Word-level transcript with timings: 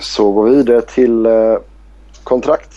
så 0.00 0.32
går 0.32 0.44
vi 0.44 0.56
vidare 0.56 0.82
till 0.82 1.26
eh, 1.26 1.56
kontrakt. 2.24 2.74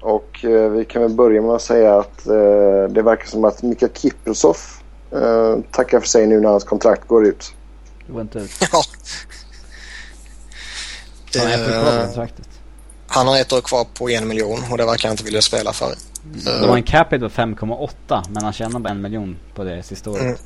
Och 0.00 0.44
eh, 0.44 0.70
vi 0.70 0.84
kan 0.84 1.02
väl 1.02 1.14
börja 1.14 1.42
med 1.42 1.50
att 1.50 1.62
säga 1.62 1.98
att 1.98 2.26
eh, 2.26 2.84
det 2.90 3.02
verkar 3.02 3.26
som 3.26 3.44
att 3.44 3.62
Mika 3.62 3.88
Kiprusov 3.94 4.56
eh, 5.12 5.56
tackar 5.70 6.00
för 6.00 6.06
sig 6.06 6.26
nu 6.26 6.40
när 6.40 6.48
hans 6.48 6.64
kontrakt 6.64 7.08
går 7.08 7.26
ut. 7.26 7.52
Det 8.06 8.12
går 8.12 8.22
inte 8.22 8.38
ut. 8.38 8.50
Ja. 8.72 8.82
Han 11.42 11.46
är 11.46 12.28
han 13.08 13.26
har 13.26 13.40
ett 13.40 13.52
år 13.52 13.60
kvar 13.60 13.86
på 13.94 14.10
en 14.10 14.28
miljon 14.28 14.58
och 14.70 14.78
det 14.78 14.84
verkar 14.84 15.08
han 15.08 15.12
inte 15.12 15.24
vilja 15.24 15.42
spela 15.42 15.72
för. 15.72 15.94
De 16.60 16.68
har 16.68 16.76
en 16.76 16.82
capita 16.82 17.28
på 17.28 17.34
5,8 17.34 18.22
men 18.30 18.44
han 18.44 18.52
tjänar 18.52 18.80
bara 18.80 18.88
en 18.88 19.02
miljon 19.02 19.36
på 19.54 19.64
det 19.64 19.82
sista 19.82 20.10
året. 20.10 20.22
Mm. 20.22 20.36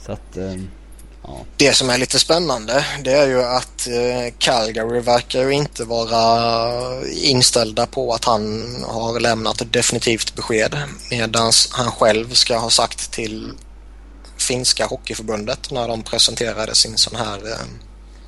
Så 0.00 0.12
att, 0.12 0.36
eh, 0.36 0.54
ja. 1.30 1.44
Det 1.56 1.72
som 1.72 1.90
är 1.90 1.98
lite 1.98 2.18
spännande 2.18 2.84
det 3.04 3.12
är 3.12 3.26
ju 3.26 3.42
att 3.42 3.86
eh, 3.86 4.34
Calgary 4.38 5.00
verkar 5.00 5.42
ju 5.42 5.50
inte 5.50 5.84
vara 5.84 7.06
inställda 7.06 7.86
på 7.86 8.12
att 8.12 8.24
han 8.24 8.74
har 8.88 9.20
lämnat 9.20 9.60
ett 9.60 9.72
definitivt 9.72 10.34
besked 10.34 10.76
medan 11.10 11.52
han 11.70 11.92
själv 11.92 12.34
ska 12.34 12.58
ha 12.58 12.70
sagt 12.70 13.10
till 13.12 13.52
finska 14.36 14.86
hockeyförbundet 14.86 15.70
när 15.70 15.88
de 15.88 16.02
presenterade 16.02 16.74
sin 16.74 16.98
sån 16.98 17.16
här 17.16 17.52
eh, 17.52 17.66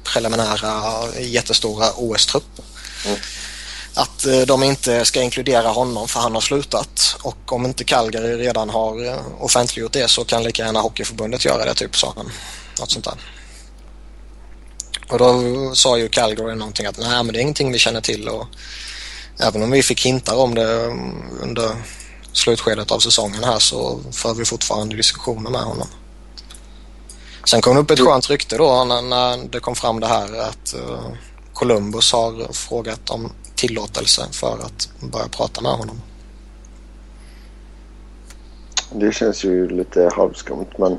preliminära 0.04 1.04
jättestora 1.20 1.86
OS-trupp. 1.96 2.60
Att 3.94 4.26
eh, 4.26 4.40
de 4.40 4.62
inte 4.62 5.04
ska 5.04 5.22
inkludera 5.22 5.68
honom 5.68 6.08
för 6.08 6.20
han 6.20 6.34
har 6.34 6.40
slutat 6.40 7.16
och 7.22 7.52
om 7.52 7.66
inte 7.66 7.84
Calgary 7.84 8.36
redan 8.36 8.70
har 8.70 9.18
offentliggjort 9.40 9.92
det 9.92 10.08
så 10.08 10.24
kan 10.24 10.42
lika 10.42 10.64
gärna 10.64 10.80
Hockeyförbundet 10.80 11.44
göra 11.44 11.64
det 11.64 11.74
typ 11.74 11.96
sa 11.96 12.12
han. 12.16 12.30
Något 12.80 12.90
sånt 12.90 13.04
där. 13.04 13.14
Och 15.08 15.18
då 15.18 15.40
sa 15.74 15.98
ju 15.98 16.08
Calgary 16.08 16.54
någonting 16.54 16.86
att 16.86 16.98
nej 16.98 17.24
men 17.24 17.32
det 17.32 17.38
är 17.38 17.42
ingenting 17.42 17.72
vi 17.72 17.78
känner 17.78 18.00
till 18.00 18.28
och 18.28 18.46
även 19.40 19.62
om 19.62 19.70
vi 19.70 19.82
fick 19.82 20.06
hintar 20.06 20.36
om 20.36 20.54
det 20.54 20.84
mm, 20.84 21.40
under 21.42 21.70
slutskedet 22.32 22.90
av 22.90 22.98
säsongen 22.98 23.44
här 23.44 23.58
så 23.58 24.00
för 24.12 24.34
vi 24.34 24.44
fortfarande 24.44 24.96
diskussioner 24.96 25.50
med 25.50 25.60
honom. 25.60 25.88
Sen 27.44 27.60
kom 27.60 27.74
det 27.74 27.80
upp 27.80 27.90
ett 27.90 28.00
skönt 28.00 28.30
rykte 28.30 28.56
då 28.56 28.84
när, 28.84 29.48
det 29.48 29.60
kom 29.60 29.74
fram 29.74 30.00
det 30.00 30.06
här 30.06 30.40
att 30.40 30.74
uh, 30.76 31.12
Columbus 31.52 32.12
har 32.12 32.52
frågat 32.52 33.10
om 33.10 33.32
tillåtelse 33.54 34.26
för 34.32 34.58
att 34.58 34.88
börja 35.00 35.28
prata 35.28 35.60
med 35.60 35.72
honom. 35.72 36.00
Det 38.94 39.14
känns 39.14 39.44
ju 39.44 39.68
lite 39.68 40.10
halvskumt 40.16 40.78
men 40.78 40.98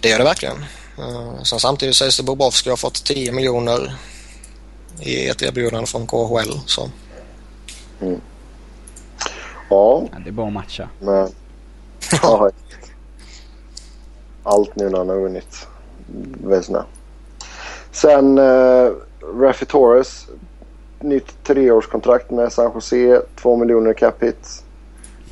Det 0.00 0.08
gör 0.08 0.18
det 0.18 0.24
verkligen. 0.24 0.56
Uh, 0.98 1.42
sen 1.42 1.60
samtidigt 1.60 1.96
sägs 1.96 2.16
det 2.16 2.22
Bobrovski 2.22 2.70
har 2.70 2.76
fått 2.76 3.04
10 3.04 3.32
miljoner 3.32 3.94
i 5.00 5.28
ett 5.28 5.42
erbjudande 5.42 5.86
från 5.86 6.06
KHL. 6.06 6.58
Så 6.66 6.90
ja. 8.00 8.08
ja, 9.70 10.08
det 10.24 10.30
är 10.30 10.32
bara 10.32 10.46
att 10.46 10.52
matcha. 10.52 10.88
Men, 10.98 11.28
ja, 12.22 12.50
allt 14.42 14.76
nu 14.76 14.88
när 14.88 14.98
han 14.98 15.08
har 15.08 15.16
vunnit 15.16 15.66
Vesna. 16.44 16.84
Sen 17.92 18.38
uh, 18.38 18.92
Raffi 19.40 19.66
Torres. 19.66 20.26
Nytt 21.00 21.44
treårskontrakt 21.44 22.30
med 22.30 22.52
San 22.52 22.72
Jose. 22.74 23.22
Två 23.42 23.56
miljoner 23.56 23.92
capita. 23.92 24.48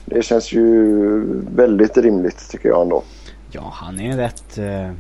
Det 0.04 0.22
känns 0.22 0.52
ju 0.52 1.20
väldigt 1.54 1.96
rimligt 1.96 2.50
tycker 2.50 2.68
jag 2.68 2.82
ändå. 2.82 3.02
Ja, 3.50 3.72
han 3.74 4.00
är 4.00 4.10
en 4.10 4.16
rätt... 4.16 4.58
Eh, 4.58 4.92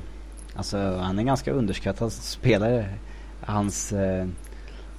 alltså, 0.56 0.76
han 0.76 1.16
är 1.16 1.20
en 1.20 1.26
ganska 1.26 1.52
underskattad 1.52 2.12
spelare. 2.12 2.94
Hans 3.40 3.92
eh, 3.92 4.26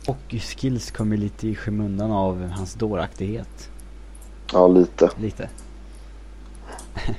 hockeyskills 0.05 0.91
kommer 0.91 1.17
lite 1.17 1.47
i 1.47 1.55
skymundan 1.55 2.11
av 2.11 2.49
hans 2.49 2.73
dåraktighet. 2.73 3.69
Ja, 4.53 4.67
lite. 4.67 5.09
Lite. 5.19 5.49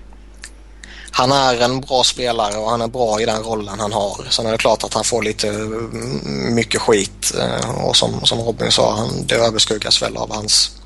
han 1.11 1.33
är 1.33 1.61
en 1.63 1.81
bra 1.81 2.05
spelare 2.05 2.57
och 2.57 2.71
han 2.71 2.81
är 2.81 2.89
bra 2.89 3.21
i 3.21 3.25
den 3.27 3.43
rollen 3.43 3.81
han 3.81 3.93
har. 3.93 4.27
Sen 4.31 4.47
är 4.47 4.53
det 4.53 4.59
klart 4.59 4.85
att 4.85 4.95
han 4.95 5.05
får 5.05 5.23
lite 5.23 5.49
mm, 5.49 6.55
mycket 6.55 6.81
skit 6.81 7.35
eh, 7.41 7.85
och 7.85 7.97
som, 7.97 8.21
som 8.25 8.39
Robin 8.39 8.71
sa, 8.73 8.97
han, 8.97 9.27
det 9.27 9.35
överskuggas 9.35 10.03
väl 10.03 10.17
av 10.17 10.35
hans 10.35 10.77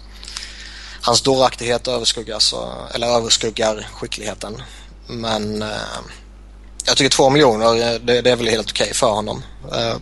Hans 1.01 1.23
dåraktighet 1.23 1.89
överskuggas, 1.89 2.53
och- 2.53 2.95
eller 2.95 3.07
överskuggar 3.07 3.89
skickligheten. 3.93 4.57
Men 5.07 5.63
eh, 5.63 5.69
jag 6.87 6.97
tycker 6.97 7.11
två 7.11 7.31
miljoner, 7.31 7.67
eh, 7.67 8.01
det, 8.01 8.21
det 8.21 8.31
är 8.31 8.37
väl 8.37 8.49
helt 8.49 8.71
okej 8.71 8.95
för 8.95 9.11
honom. 9.11 9.43
Eh, 9.73 9.97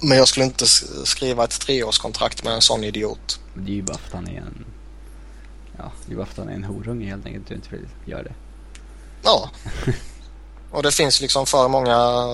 men 0.00 0.18
jag 0.18 0.28
skulle 0.28 0.46
inte 0.46 0.66
skriva 1.04 1.44
ett 1.44 1.60
treårskontrakt 1.60 2.44
med 2.44 2.52
en 2.52 2.62
sån 2.62 2.84
idiot. 2.84 3.40
Det 3.54 3.70
är 3.70 3.74
ju 3.74 3.82
bara 3.82 3.98
för 3.98 4.06
att 4.06 4.14
han 4.14 4.28
är 4.28 4.40
en... 4.40 4.64
Ja, 5.76 5.92
det 6.06 6.12
är 6.12 6.16
bara 6.16 6.26
för 6.26 6.32
att 6.32 6.38
han 6.38 6.48
är 6.48 6.54
en 6.54 6.64
horunge 6.64 7.06
helt 7.06 7.26
enkelt. 7.26 7.48
Du 7.48 7.54
inte 7.54 7.70
vill 7.70 7.88
göra 8.04 8.22
det. 8.22 8.34
Ja. 9.22 9.50
Och 10.70 10.82
det 10.82 10.92
finns 10.92 11.20
liksom 11.20 11.46
för 11.46 11.68
många 11.68 12.26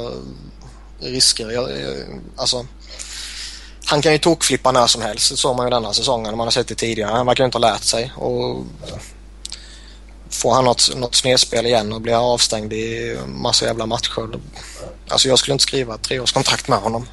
risker. 0.98 1.50
Jag, 1.50 1.70
jag, 1.70 1.96
alltså, 2.36 2.66
han 3.84 4.02
kan 4.02 4.12
ju 4.12 4.18
tokflippa 4.18 4.72
när 4.72 4.86
som 4.86 5.02
helst. 5.02 5.30
Det 5.30 5.36
såg 5.36 5.56
man 5.56 5.66
ju 5.66 5.70
denna 5.70 5.92
säsongen. 5.92 6.36
Man 6.36 6.46
har 6.46 6.50
sett 6.50 6.68
det 6.68 6.74
tidigare. 6.74 7.10
Han 7.10 7.26
verkar 7.26 7.44
inte 7.44 7.58
ha 7.58 7.60
lärt 7.60 7.82
sig. 7.82 8.12
Och 8.16 8.64
får 10.34 10.54
han 10.54 10.64
något, 10.64 10.90
något 10.96 11.14
snedspel 11.14 11.66
igen 11.66 11.92
och 11.92 12.00
blir 12.00 12.32
avstängd 12.34 12.72
i 12.72 13.16
massa 13.26 13.66
jävla 13.66 13.86
matcher. 13.86 14.28
Alltså 15.08 15.28
jag 15.28 15.38
skulle 15.38 15.52
inte 15.52 15.62
skriva 15.62 15.94
ett 15.94 16.02
treårskontrakt 16.02 16.68
med 16.68 16.78
honom. 16.78 17.06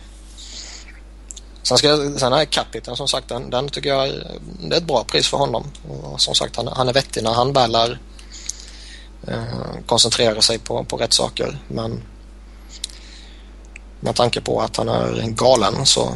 Sen, 1.63 1.77
ska, 1.77 1.87
jag- 1.87 2.19
sen 2.19 2.33
är 2.33 2.45
capiten 2.45 2.95
som 2.95 3.07
sagt, 3.07 3.27
den, 3.29 3.49
den 3.49 3.69
tycker 3.69 3.89
jag 3.89 4.09
det 4.61 4.75
är 4.75 4.77
ett 4.77 4.87
bra 4.87 5.03
pris 5.03 5.27
för 5.27 5.37
honom. 5.37 5.63
Och 5.89 6.21
som 6.21 6.35
sagt, 6.35 6.55
han, 6.55 6.67
han 6.67 6.89
är 6.89 6.93
vettig 6.93 7.23
när 7.23 7.33
han 7.33 7.53
väl 7.53 7.75
är 7.75 7.99
eh, 9.27 9.43
koncentrera 9.85 10.41
sig 10.41 10.59
på, 10.59 10.83
på 10.83 10.97
rätt 10.97 11.13
saker. 11.13 11.57
Men 11.67 12.01
med 13.99 14.15
tanke 14.15 14.41
på 14.41 14.61
att 14.61 14.77
han 14.77 14.89
är 14.89 15.27
galen 15.27 15.85
så 15.85 16.13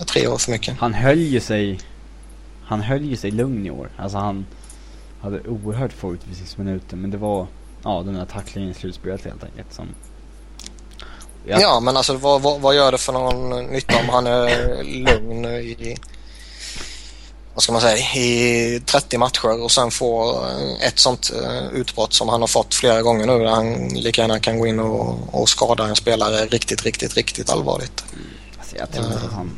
är 0.00 0.04
tre 0.04 0.26
år 0.26 0.38
för 0.38 0.50
mycket. 0.52 0.76
Han 0.78 0.94
höll 0.94 1.18
ju 1.20 1.40
sig... 1.40 1.80
Han 2.66 2.80
höll 2.80 3.04
ju 3.04 3.16
sig 3.16 3.30
lugn 3.30 3.66
i 3.66 3.70
år. 3.70 3.90
Alltså 3.98 4.18
han 4.18 4.46
hade 5.24 5.40
oerhört 5.48 5.92
få 5.92 6.14
utvisningsminuter. 6.14 6.96
Men 6.96 7.10
det 7.10 7.16
var... 7.16 7.46
Ja, 7.82 8.02
den 8.06 8.14
där 8.14 8.24
tacklingen 8.26 8.70
i 8.70 8.74
slutspelet 8.74 9.24
helt 9.24 9.44
enkelt 9.44 9.72
som... 9.74 9.88
Ja, 11.46 11.60
Ja. 11.60 11.80
men 11.80 11.96
alltså 11.96 12.16
vad, 12.16 12.42
vad, 12.42 12.60
vad 12.60 12.74
gör 12.76 12.92
det 12.92 12.98
för 12.98 13.12
någon 13.12 13.66
nytta 13.66 13.94
om 14.00 14.08
han 14.08 14.26
är 14.26 14.82
lugn 14.84 15.44
i 15.44 15.96
vad 17.54 17.62
ska 17.62 17.72
man 17.72 17.80
säga, 17.80 17.96
i 18.16 18.80
30 18.86 19.18
matcher 19.18 19.62
och 19.62 19.70
sen 19.70 19.90
får 19.90 20.46
eh, 20.46 20.86
ett 20.88 20.98
sånt 20.98 21.32
eh, 21.42 21.68
utbrott 21.68 22.12
som 22.12 22.28
han 22.28 22.40
har 22.40 22.48
fått 22.48 22.74
flera 22.74 23.02
gånger 23.02 23.26
nu 23.26 23.38
där 23.38 23.50
han 23.50 23.88
lika 23.88 24.22
gärna 24.22 24.40
kan 24.40 24.58
gå 24.58 24.66
in 24.66 24.80
och, 24.80 25.34
och 25.34 25.48
skada 25.48 25.86
en 25.86 25.96
spelare 25.96 26.46
riktigt, 26.46 26.82
riktigt, 26.82 27.14
riktigt 27.14 27.50
allvarligt. 27.50 28.04
Alltså 28.58 28.76
jag 28.76 28.90
tror 28.92 29.06
inte 29.06 29.18
att 29.26 29.32
han 29.32 29.50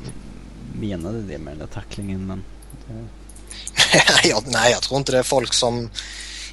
menade 0.81 1.23
det 1.23 1.39
med 1.39 1.53
den 1.53 1.59
där 1.59 1.67
tacklingen 1.67 2.27
men... 2.27 2.45
jag, 4.25 4.43
nej, 4.47 4.71
jag 4.73 4.83
tror 4.83 4.99
inte 4.99 5.13
det 5.13 5.19
är 5.19 5.23
folk 5.23 5.55
som 5.55 5.91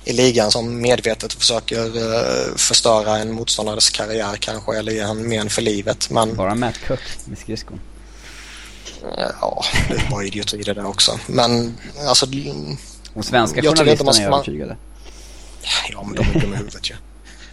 i 0.05 0.13
ligan 0.13 0.51
som 0.51 0.81
medvetet 0.81 1.33
försöker 1.33 1.85
eh, 1.85 2.55
förstöra 2.55 3.17
en 3.17 3.31
motståndares 3.31 3.89
karriär 3.89 4.35
kanske 4.39 4.77
eller 4.77 4.91
ge 4.91 5.03
han 5.03 5.17
men 5.27 5.49
för 5.49 5.61
livet. 5.61 6.09
Men 6.09 6.35
Bara 6.35 6.55
Matt 6.55 6.75
Cook 6.87 6.99
med 7.25 7.37
skridskon. 7.37 7.79
ja, 9.41 9.63
det 9.89 9.93
är 9.95 10.09
bara 10.11 10.23
idioti 10.23 10.57
det 10.63 10.73
där 10.73 10.85
också. 10.85 11.19
Men 11.27 11.77
alltså, 12.07 12.25
Och 13.13 13.25
svenska 13.25 13.61
journalisterna 13.61 14.11
är 14.11 14.27
övertygade. 14.27 14.77
ja 15.91 16.03
men 16.03 16.15
de 16.15 16.21
är 16.37 16.41
dumma 16.41 16.55
i 16.55 16.57
huvudet 16.57 16.89
ju. 16.89 16.95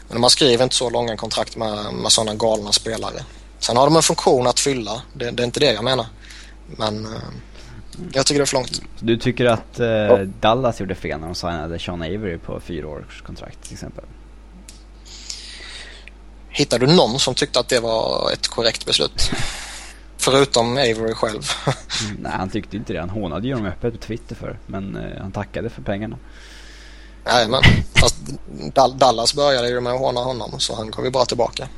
Men 0.09 0.21
man 0.21 0.31
skriver 0.31 0.65
inte 0.65 0.77
så 0.77 0.91
långa 0.91 1.17
kontrakt 1.17 1.57
med, 1.57 1.95
med 1.95 2.13
sådana 2.13 2.35
galna 2.35 2.73
spelare. 2.73 3.25
Sen 3.59 3.77
har 3.77 3.85
de 3.85 3.97
en 3.97 4.03
funktion 4.03 4.47
att 4.47 4.61
fylla. 4.61 5.03
Det, 5.15 5.31
det 5.31 5.43
är 5.43 5.45
inte 5.45 5.61
det 5.61 5.73
jag 5.73 5.85
menar. 5.85 6.07
Men 6.67 7.05
eh, 7.05 7.21
jag 8.13 8.27
tycker 8.27 8.39
det 8.41 8.45
är 8.45 8.47
för 8.47 8.57
långt. 8.57 8.75
Så 8.75 9.05
du 9.05 9.17
tycker 9.17 9.45
att 9.47 9.81
eh, 9.81 10.19
Dallas 10.41 10.81
gjorde 10.81 10.95
fel 10.95 11.21
när 11.21 11.27
de 11.27 11.35
signade 11.35 11.79
Sean 11.79 12.03
Avery 12.03 12.39
på 12.39 12.61
fyra 12.61 12.89
års 12.89 13.23
kontrakt 13.23 13.63
till 13.63 13.73
exempel? 13.73 14.05
Hittar 16.49 16.79
du 16.79 16.87
någon 16.87 17.19
som 17.19 17.35
tyckte 17.35 17.61
att 17.61 17.69
det 17.69 17.81
var 17.81 18.31
ett 18.33 18.49
korrekt 18.49 18.87
beslut? 18.87 19.31
Förutom 20.17 20.73
Avery 20.73 21.15
själv. 21.15 21.43
Mm, 22.05 22.23
nej, 22.23 22.33
han 22.33 22.51
tyckte 22.51 22.77
inte 22.77 22.93
det. 22.93 23.01
Han 23.01 23.11
hånade 23.11 23.49
ju 23.49 23.55
dem 23.55 23.67
öppet 23.67 23.93
på 23.95 23.99
Twitter 24.07 24.35
för 24.35 24.59
Men 24.67 24.97
eh, 24.97 25.21
han 25.23 25.33
tackade 25.33 25.71
för 25.71 25.83
pengarna. 25.83 26.17
Nej, 27.25 27.49
men 27.49 27.63
fast 27.95 28.17
Dal- 28.75 28.99
Dallas 28.99 29.35
började 29.35 29.69
ju 29.69 29.81
med 29.81 29.93
att 29.93 29.99
håna 30.01 30.21
honom 30.21 30.51
så 30.59 30.77
han 30.77 30.91
går 30.91 31.05
ju 31.05 31.11
bara 31.11 31.25
tillbaka. 31.25 31.69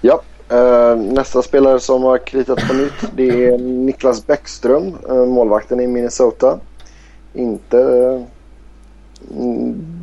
Ja, 0.00 0.12
eh, 0.12 0.20
Eh, 0.50 0.96
nästa 0.96 1.42
spelare 1.42 1.80
som 1.80 2.02
har 2.02 2.18
kritat 2.18 2.68
på 2.68 2.74
nytt 2.74 3.04
det 3.16 3.46
är 3.46 3.58
Niklas 3.58 4.26
Bäckström, 4.26 4.96
eh, 5.08 5.26
målvakten 5.26 5.80
i 5.80 5.86
Minnesota. 5.86 6.58
Inte 7.34 7.76
uh, 7.76 8.22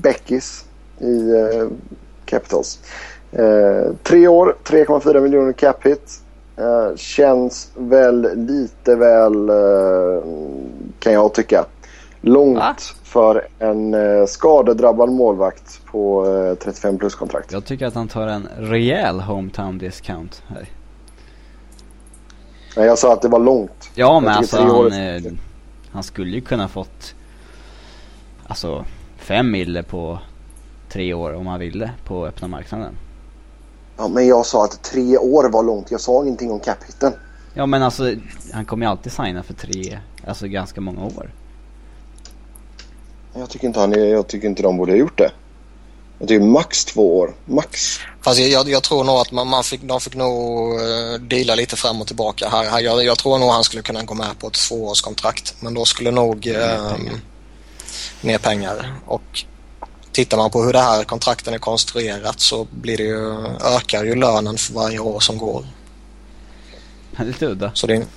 Beckis 0.02 0.66
i 1.00 1.34
Capitals. 2.26 2.80
Eh, 3.32 3.94
tre 4.04 4.28
år, 4.28 4.56
3,4 4.64 5.22
miljoner 5.22 5.54
cap 5.54 5.86
hit. 5.86 6.22
Uh, 6.60 6.96
känns 6.96 7.72
väl 7.76 8.30
lite 8.36 8.96
väl, 8.96 9.50
uh, 9.50 10.24
kan 11.00 11.14
jag 11.14 11.34
tycka. 11.34 11.66
Långt 12.22 12.58
Va? 12.58 12.76
för 13.04 13.48
en 13.60 13.94
uh, 13.94 14.26
skadedrabbad 14.26 15.10
målvakt 15.10 15.86
på 15.86 16.26
35 16.64 16.98
plus-kontrakt. 16.98 17.52
Jag 17.52 17.66
tycker 17.66 17.86
att 17.86 17.96
han 17.96 18.08
tar 18.08 18.28
en 18.28 18.48
rejäl 18.58 19.20
hometown 19.20 19.78
discount 19.78 20.44
här. 20.48 20.70
Nej, 22.78 22.86
jag 22.86 22.98
sa 22.98 23.14
att 23.14 23.22
det 23.22 23.28
var 23.28 23.40
långt. 23.40 23.92
Ja, 23.96 24.20
men 24.20 24.30
alltså 24.30 24.58
han, 24.58 25.38
han 25.92 26.04
skulle 26.04 26.32
ju 26.32 26.42
kunna 26.42 26.68
fått 26.68 27.16
alltså 28.48 28.86
fem 29.18 29.52
mille 29.52 29.84
på 29.84 30.20
tre 30.90 31.14
år 31.14 31.34
om 31.34 31.48
han 31.48 31.60
ville 31.60 31.92
på 32.04 32.26
öppna 32.28 32.48
marknaden. 32.48 32.94
Ja, 33.98 34.08
men 34.08 34.28
jag 34.28 34.46
sa 34.46 34.64
att 34.64 34.84
tre 34.84 35.18
år 35.18 35.50
var 35.50 35.64
långt. 35.64 35.92
Jag 35.92 36.02
sa 36.02 36.24
ingenting 36.24 36.52
om 36.52 36.60
cap-hitten. 36.60 37.14
Ja, 37.54 37.66
men 37.66 37.84
alltså 37.84 38.14
han 38.54 38.66
kommer 38.66 38.86
ju 38.86 38.90
alltid 38.90 39.12
signa 39.12 39.44
för 39.44 39.54
tre, 39.54 40.00
alltså 40.28 40.48
ganska 40.48 40.82
många 40.82 41.06
år. 41.06 41.32
Jag 43.34 43.50
tycker 43.50 43.68
inte, 43.68 43.80
han, 43.80 44.10
jag 44.10 44.28
tycker 44.28 44.48
inte 44.48 44.64
de 44.64 44.78
borde 44.78 44.92
ha 44.92 44.98
gjort 44.98 45.18
det. 45.18 45.32
Jag 46.20 46.28
tycker 46.28 46.46
max 46.46 46.86
två 46.86 47.18
år. 47.18 47.36
Max. 47.46 48.00
Fast 48.22 48.40
jag, 48.40 48.70
jag 48.70 48.84
tror 48.84 49.04
nog 49.04 49.16
att 49.16 49.32
man, 49.32 49.48
man 49.48 49.64
fick, 49.64 49.82
de 49.82 50.02
fick 50.02 50.16
nog 50.16 50.74
uh, 50.74 51.14
deala 51.22 51.56
lite 51.56 51.76
fram 51.76 52.02
och 52.02 52.08
tillbaka 52.08 52.50
här. 52.50 52.82
Jag, 52.82 53.04
jag 53.04 53.18
tror 53.18 53.40
nog 53.40 53.50
han 53.50 53.64
skulle 53.64 53.82
kunna 53.84 54.04
gå 54.04 54.14
med 54.14 54.40
på 54.40 54.48
ett 54.48 54.54
tvåårskontrakt. 54.54 55.56
Men 55.60 55.74
då 55.74 55.86
skulle 55.86 56.12
nog... 56.12 56.48
Uh, 56.48 56.96
mer 58.22 58.38
pengar. 58.38 58.94
Och 59.06 59.46
tittar 60.12 60.38
man 60.38 60.52
på 60.52 60.64
hur 60.64 60.74
det 60.74 60.80
här 60.80 61.04
kontrakten 61.04 61.54
är 61.54 61.58
konstruerat 61.58 62.40
så 62.40 62.68
blir 62.72 62.98
det 62.98 63.04
ju, 63.04 63.46
ökar 63.76 64.04
ju 64.04 64.16
lönen 64.16 64.58
för 64.58 64.74
varje 64.74 65.00
år 65.00 65.20
som 65.20 65.38
går. 65.38 65.66
Lite 67.20 67.46
udda. 67.46 67.72
Så 67.74 67.88
det, 67.88 68.08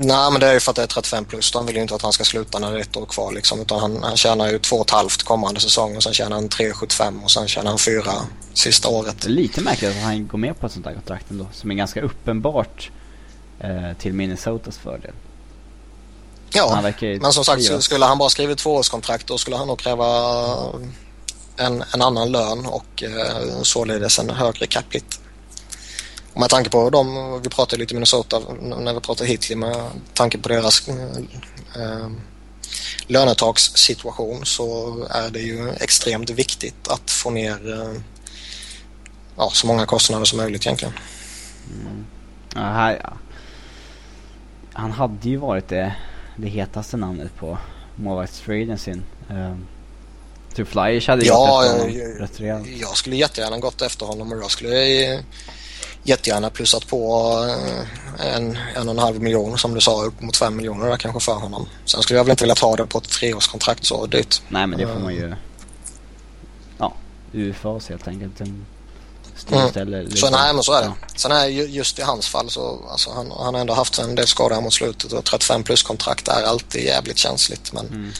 nej 0.00 0.30
men 0.30 0.40
det 0.40 0.46
är 0.46 0.52
ju 0.52 0.60
för 0.60 0.70
att 0.70 0.76
det 0.76 0.82
är 0.82 0.86
35 0.86 1.24
plus. 1.24 1.52
De 1.52 1.66
vill 1.66 1.76
ju 1.76 1.82
inte 1.82 1.94
att 1.94 2.02
han 2.02 2.12
ska 2.12 2.24
sluta 2.24 2.58
när 2.58 2.72
det 2.72 2.78
är 2.78 2.82
ett 2.82 2.96
år 2.96 3.06
kvar 3.06 3.32
liksom. 3.32 3.60
Utan 3.60 3.80
han, 3.80 4.02
han 4.02 4.16
tjänar 4.16 4.50
ju 4.50 4.58
två 4.58 4.76
och 4.76 4.86
ett 4.86 4.90
halvt 4.90 5.22
kommande 5.22 5.60
säsong 5.60 5.96
och 5.96 6.02
sen 6.02 6.14
tjänar 6.14 6.36
han 6.36 6.48
3,75 6.48 7.24
och 7.24 7.30
sen 7.30 7.48
tjänar 7.48 7.70
han 7.70 7.78
fyra 7.78 8.12
sista 8.54 8.88
året. 8.88 9.20
Det 9.20 9.28
är 9.28 9.30
lite 9.30 9.60
märkligt 9.60 9.90
att 9.90 10.02
han 10.02 10.26
går 10.26 10.38
med 10.38 10.60
på 10.60 10.66
ett 10.66 10.72
sånt 10.72 10.86
här 10.86 10.94
kontrakt 10.94 11.30
ändå. 11.30 11.46
Som 11.52 11.70
är 11.70 11.74
ganska 11.74 12.00
uppenbart 12.02 12.90
eh, 13.60 13.96
till 13.98 14.12
Minnesotas 14.12 14.78
fördel. 14.78 15.12
Ja, 16.52 16.92
men 17.20 17.32
som 17.32 17.44
sagt 17.44 17.82
skulle 17.82 18.04
han 18.04 18.18
bara 18.18 18.28
skrivit 18.30 18.58
tvåårskontrakt 18.58 19.26
då 19.26 19.38
skulle 19.38 19.56
han 19.56 19.68
nog 19.68 19.78
kräva 19.78 20.06
en, 21.56 21.84
en 21.94 22.02
annan 22.02 22.32
lön 22.32 22.66
och 22.66 23.02
eh, 23.02 23.62
således 23.62 24.18
en 24.18 24.30
högre 24.30 24.66
capita. 24.66 25.16
Och 26.32 26.40
med 26.40 26.50
tanke 26.50 26.70
på 26.70 26.90
dem, 26.90 27.40
vi 27.42 27.48
pratade 27.48 27.80
lite 27.80 27.94
Minnesota 27.94 28.40
när 28.60 28.94
vi 28.94 29.00
pratade 29.00 29.30
Hitler 29.30 29.56
med 29.56 29.90
tanke 30.14 30.38
på 30.38 30.48
deras 30.48 30.88
eh, 30.88 32.08
lönetakssituation 33.06 34.46
så 34.46 34.96
är 35.10 35.30
det 35.30 35.40
ju 35.40 35.70
extremt 35.70 36.30
viktigt 36.30 36.88
att 36.88 37.10
få 37.10 37.30
ner 37.30 37.72
eh, 37.72 38.00
ja, 39.36 39.50
så 39.52 39.66
många 39.66 39.86
kostnader 39.86 40.24
som 40.24 40.36
möjligt 40.36 40.66
egentligen. 40.66 40.94
Mm. 41.80 42.06
Ja, 42.54 42.60
här, 42.60 43.00
ja. 43.02 43.12
Han 44.72 44.92
hade 44.92 45.28
ju 45.28 45.36
varit 45.36 45.68
det 45.68 45.94
det 46.36 46.48
hetaste 46.48 46.96
namnet 46.96 47.36
på 47.36 47.58
målvaktstraden 47.94 48.78
sin. 48.78 49.02
Um, 49.30 49.66
typ 50.54 50.68
Flyers 50.68 51.08
hade 51.08 51.24
ja, 51.24 51.34
gått 51.34 51.64
efter 51.64 51.78
honom 51.78 51.98
jag, 51.98 52.20
rätt 52.20 52.40
rejält. 52.40 52.66
Jag 52.80 52.96
skulle 52.96 53.16
jättegärna 53.16 53.58
gått 53.58 53.82
efter 53.82 54.06
honom 54.06 54.32
och 54.32 54.38
jag 54.38 54.50
skulle 54.50 55.12
eh, 55.14 55.20
jättegärna 56.02 56.50
plussat 56.50 56.86
på 56.86 57.32
eh, 57.48 58.36
en, 58.36 58.58
en 58.74 58.88
och 58.88 58.94
en 58.94 58.98
halv 58.98 59.22
miljon 59.22 59.58
som 59.58 59.74
du 59.74 59.80
sa 59.80 60.04
upp 60.04 60.20
mot 60.20 60.36
fem 60.36 60.56
miljoner 60.56 60.86
där 60.86 60.96
kanske 60.96 61.20
för 61.20 61.32
honom. 61.34 61.68
Sen 61.84 62.02
skulle 62.02 62.18
jag 62.18 62.24
väl 62.24 62.30
inte 62.30 62.44
vilja 62.44 62.54
ta 62.54 62.76
det 62.76 62.86
på 62.86 62.98
ett 62.98 63.08
treårskontrakt 63.08 63.84
så 63.84 64.06
dyrt. 64.06 64.42
Nej 64.48 64.66
men 64.66 64.78
det 64.78 64.86
får 64.86 65.00
man 65.00 65.14
ju 65.14 65.34
ja, 66.78 66.94
UFAs 67.32 67.88
helt 67.88 68.08
enkelt. 68.08 68.40
En. 68.40 68.46
Mm. 68.46 70.08
Så 70.16 70.30
nej 70.30 70.54
men 70.54 70.62
så 70.62 70.72
är 70.72 70.80
det. 70.80 70.86
Ja. 70.86 71.06
Sen 71.16 71.32
är 71.32 71.46
just 71.46 71.98
i 71.98 72.02
hans 72.02 72.28
fall 72.28 72.50
så 72.50 72.84
alltså, 72.90 73.10
han, 73.10 73.30
han 73.30 73.54
har 73.54 73.60
ändå 73.60 73.74
haft 73.74 73.98
en 73.98 74.14
del 74.14 74.26
skador 74.26 74.54
här 74.54 74.62
mot 74.62 74.72
slutet 74.72 75.12
och 75.12 75.24
35 75.24 75.62
plus 75.62 75.82
kontrakt 75.82 76.28
är 76.28 76.42
alltid 76.42 76.84
jävligt 76.84 77.18
känsligt. 77.18 77.72
Men 77.72 77.86
mm. 77.86 78.10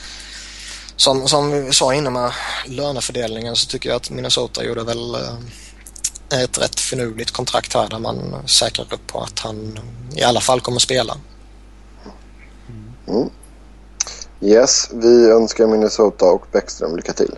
som, 0.95 1.27
som 1.27 1.65
vi 1.65 1.73
sa 1.73 1.93
innan 1.93 2.13
med 2.13 2.31
lönefördelningen 2.65 3.55
så 3.55 3.67
tycker 3.67 3.89
jag 3.89 3.95
att 3.95 4.09
Minnesota 4.09 4.63
gjorde 4.63 4.83
väl 4.83 5.15
eh, 5.15 5.33
ett 6.31 6.57
rätt 6.57 6.79
finurligt 6.79 7.31
kontrakt 7.31 7.73
här 7.73 7.87
där 7.89 7.99
man 7.99 8.47
säkrar 8.47 8.93
upp 8.93 9.07
på 9.07 9.19
att 9.19 9.39
han 9.39 9.79
i 10.15 10.23
alla 10.23 10.41
fall 10.41 10.61
kommer 10.61 10.79
spela. 10.79 11.17
Mm. 13.07 13.29
Yes, 14.41 14.89
vi 14.93 15.29
önskar 15.29 15.67
Minnesota 15.67 16.25
och 16.25 16.45
Bäckström 16.51 16.95
lycka 16.95 17.13
till. 17.13 17.35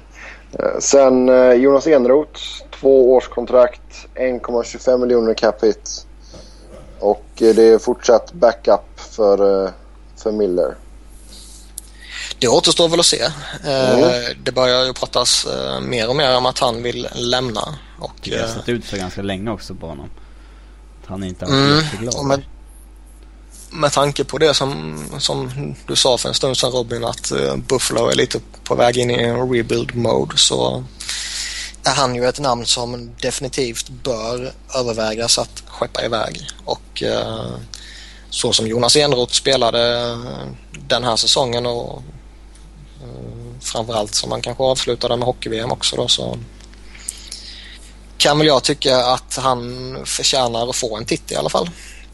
Eh, 0.60 0.80
sen 0.80 1.30
eh, 1.30 1.54
Jonas 1.54 1.88
Enroth 1.88 2.42
Två 2.84 3.14
års 3.14 3.28
kontrakt, 3.28 4.08
1,25 4.16 4.98
miljoner 4.98 5.34
cap 5.34 5.64
hit. 5.64 6.06
Och 7.00 7.26
det 7.36 7.64
är 7.64 7.80
fortsatt 7.80 8.34
backup 8.34 8.82
för, 8.96 9.64
eh, 9.66 9.72
för 10.18 10.32
Miller. 10.32 10.76
Det 12.40 12.48
återstår 12.48 12.90
väl 12.90 13.00
att 13.00 13.06
se. 13.06 13.22
Eh, 13.64 14.00
mm. 14.00 14.38
Det 14.44 14.52
börjar 14.52 14.86
ju 14.86 14.94
pratas 14.94 15.46
eh, 15.46 15.80
mer 15.80 16.10
och 16.10 16.16
mer 16.16 16.38
om 16.38 16.46
att 16.46 16.60
han 16.60 16.84
vill 16.84 17.08
lämna. 17.14 17.76
Och, 18.00 18.14
det 18.24 18.42
har 18.42 18.48
sett 18.48 18.70
ut 18.70 18.86
så 18.86 18.98
ganska 18.98 19.22
länge 19.22 19.52
också 19.52 19.76
på 19.76 19.88
honom. 19.88 20.10
Att 21.02 21.10
han 21.10 21.24
inte 21.24 21.46
har 21.46 21.52
varit 21.52 21.94
mm, 21.94 22.02
glad. 22.02 22.26
Med, 22.26 22.42
med 23.72 23.92
tanke 23.92 24.24
på 24.24 24.38
det 24.38 24.54
som, 24.54 25.00
som 25.18 25.52
du 25.88 25.96
sa 25.96 26.18
för 26.18 26.30
en 26.30 26.36
stund 26.36 26.58
sedan 26.58 26.72
Robin 26.72 27.04
att 27.04 27.32
Buffalo 27.68 28.10
är 28.10 28.16
lite 28.16 28.40
på 28.64 28.76
väg 28.76 28.98
in 28.98 29.12
i 29.12 29.14
en 29.14 29.50
rebuild 29.50 29.96
mode 29.96 30.38
så 30.38 30.84
är 31.84 31.96
han 31.96 32.16
ju 32.16 32.26
ett 32.26 32.40
namn 32.40 32.66
som 32.66 33.16
definitivt 33.22 33.90
bör 33.90 34.52
övervägas 34.76 35.38
att 35.38 35.64
skeppa 35.68 36.06
iväg. 36.06 36.48
Och 36.66 37.04
eh, 37.04 37.56
så 38.30 38.54
som 38.54 38.68
Jonas 38.68 38.96
Enroth 38.96 39.34
spelade 39.34 40.02
eh, 40.12 40.48
den 40.88 41.04
här 41.04 41.16
säsongen 41.16 41.66
och 41.66 42.04
eh, 43.02 43.60
framförallt 43.62 44.16
som 44.16 44.30
man 44.30 44.42
kanske 44.42 44.64
avslutade 44.64 45.18
med 45.18 45.26
hockey-VM 45.26 45.72
också 45.72 45.96
då 45.96 46.08
så 46.08 46.38
kan 48.24 48.38
väl 48.38 48.48
jag 48.48 48.64
tycka 48.64 48.98
att 48.98 49.38
han 49.42 49.98
förtjänar 50.06 50.70
att 50.70 50.76
få 50.76 50.98
en 50.98 51.06
titel 51.06 51.36
i 51.36 51.40
alla 51.40 51.50
fall. 51.50 51.70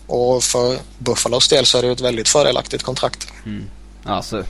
Och 0.07 0.43
för 0.43 0.79
Buffalos 0.97 1.47
del 1.47 1.65
så 1.65 1.77
är 1.77 1.81
det 1.81 1.91
ett 1.91 2.01
väldigt 2.01 2.29
fördelaktigt 2.29 2.83
kontrakt. 2.83 3.27
Mm. 3.45 3.63
Alltså 4.03 4.43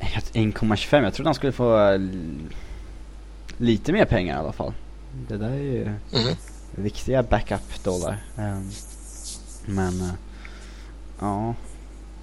1,25 0.00 1.02
jag 1.02 1.14
trodde 1.14 1.28
han 1.28 1.34
skulle 1.34 1.52
få 1.52 1.98
lite 3.58 3.92
mer 3.92 4.04
pengar 4.04 4.36
i 4.36 4.38
alla 4.38 4.52
fall. 4.52 4.72
Det 5.28 5.36
där 5.36 5.50
är 5.50 5.56
ju 5.56 5.82
mm. 5.82 6.36
viktiga 6.70 7.22
backup-dollar. 7.22 8.24
Um, 8.36 8.70
men, 9.66 10.00
uh, 10.00 10.10
ja. 11.20 11.54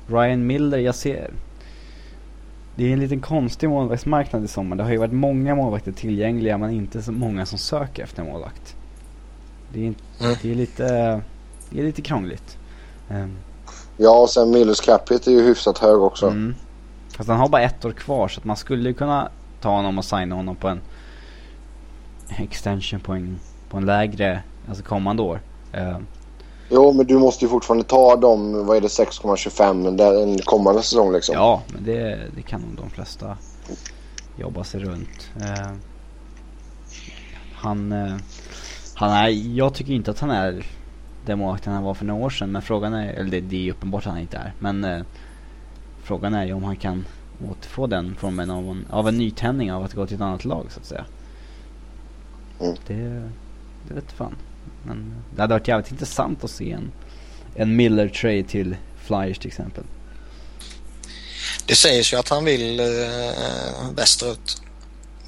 Ryan 0.07 0.47
Miller, 0.47 0.77
jag 0.77 0.95
ser. 0.95 1.31
Det 2.75 2.89
är 2.89 2.93
en 2.93 2.99
liten 2.99 3.21
konstig 3.21 3.69
målvaktsmarknad 3.69 4.43
i 4.43 4.47
sommar. 4.47 4.75
Det 4.75 4.83
har 4.83 4.91
ju 4.91 4.97
varit 4.97 5.13
många 5.13 5.55
målvakter 5.55 5.91
tillgängliga 5.91 6.57
men 6.57 6.69
inte 6.69 7.01
så 7.01 7.11
många 7.11 7.45
som 7.45 7.57
söker 7.57 8.03
efter 8.03 8.23
målvakt. 8.23 8.75
Det 9.73 9.79
är, 9.79 9.83
mm. 9.83 10.35
det 10.41 10.51
är 10.51 10.55
lite, 10.55 10.83
det 11.69 11.79
är 11.79 11.83
lite 11.83 12.01
krångligt. 12.01 12.57
Um, 13.09 13.37
ja, 13.97 14.21
och 14.21 14.29
sen 14.29 14.51
Millers 14.51 14.81
capita 14.81 15.31
är 15.31 15.35
ju 15.35 15.41
hyfsat 15.41 15.77
hög 15.77 16.01
också. 16.01 16.27
Mm. 16.27 16.55
Fast 17.17 17.29
han 17.29 17.39
har 17.39 17.49
bara 17.49 17.61
ett 17.61 17.85
år 17.85 17.91
kvar 17.91 18.27
så 18.27 18.39
att 18.39 18.45
man 18.45 18.57
skulle 18.57 18.93
kunna 18.93 19.29
ta 19.61 19.69
honom 19.69 19.97
och 19.97 20.05
signa 20.05 20.35
honom 20.35 20.55
på 20.55 20.67
en 20.67 20.81
extension 22.37 22.99
på 22.99 23.13
en, 23.13 23.39
på 23.69 23.77
en 23.77 23.85
lägre, 23.85 24.43
alltså 24.69 24.83
kommande 24.83 25.23
år. 25.23 25.41
Uh, 25.77 25.97
jo, 26.71 26.93
men 26.93 27.05
du 27.05 27.17
måste 27.17 27.45
ju 27.45 27.49
fortfarande 27.49 27.83
ta 27.83 28.15
dem, 28.15 28.65
vad 28.65 28.77
är 28.77 28.81
det, 28.81 28.87
6,25 28.87 30.23
en 30.23 30.37
kommande 30.39 30.81
säsong 30.81 31.13
liksom. 31.13 31.35
Ja, 31.35 31.61
men 31.73 31.83
det, 31.83 32.19
det 32.35 32.41
kan 32.41 32.61
nog 32.61 32.75
de 32.75 32.89
flesta 32.89 33.37
jobba 34.37 34.63
sig 34.63 34.79
runt. 34.79 35.31
Uh, 35.37 35.73
han, 37.53 37.91
uh, 37.91 38.17
han 38.95 39.11
är, 39.11 39.29
jag 39.55 39.73
tycker 39.73 39.93
inte 39.93 40.11
att 40.11 40.19
han 40.19 40.31
är 40.31 40.65
den 41.25 41.39
målvakten 41.39 41.73
han 41.73 41.83
var 41.83 41.93
för 41.93 42.05
några 42.05 42.25
år 42.25 42.29
sedan. 42.29 42.51
Men 42.51 42.61
frågan 42.61 42.93
är, 42.93 43.13
eller 43.13 43.31
det, 43.31 43.41
det 43.41 43.67
är 43.67 43.71
uppenbart 43.71 44.05
att 44.05 44.11
han 44.11 44.21
inte 44.21 44.37
är. 44.37 44.53
Men 44.59 44.83
uh, 44.83 45.03
frågan 46.03 46.33
är 46.33 46.45
ju 46.45 46.53
om 46.53 46.63
han 46.63 46.75
kan 46.75 47.05
återfå 47.51 47.87
den 47.87 48.15
formen 48.15 48.51
av 48.51 48.63
en, 48.63 48.85
av 48.89 49.07
en 49.07 49.17
nytändning 49.17 49.73
av 49.73 49.83
att 49.83 49.93
gå 49.93 50.05
till 50.05 50.15
ett 50.15 50.21
annat 50.21 50.45
lag 50.45 50.65
så 50.69 50.79
att 50.79 50.85
säga. 50.85 51.05
Mm. 52.59 52.75
Det, 52.87 53.29
det 53.87 53.93
vet 53.93 54.11
fan. 54.11 54.35
Men 54.83 55.15
det 55.35 55.41
hade 55.41 55.53
varit 55.53 55.67
jävligt 55.67 55.91
intressant 55.91 56.43
att 56.43 56.51
se 56.51 56.71
en, 56.71 56.91
en 57.55 57.75
Miller 57.75 58.09
trade 58.09 58.43
till 58.43 58.75
Flyers 59.03 59.37
till 59.37 59.47
exempel. 59.47 59.83
Det 61.65 61.75
sägs 61.75 62.13
ju 62.13 62.17
att 62.17 62.29
han 62.29 62.45
vill 62.45 62.79
eh, 62.79 63.95
västerut. 63.95 64.61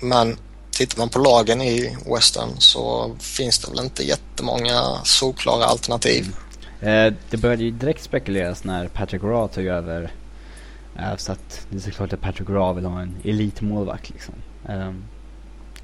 Men 0.02 0.38
tittar 0.72 1.00
man 1.00 1.10
på 1.10 1.20
lagen 1.20 1.62
i 1.62 1.98
Western 2.06 2.50
så 2.58 3.16
finns 3.20 3.60
det 3.60 3.72
väl 3.72 3.86
inte 3.86 4.04
jättemånga 4.04 4.82
solklara 5.04 5.66
alternativ. 5.66 6.36
Mm. 6.82 7.08
Eh, 7.08 7.14
det 7.30 7.38
började 7.38 7.64
ju 7.64 7.72
direkt 7.72 8.04
spekuleras 8.04 8.64
när 8.64 8.88
Patrick 8.88 9.24
Raw 9.24 9.54
tog 9.54 9.66
över. 9.66 10.12
Eh, 11.00 11.16
så 11.18 11.32
att 11.32 11.68
det 11.70 11.78
är 11.78 11.82
såklart 11.82 12.14
att 12.14 12.22
Patrick 12.22 12.50
Raw 12.50 12.82
vill 12.82 12.86
ha 12.92 13.02
en 13.02 13.16
elitmålvakt 13.24 14.10
liksom. 14.10 14.36
Eh, 14.70 14.92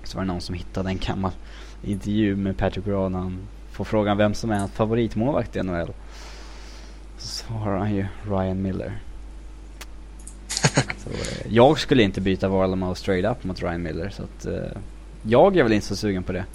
så 0.04 0.18
var 0.18 0.26
det 0.26 0.32
någon 0.32 0.42
som 0.42 0.56
hittade 0.56 0.90
en 0.90 0.98
gammal 0.98 1.32
intervju 1.84 2.36
med 2.36 2.58
Patrick 2.58 2.88
Raw 2.88 3.10
när 3.10 3.20
han 3.20 3.48
får 3.80 3.86
frågan 3.86 4.18
vem 4.18 4.34
som 4.34 4.52
är 4.52 4.60
hans 4.60 4.72
favoritmålvakt 4.72 5.56
i 5.56 5.64
NHL. 5.64 5.94
Så 7.18 7.28
svarar 7.28 7.78
han 7.78 7.96
ju 7.96 8.06
Ryan 8.30 8.62
Miller. 8.62 9.00
så, 11.04 11.10
eh, 11.10 11.48
jag 11.54 11.80
skulle 11.80 12.04
inte 12.04 12.22
byta 12.22 12.50
Varlamau 12.50 12.96
straight 12.96 13.32
up 13.32 13.44
mot 13.44 13.62
Ryan 13.62 13.82
Miller 13.82 14.10
så 14.10 14.24
att 14.24 14.46
eh, 14.46 14.78
jag 15.24 15.58
är 15.58 15.64
väl 15.64 15.74
inte 15.74 15.88
så 15.88 15.96
sugen 15.96 16.24
på 16.24 16.32
det. 16.32 16.46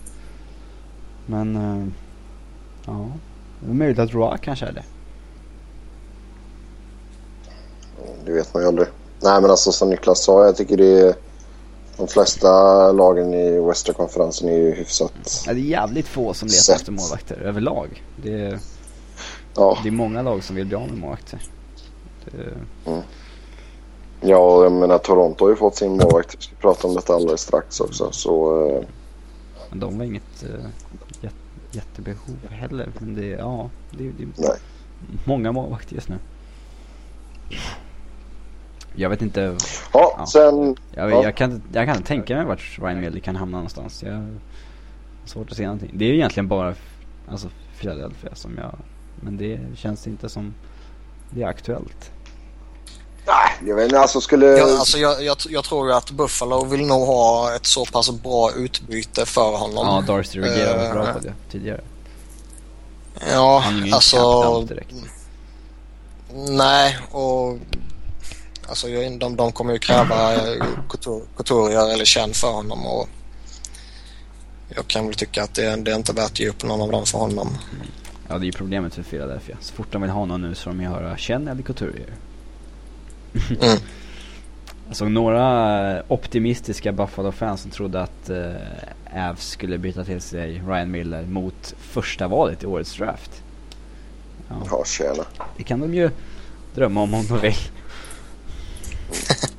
Men 1.26 1.56
eh, 1.56 1.86
ja, 2.86 3.06
det 3.60 3.70
är 3.70 3.74
möjligt 3.74 3.98
att 3.98 4.14
Raw 4.14 4.38
kanske 4.42 4.66
är 4.66 4.72
det. 4.72 4.84
Det 8.24 8.32
vet 8.32 8.54
man 8.54 8.62
ju 8.62 8.68
aldrig. 8.68 8.88
Nej 9.22 9.40
men 9.40 9.50
alltså 9.50 9.72
som 9.72 9.90
Niklas 9.90 10.24
sa, 10.24 10.44
jag 10.44 10.56
tycker 10.56 10.76
det 10.76 11.00
är 11.00 11.14
de 11.96 12.08
flesta 12.08 12.92
lagen 12.92 13.34
i 13.34 13.60
Western-konferensen 13.60 14.48
är 14.48 14.56
ju 14.56 14.74
hyfsat... 14.74 15.44
Ja, 15.46 15.52
det 15.52 15.60
är 15.60 15.62
jävligt 15.62 16.08
få 16.08 16.34
som 16.34 16.48
letar 16.48 16.74
efter 16.74 16.92
målvakter 16.92 17.36
överlag. 17.36 18.02
Det 18.16 18.34
är, 18.34 18.58
ja. 19.54 19.78
det 19.82 19.88
är 19.88 19.92
många 19.92 20.22
lag 20.22 20.44
som 20.44 20.56
vill 20.56 20.66
bli 20.66 20.76
av 20.76 20.88
med 20.88 20.98
målvakter. 20.98 21.42
Det... 22.24 22.90
Mm. 22.90 23.02
Ja, 24.20 24.62
jag 24.62 24.72
menar 24.72 24.98
Toronto 24.98 25.44
har 25.44 25.50
ju 25.50 25.56
fått 25.56 25.76
sin 25.76 25.90
målvakt. 25.90 26.36
Vi 26.38 26.42
ska 26.42 26.56
prata 26.56 26.88
om 26.88 26.94
detta 26.94 27.14
alldeles 27.14 27.40
strax 27.40 27.80
också. 27.80 28.12
Så, 28.12 28.64
uh... 28.66 28.84
Men 29.70 29.80
de 29.80 29.96
har 29.96 30.04
inget 30.04 30.44
uh, 30.44 30.66
jättebehov 31.74 32.36
heller. 32.50 32.88
Men 32.98 33.14
det, 33.14 33.26
ja, 33.26 33.70
det, 33.90 34.04
det 34.04 34.22
är 34.22 34.28
Nej. 34.36 34.58
många 35.24 35.52
målvakter 35.52 35.94
just 35.94 36.08
nu. 36.08 36.18
Jag 38.96 39.10
vet 39.10 39.22
inte. 39.22 39.56
Ja, 39.92 40.14
ja. 40.18 40.26
sen. 40.26 40.76
Jag, 40.94 41.10
ja. 41.10 41.22
jag, 41.22 41.36
kan, 41.36 41.62
jag 41.72 41.86
kan 41.86 41.96
inte 41.96 42.08
tänka 42.08 42.36
mig 42.36 42.44
vart 42.44 42.78
Ryan 42.78 43.00
Miller 43.00 43.20
kan 43.20 43.36
hamna 43.36 43.56
någonstans. 43.56 44.02
Jag 44.02 44.12
har 44.12 44.28
svårt 45.24 45.50
att 45.50 45.56
se 45.56 45.62
någonting. 45.64 45.90
Det 45.94 46.04
är 46.04 46.08
ju 46.08 46.14
egentligen 46.14 46.48
bara 46.48 46.74
alltså, 47.30 47.48
Philadelphia 47.80 48.34
som 48.34 48.58
jag... 48.58 48.76
Men 49.20 49.36
det 49.36 49.60
känns 49.76 50.06
inte 50.06 50.28
som 50.28 50.54
det 51.30 51.42
är 51.42 51.46
aktuellt. 51.46 52.10
Nej, 53.26 53.68
jag 53.68 53.76
vet 53.76 53.84
inte. 53.84 54.00
Alltså 54.00 54.20
skulle... 54.20 54.46
Ja, 54.46 54.78
alltså 54.78 54.98
jag, 54.98 55.24
jag, 55.24 55.36
jag 55.48 55.64
tror 55.64 55.92
att 55.92 56.10
Buffalo 56.10 56.64
vill 56.64 56.86
nog 56.86 57.06
ha 57.06 57.54
ett 57.56 57.66
så 57.66 57.84
pass 57.84 58.10
bra 58.10 58.50
utbyte 58.56 59.26
för 59.26 59.56
honom. 59.56 59.86
Ja, 59.86 60.04
Darcy 60.06 60.40
Reguera 60.40 60.76
var 60.76 60.94
bra 60.94 61.12
på 61.12 61.18
det 61.18 61.32
tidigare. 61.50 61.80
Ja, 63.32 63.64
alltså... 63.92 64.68
Nej, 66.48 66.98
och 67.10 67.58
Alltså 68.68 68.86
de, 69.18 69.36
de 69.36 69.52
kommer 69.52 69.72
ju 69.72 69.78
kräva 69.78 70.32
Couturier 71.36 71.94
eller 71.94 72.04
Chen 72.04 72.34
för 72.34 72.52
honom 72.52 72.86
och 72.86 73.08
jag 74.68 74.86
kan 74.86 75.06
väl 75.06 75.14
tycka 75.14 75.42
att 75.42 75.54
det, 75.54 75.76
det 75.76 75.92
är 75.92 75.96
inte 75.96 76.12
värt 76.12 76.24
att 76.24 76.40
ge 76.40 76.48
upp 76.48 76.64
någon 76.64 76.80
av 76.80 76.90
dem 76.90 77.06
för 77.06 77.18
honom. 77.18 77.48
Ja, 78.28 78.38
det 78.38 78.44
är 78.44 78.46
ju 78.46 78.52
problemet 78.52 78.94
för 78.94 79.02
Philadelphia. 79.02 79.56
Så 79.60 79.74
fort 79.74 79.92
de 79.92 80.02
vill 80.02 80.10
ha 80.10 80.24
någon 80.24 80.42
nu 80.42 80.54
så 80.54 80.62
får 80.62 80.70
de 80.70 80.80
ju 80.80 80.88
höra 80.88 81.16
Chen 81.16 81.48
eller 81.48 81.62
Couturier. 81.62 82.14
Mm. 83.50 83.78
Såg 84.92 85.10
några 85.10 86.02
optimistiska 86.08 86.92
Buffalo-fans 86.92 87.60
som 87.60 87.70
trodde 87.70 88.02
att 88.02 88.30
uh, 88.30 88.54
Avs 89.14 89.48
skulle 89.48 89.78
byta 89.78 90.04
till 90.04 90.20
sig 90.20 90.62
Ryan 90.66 90.90
Miller 90.90 91.22
mot 91.22 91.74
första 91.78 92.28
valet 92.28 92.62
i 92.62 92.66
årets 92.66 92.96
draft. 92.96 93.42
Ja, 94.48 94.54
ja 94.70 94.84
tjena. 94.84 95.24
Det 95.56 95.62
kan 95.62 95.80
de 95.80 95.94
ju 95.94 96.10
drömma 96.74 97.02
om 97.02 97.14
om 97.14 97.26
de 97.26 97.38
vill. 97.40 97.56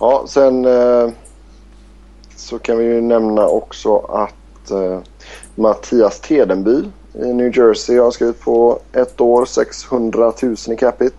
ja, 0.00 0.24
sen 0.28 0.64
eh, 0.64 1.10
så 2.36 2.58
kan 2.58 2.78
vi 2.78 2.84
ju 2.84 3.00
nämna 3.00 3.46
också 3.46 3.98
att 3.98 4.70
eh, 4.70 5.00
Mattias 5.54 6.20
Tedenby 6.20 6.82
i 7.14 7.32
New 7.32 7.58
Jersey 7.58 7.98
har 7.98 8.10
skrivit 8.10 8.40
på 8.40 8.80
ett 8.92 9.20
år 9.20 9.44
600 9.46 10.32
000 10.42 10.56
i 10.68 10.76
capita. 10.76 11.16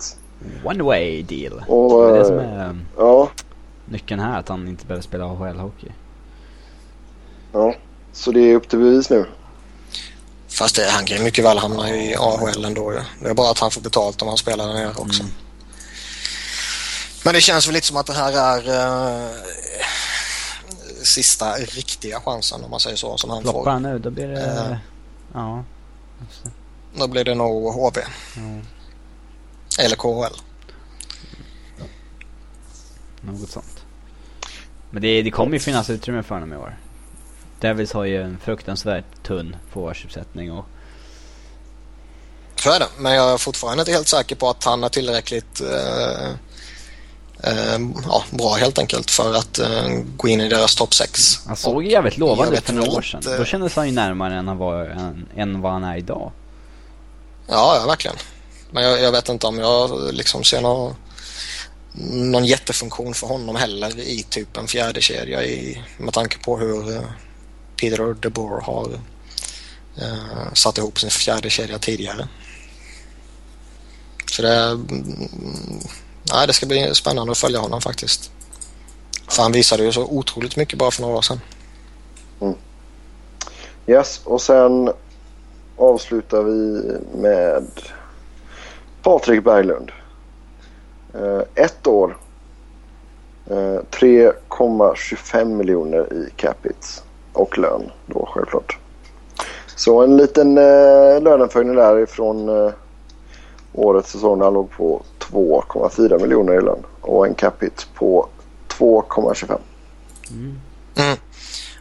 One 0.63 0.83
way 0.83 1.23
deal. 1.23 1.63
Och, 1.67 2.03
det 2.03 2.09
är 2.09 2.19
det 2.19 2.25
som 2.25 2.39
är 2.39 2.69
eh, 2.69 2.75
ja. 2.97 3.29
nyckeln 3.85 4.19
här, 4.19 4.39
att 4.39 4.49
han 4.49 4.67
inte 4.67 4.85
behöver 4.85 5.03
spela 5.03 5.25
AHL-hockey. 5.25 5.91
Ja, 7.51 7.75
så 8.13 8.31
det 8.31 8.39
är 8.39 8.55
upp 8.55 8.69
till 8.69 8.79
bevis 8.79 9.09
nu. 9.09 9.25
Fast 10.47 10.75
det, 10.75 10.89
han 10.89 11.05
kan 11.05 11.23
mycket 11.23 11.45
väl 11.45 11.57
hamna 11.57 11.89
i 11.89 12.15
AHL 12.15 12.65
ändå 12.65 12.93
ju. 12.93 12.99
Det 13.19 13.29
är 13.29 13.33
bara 13.33 13.51
att 13.51 13.59
han 13.59 13.71
får 13.71 13.81
betalt 13.81 14.21
om 14.21 14.27
han 14.27 14.37
spelar 14.37 14.67
där 14.67 14.73
nere 14.73 14.89
också. 14.89 15.23
Mm. 15.23 15.35
Men 17.25 17.34
det 17.34 17.41
känns 17.41 17.67
väl 17.67 17.74
lite 17.74 17.88
som 17.88 17.98
att 17.98 18.05
det 18.05 18.13
här 18.13 18.34
är 18.34 18.62
uh, 19.24 19.32
sista 21.03 21.53
riktiga 21.53 22.22
chansen 22.22 22.63
om 22.63 22.72
man 22.72 22.79
säger 22.79 22.96
så 22.96 23.17
som 23.17 23.29
han 23.29 23.44
får. 23.44 23.51
Floppar 23.51 23.72
han 23.72 23.84
nu 23.84 24.00
då 24.00 24.10
blir 24.10 24.27
det... 24.27 24.70
Uh, 24.72 24.77
ja. 25.34 25.63
Då 26.98 27.08
blir 27.08 27.24
det 27.24 27.36
nog 27.36 27.74
HV. 27.74 28.01
Mm. 28.38 28.65
Eller 29.79 29.96
KHL. 29.96 30.36
Något 33.22 33.50
sånt. 33.50 33.86
Men 34.89 35.01
det, 35.01 35.22
det 35.22 35.32
kommer 35.32 35.53
ju 35.53 35.60
finnas 35.60 35.89
utrymme 35.89 36.24
för 36.24 36.36
honom 36.36 36.53
i 36.53 36.58
år. 36.58 36.77
Devils 37.60 37.94
har 37.94 38.05
ju 38.05 38.22
en 38.22 38.38
fruktansvärt 38.38 39.24
tunn 39.24 39.55
forwardsuppsättning 39.72 40.51
och... 40.51 40.65
Så 42.55 42.72
är 42.72 42.79
det, 42.79 42.88
men 42.98 43.13
jag 43.15 43.34
är 43.34 43.38
fortfarande 43.38 43.82
inte 43.82 43.91
helt 43.91 44.08
säker 44.08 44.36
på 44.36 44.50
att 44.50 44.63
han 44.63 44.84
är 44.84 44.89
tillräckligt 44.89 45.62
eh, 45.62 46.29
ja, 48.05 48.23
bra 48.31 48.53
helt 48.53 48.79
enkelt 48.79 49.11
för 49.11 49.33
att 49.33 49.59
eh, 49.59 49.87
gå 50.17 50.27
in 50.27 50.41
i 50.41 50.49
deras 50.49 50.75
topp 50.75 50.93
6. 50.93 51.39
Han 51.47 51.55
såg 51.55 51.83
ju 51.83 51.91
jävligt 51.91 52.17
lovande 52.17 52.57
ut 52.57 52.63
för 52.63 52.73
några 52.73 52.91
år 52.91 53.01
sedan. 53.01 53.21
Då 53.25 53.33
eh, 53.33 53.45
kändes 53.45 53.75
han 53.75 53.87
ju 53.87 53.91
närmare 53.91 54.35
än, 54.35 54.47
han 54.47 54.57
var, 54.57 54.85
än, 54.85 55.29
än 55.35 55.61
vad 55.61 55.71
han 55.71 55.83
är 55.83 55.97
idag. 55.97 56.31
Ja, 57.47 57.77
ja 57.79 57.87
verkligen. 57.87 58.17
Men 58.71 58.83
jag, 58.83 59.01
jag, 59.01 59.11
vet 59.11 59.29
inte 59.29 59.47
om 59.47 59.59
jag 59.59 60.13
liksom 60.13 60.43
ser 60.43 60.61
någon, 60.61 60.95
någon 62.11 62.45
jättefunktion 62.45 63.13
för 63.13 63.27
honom 63.27 63.55
heller 63.55 63.99
i 63.99 64.25
typ 64.29 64.57
en 64.57 64.67
fjärde 64.67 65.01
kedja 65.01 65.43
i, 65.43 65.83
med 65.97 66.13
tanke 66.13 66.37
på 66.37 66.57
hur 66.57 66.89
uh, 66.91 67.01
Peter 67.81 68.13
DeBoer 68.13 68.61
har 68.61 68.87
uh, 70.01 70.53
satt 70.53 70.77
ihop 70.77 70.99
sin 70.99 71.09
fjärde 71.09 71.49
kedja 71.49 71.79
tidigare. 71.79 72.27
Så 74.31 74.41
det, 74.41 74.55
mm, 74.55 75.29
nej, 76.34 76.48
det 76.48 76.53
ska 76.53 76.65
bli 76.65 76.96
spännande 76.96 77.32
att 77.32 77.38
följa 77.38 77.60
honom 77.60 77.82
faktiskt. 77.82 78.32
För 79.27 79.44
han 79.44 79.51
visade 79.51 79.84
ju 79.84 79.91
så 79.91 80.03
otroligt 80.03 80.55
mycket 80.55 80.79
bara 80.79 80.91
för 80.91 81.01
några 81.01 81.17
år 81.17 81.22
sedan. 81.22 81.39
Mm. 82.39 82.55
Yes, 83.88 84.22
och 84.24 84.41
sen 84.41 84.89
avslutar 85.77 86.44
vi 86.44 86.82
med 87.22 87.65
Patrik 89.03 89.44
Berglund. 89.44 89.91
Eh, 91.13 91.41
ett 91.55 91.88
år. 91.88 92.17
Eh, 93.50 93.55
3,25 93.55 95.46
miljoner 95.46 96.13
i 96.13 96.29
capita 96.36 96.88
och 97.34 97.58
lön 97.58 97.91
då 98.05 98.29
självklart. 98.34 98.77
Så 99.75 100.03
en 100.03 100.17
liten 100.17 100.58
eh, 100.58 101.22
löneförhöjning 101.22 101.75
där 101.75 102.00
ifrån 102.00 102.50
eh, 102.50 102.74
årets 103.74 104.12
säsong. 104.12 104.38
när 104.38 104.46
Han 104.46 104.53
låg 104.53 104.72
på 104.72 105.01
2,4 105.32 106.22
miljoner 106.22 106.53
i 106.53 106.62
lön 106.62 106.84
och 107.01 107.27
en 107.27 107.36
capita 107.36 107.84
på 107.94 108.29
2,25. 108.70 109.60
Mm. 110.29 110.62
Mm. 110.96 111.17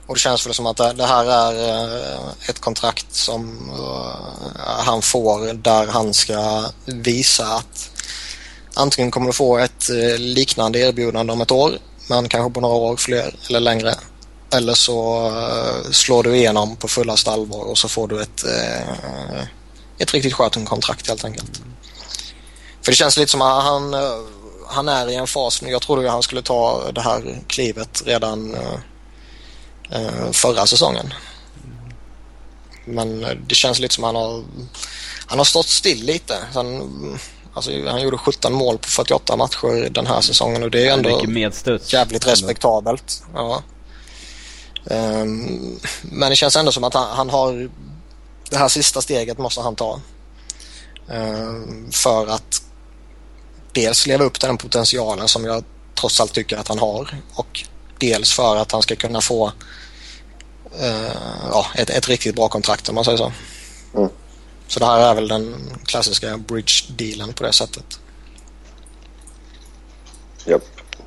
Och 0.07 0.15
det 0.15 0.21
känns 0.21 0.47
väl 0.47 0.55
som 0.55 0.67
att 0.67 0.77
det 0.77 1.07
här 1.07 1.25
är 1.25 1.69
eh, 1.69 2.29
ett 2.49 2.61
kontrakt 2.61 3.15
som 3.15 3.71
eh, 3.79 4.65
han 4.85 5.03
får 5.03 5.53
där 5.53 5.87
han 5.87 6.15
ska 6.15 6.65
visa 6.87 7.47
att 7.47 7.91
antingen 8.75 9.11
kommer 9.11 9.27
du 9.27 9.33
få 9.33 9.59
ett 9.59 9.91
eh, 9.91 10.19
liknande 10.19 10.79
erbjudande 10.79 11.33
om 11.33 11.41
ett 11.41 11.51
år 11.51 11.73
men 12.09 12.29
kanske 12.29 12.55
på 12.55 12.61
några 12.61 12.75
år 12.75 12.97
fler 12.97 13.37
eller 13.49 13.61
längre. 13.61 13.95
Eller 14.55 14.75
så 14.75 15.31
slår 15.91 16.23
du 16.23 16.37
igenom 16.37 16.77
på 16.77 16.89
fullaste 16.89 17.31
allvar 17.31 17.65
och 17.65 17.79
så 17.79 17.89
får 17.89 18.09
du 18.09 18.23
ett, 18.23 18.45
ett 19.99 20.15
riktigt 20.15 20.33
skönt 20.33 20.69
kontrakt 20.69 21.09
helt 21.09 21.25
enkelt. 21.25 21.63
För 22.85 22.93
det 22.93 22.97
känns 22.97 23.17
lite 23.17 23.31
som 23.31 23.43
att 23.43 23.65
han, 23.65 23.95
han 24.67 24.89
är 24.89 25.11
i 25.11 25.15
en 25.15 25.27
fas 25.27 25.63
nu. 25.63 25.71
Jag 25.71 25.83
trodde 25.83 26.07
att 26.07 26.13
han 26.13 26.23
skulle 26.23 26.43
ta 26.43 26.93
det 26.93 27.01
här 27.01 27.39
klivet 27.47 28.03
redan 28.07 28.55
eh, 29.91 30.33
förra 30.33 30.67
säsongen. 30.67 31.15
Men 32.85 33.27
det 33.47 33.55
känns 33.55 33.79
lite 33.79 33.95
som 33.95 34.05
att 34.05 34.15
han 34.15 34.23
har, 34.23 34.45
han 35.27 35.39
har 35.39 35.45
stått 35.45 35.67
still 35.69 36.05
lite. 36.05 36.37
Han, 36.55 37.19
alltså, 37.55 37.71
han 37.87 38.03
gjorde 38.03 38.19
17 38.19 38.53
mål 38.53 38.79
på 38.79 38.89
48 38.89 39.37
matcher 39.37 39.91
den 39.91 40.07
här 40.07 40.21
säsongen 40.21 40.63
och 40.63 40.71
det 40.71 40.89
är 40.89 40.93
ändå 40.93 41.25
jävligt 41.87 42.27
respektabelt. 42.27 43.23
Ja. 43.35 43.63
Um, 44.85 45.81
men 46.03 46.31
det 46.31 46.37
känns 46.37 46.57
ändå 46.57 46.73
som 46.73 46.85
att 46.85 46.95
han, 46.95 47.17
han, 47.17 47.31
har 47.31 47.71
det 48.51 48.57
här 48.57 48.69
sista 48.69 49.01
steget 49.01 49.39
måste 49.39 49.61
han 49.61 49.77
ta. 49.77 50.01
Um, 51.07 51.91
för 51.93 52.27
att 52.27 52.63
dels 53.75 54.07
leva 54.07 54.25
upp 54.25 54.41
till 54.41 54.49
den 54.49 54.57
potentialen 54.57 55.29
som 55.29 55.45
jag 55.45 55.65
trots 55.95 56.21
allt 56.21 56.33
tycker 56.33 56.57
att 56.57 56.69
han 56.69 56.79
har 56.79 57.17
och 57.35 57.65
dels 57.99 58.33
för 58.33 58.57
att 58.57 58.73
han 58.73 58.83
ska 58.83 58.97
kunna 58.97 59.21
få 59.21 59.47
uh, 60.81 61.17
ja, 61.51 61.67
ett, 61.75 61.91
ett 61.91 62.09
riktigt 62.09 62.35
bra 62.35 62.49
kontrakt 62.49 62.89
om 62.89 62.95
man 62.95 63.05
säger 63.05 63.19
så. 63.19 63.33
Mm. 63.95 64.09
Så 64.67 64.81
det 64.81 64.87
här 64.87 65.11
är 65.11 65.15
väl 65.15 65.29
den 65.29 65.71
klassiska 65.85 66.37
bridge-dealen 66.37 67.33
på 67.33 67.45
det 67.45 67.53
sättet. 67.53 67.99
Japp. 70.45 70.63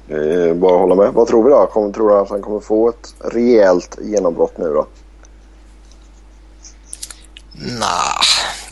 Eh, 0.10 0.54
bara 0.54 0.74
att 0.76 0.82
hålla 0.82 0.96
med. 0.96 1.14
Vad 1.14 1.28
tror 1.28 1.44
vi 1.44 1.50
då? 1.50 1.68
Kommer, 1.68 1.94
tror 1.94 2.10
du 2.10 2.16
att 2.16 2.30
han 2.30 2.42
kommer 2.42 2.60
få 2.60 2.90
ett 2.90 3.14
rejält 3.20 3.98
genombrott 4.02 4.58
nu 4.58 4.66
då? 4.66 4.88
Nej, 7.52 8.26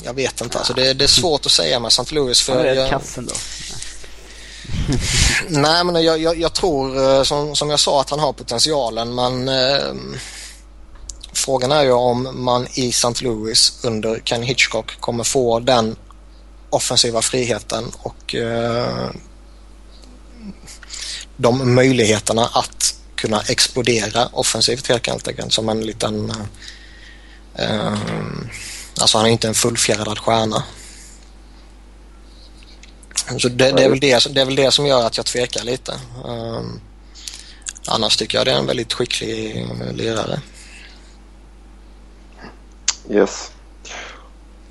jag 0.03 0.13
vet 0.13 0.41
inte. 0.41 0.57
Alltså 0.57 0.73
det, 0.73 0.93
det 0.93 1.05
är 1.05 1.07
svårt 1.07 1.45
att 1.45 1.51
säga 1.51 1.79
med 1.79 1.87
St. 1.87 2.15
Louis. 2.15 2.41
För 2.41 2.53
Han 2.53 2.65
är 2.65 2.73
jag, 2.73 2.89
kassen 2.89 3.25
då. 3.25 3.33
Nej, 5.49 5.83
men 5.83 6.03
jag, 6.03 6.19
jag, 6.21 6.39
jag, 6.39 6.53
tror 6.53 7.03
eh, 7.03 7.23
som, 7.23 7.55
som 7.55 7.69
jag 7.69 7.79
sa 7.79 8.01
att 8.01 8.09
han 8.09 8.19
har 8.19 8.33
potentialen 8.33 9.15
men 9.15 9.49
eh, 9.49 9.93
frågan 11.33 11.71
är 11.71 11.83
ju 11.83 11.91
om 11.91 12.43
man 12.43 12.67
i 12.73 12.89
St. 12.89 13.13
Louis 13.21 13.79
under 13.83 14.19
Ken 14.19 14.43
Hitchcock 14.43 14.99
kommer 14.99 15.23
få 15.23 15.59
den 15.59 15.95
offensiva 16.69 17.21
friheten 17.21 17.91
och 17.97 18.35
eh, 18.35 19.09
de 21.37 21.75
möjligheterna 21.75 22.45
att 22.45 22.95
kunna 23.15 23.41
explodera 23.41 24.27
offensivt 24.31 24.87
helt 24.87 25.07
enkelt 25.07 25.53
som 25.53 25.69
en 25.69 25.81
liten... 25.81 26.33
Eh, 27.55 27.85
eh 27.85 27.93
alltså 29.01 29.17
han 29.17 29.27
är 29.27 29.31
inte 29.31 29.47
en 29.47 29.53
fullfjädrad 29.53 30.19
stjärna. 30.19 30.63
Så 33.37 33.49
det, 33.49 33.71
det, 33.71 33.83
är 33.83 33.89
väl 33.89 33.99
det, 33.99 34.33
det 34.33 34.41
är 34.41 34.45
väl 34.45 34.55
det 34.55 34.71
som 34.71 34.85
gör 34.85 35.05
att 35.05 35.17
jag 35.17 35.25
tvekar 35.25 35.63
lite. 35.63 35.91
Um, 36.25 36.79
annars 37.87 38.17
tycker 38.17 38.37
jag 38.37 38.47
det 38.47 38.51
är 38.51 38.59
en 38.59 38.67
väldigt 38.67 38.93
skicklig 38.93 39.67
lirare. 39.93 40.41
Yes. 43.09 43.51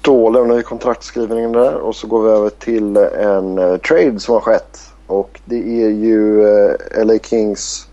Då 0.01 0.31
lämnar 0.31 0.55
vi 0.55 0.63
kontraktskrivningen 0.63 1.53
där 1.53 1.75
och 1.75 1.97
så 1.97 2.07
går 2.07 2.23
vi 2.23 2.31
över 2.31 2.51
till 2.51 2.97
en 2.97 3.59
uh, 3.59 3.77
trade 3.77 4.21
som 4.21 4.35
har 4.35 4.41
skett. 4.41 4.79
Och 5.07 5.41
det 5.45 5.83
är 5.83 5.89
ju 5.89 6.47
eh, 6.47 7.05
LA 7.05 7.19
Kings 7.19 7.89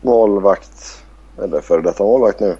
målvakt, 0.00 1.02
eller 1.42 1.60
före 1.60 1.82
detta 1.82 2.04
målvakt 2.04 2.40
nu, 2.40 2.56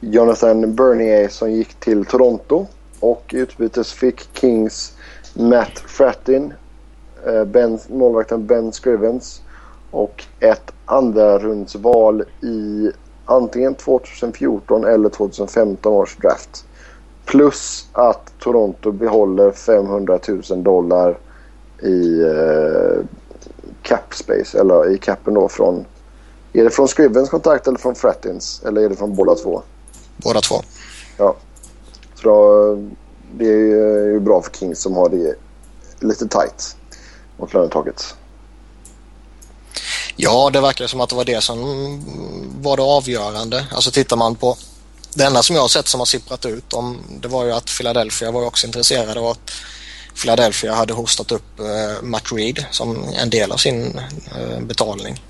Jonathan 0.00 0.74
Bernier 0.74 1.28
som 1.28 1.52
gick 1.52 1.74
till 1.74 2.04
Toronto. 2.04 2.66
Och 3.00 3.30
utbytes 3.34 3.92
fick 3.92 4.28
Kings 4.38 4.92
Matt 5.34 5.82
Frattin, 5.86 6.52
ben, 7.46 7.78
målvakten 7.88 8.46
Ben 8.46 8.72
Scrivens 8.72 9.42
och 9.90 10.24
ett 10.40 10.72
andra 10.84 11.38
rundsval 11.38 12.24
i 12.42 12.90
antingen 13.24 13.74
2014 13.74 14.84
eller 14.84 15.08
2015 15.08 15.92
års 15.92 16.16
draft. 16.16 16.64
Plus 17.24 17.88
att 17.92 18.32
Toronto 18.38 18.92
behåller 18.92 19.50
500 19.50 20.18
000 20.28 20.62
dollar 20.62 21.18
i 21.82 22.22
eh, 22.22 23.04
cap 23.82 24.14
space, 24.14 24.60
eller 24.60 24.90
i 24.90 24.98
capen 24.98 25.34
då 25.34 25.48
från... 25.48 25.84
Är 26.52 26.64
det 26.64 26.70
från 26.70 26.88
Scrivens 26.88 27.30
kontrakt 27.30 27.68
eller 27.68 27.78
från 27.78 27.94
Frattins? 27.94 28.62
Eller 28.66 28.80
är 28.82 28.88
det 28.88 28.96
från 28.96 29.14
båda 29.14 29.34
två? 29.34 29.62
Båda 30.16 30.40
två. 30.40 30.54
Ja. 31.16 31.36
Så 32.14 32.28
då, 32.28 32.74
det 33.36 33.44
är 33.44 34.06
ju 34.06 34.20
bra 34.20 34.42
för 34.42 34.50
Kings 34.52 34.78
som 34.82 34.94
har 34.94 35.08
det 35.08 35.34
lite 36.00 36.28
tight 36.28 36.76
mot 37.40 37.54
lönetaket. 37.54 38.14
Ja, 40.16 40.50
det 40.50 40.60
verkar 40.60 40.86
som 40.86 41.00
att 41.00 41.08
det 41.08 41.16
var 41.16 41.24
det 41.24 41.40
som 41.40 41.60
var 42.62 42.76
det 42.76 42.82
avgörande. 42.82 43.66
Alltså 43.72 43.90
tittar 43.90 44.16
man 44.16 44.34
på 44.34 44.56
det 45.14 45.24
enda 45.24 45.42
som 45.42 45.56
jag 45.56 45.62
har 45.62 45.68
sett 45.68 45.88
som 45.88 46.00
har 46.00 46.06
sipprat 46.06 46.46
ut 46.46 46.72
om 46.72 46.98
det 47.20 47.28
var 47.28 47.44
ju 47.44 47.52
att 47.52 47.70
Philadelphia 47.78 48.30
var 48.30 48.44
också 48.44 48.66
intresserade 48.66 49.20
av 49.20 49.26
att 49.26 49.50
Philadelphia 50.20 50.74
hade 50.74 50.92
hostat 50.92 51.32
upp 51.32 51.60
eh, 51.60 52.02
Matt 52.02 52.32
Reed 52.32 52.64
som 52.70 53.04
en 53.22 53.30
del 53.30 53.52
av 53.52 53.56
sin 53.56 54.00
eh, 54.36 54.60
betalning. 54.60 55.22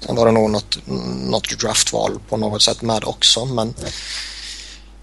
Sen 0.00 0.16
var 0.16 0.26
det 0.26 0.32
nog 0.32 0.50
något, 0.50 0.78
något 1.24 1.60
draftval 1.60 2.20
på 2.28 2.36
något 2.36 2.62
sätt 2.62 2.82
med 2.82 3.04
också 3.04 3.44
men 3.44 3.74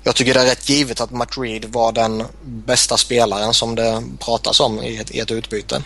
jag 0.03 0.15
tycker 0.15 0.33
det 0.33 0.41
är 0.41 0.45
rätt 0.45 0.69
givet 0.69 1.01
att 1.01 1.11
Matt 1.11 1.37
Reed 1.37 1.65
var 1.65 1.91
den 1.91 2.23
bästa 2.43 2.97
spelaren 2.97 3.53
som 3.53 3.75
det 3.75 4.03
pratas 4.19 4.59
om 4.59 4.83
i 4.83 4.97
ett, 4.97 5.11
i 5.11 5.19
ett 5.19 5.31
utbyte. 5.31 5.83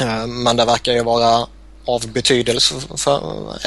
Eh, 0.00 0.26
men 0.26 0.56
det 0.56 0.64
verkar 0.64 0.92
ju 0.92 1.02
vara 1.02 1.46
av 1.84 2.08
betydelse 2.12 2.74
för 2.96 3.20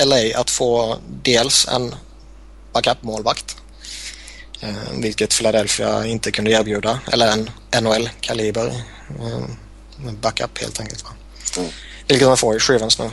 LA 0.05 0.39
att 0.39 0.49
få 0.49 0.97
dels 1.23 1.67
en 1.67 1.95
backup-målvakt. 2.73 3.57
Eh, 4.59 4.73
vilket 4.97 5.37
Philadelphia 5.37 6.05
inte 6.05 6.31
kunde 6.31 6.51
erbjuda. 6.51 6.99
Eller 7.11 7.27
en 7.31 7.49
NHL-kaliber 7.83 8.67
eh, 9.19 10.11
backup 10.21 10.57
helt 10.57 10.79
enkelt. 10.79 11.03
Va? 11.03 11.09
Mm. 11.57 11.69
Vilket 12.07 12.27
de 12.27 12.37
får 12.37 12.55
i 12.55 12.59
Shrivens 12.59 12.99
nu. 12.99 13.09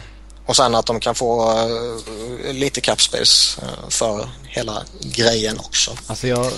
Och 0.46 0.56
sen 0.56 0.74
att 0.74 0.86
de 0.86 1.00
kan 1.00 1.14
få 1.14 1.54
lite 2.52 2.80
cap 2.80 3.00
space 3.00 3.60
för 3.88 4.28
hela 4.42 4.82
grejen 5.00 5.58
också. 5.58 5.90
Alltså 6.06 6.28
jag... 6.28 6.52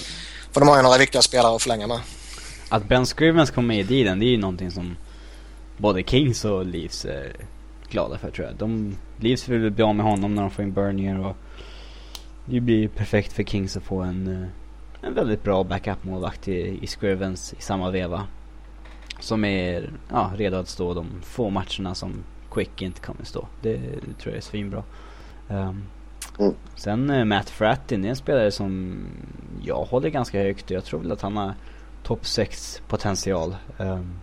För 0.52 0.60
de 0.60 0.68
har 0.68 0.76
ju 0.76 0.82
några 0.82 0.98
viktiga 0.98 1.22
spelare 1.22 1.56
att 1.56 1.62
förlänga 1.62 1.86
med. 1.86 2.00
Att 2.68 2.88
Ben 2.88 3.06
Scrivens 3.06 3.50
kommer 3.50 3.68
med 3.68 3.78
i 3.78 3.82
dealen, 3.82 4.18
det 4.18 4.26
är 4.26 4.30
ju 4.30 4.38
någonting 4.38 4.70
som 4.70 4.96
både 5.76 6.02
Kings 6.02 6.44
och 6.44 6.66
Leafs 6.66 7.04
är 7.04 7.32
glada 7.88 8.18
för 8.18 8.30
tror 8.30 8.46
jag. 8.46 8.56
De, 8.56 8.96
Leafs 9.16 9.48
vill 9.48 9.70
bli 9.70 9.84
av 9.84 9.94
med 9.94 10.06
honom 10.06 10.34
när 10.34 10.42
de 10.42 10.50
får 10.50 10.64
in 10.64 10.72
Bernier 10.72 11.26
och 11.26 11.36
det 12.44 12.60
blir 12.60 12.88
perfekt 12.88 13.32
för 13.32 13.42
Kings 13.42 13.76
att 13.76 13.82
få 13.82 14.00
en, 14.00 14.26
eh, 14.26 14.48
en 15.08 15.14
väldigt 15.14 15.42
bra 15.42 15.64
backup-målvakt 15.64 16.48
i, 16.48 16.78
i 16.82 16.86
Scrivens 16.86 17.54
i 17.58 17.62
samma 17.62 17.90
veva. 17.90 18.26
Som 19.20 19.44
är 19.44 19.90
ja, 20.10 20.32
redo 20.36 20.56
att 20.56 20.68
stå 20.68 20.94
de 20.94 21.06
få 21.22 21.50
matcherna 21.50 21.94
som 21.94 22.24
Quick 22.50 22.82
inte 22.82 23.00
kommer 23.00 23.24
stå. 23.24 23.48
Det, 23.62 23.76
det 23.76 24.18
tror 24.18 24.34
jag 24.34 24.36
är 24.36 24.40
svinbra. 24.40 24.82
Um, 25.48 25.84
mm. 26.38 26.54
Sen 26.74 27.10
uh, 27.10 27.24
Matt 27.24 27.50
Frattin 27.50 28.04
är 28.04 28.08
en 28.08 28.16
spelare 28.16 28.50
som 28.50 28.98
jag 29.62 29.84
håller 29.84 30.08
ganska 30.08 30.42
högt 30.42 30.64
och 30.64 30.70
jag 30.70 30.84
tror 30.84 31.00
väl 31.00 31.12
att 31.12 31.22
han 31.22 31.36
har 31.36 31.54
topp 32.02 32.26
6 32.26 32.82
potential. 32.88 33.56
Um, 33.78 34.14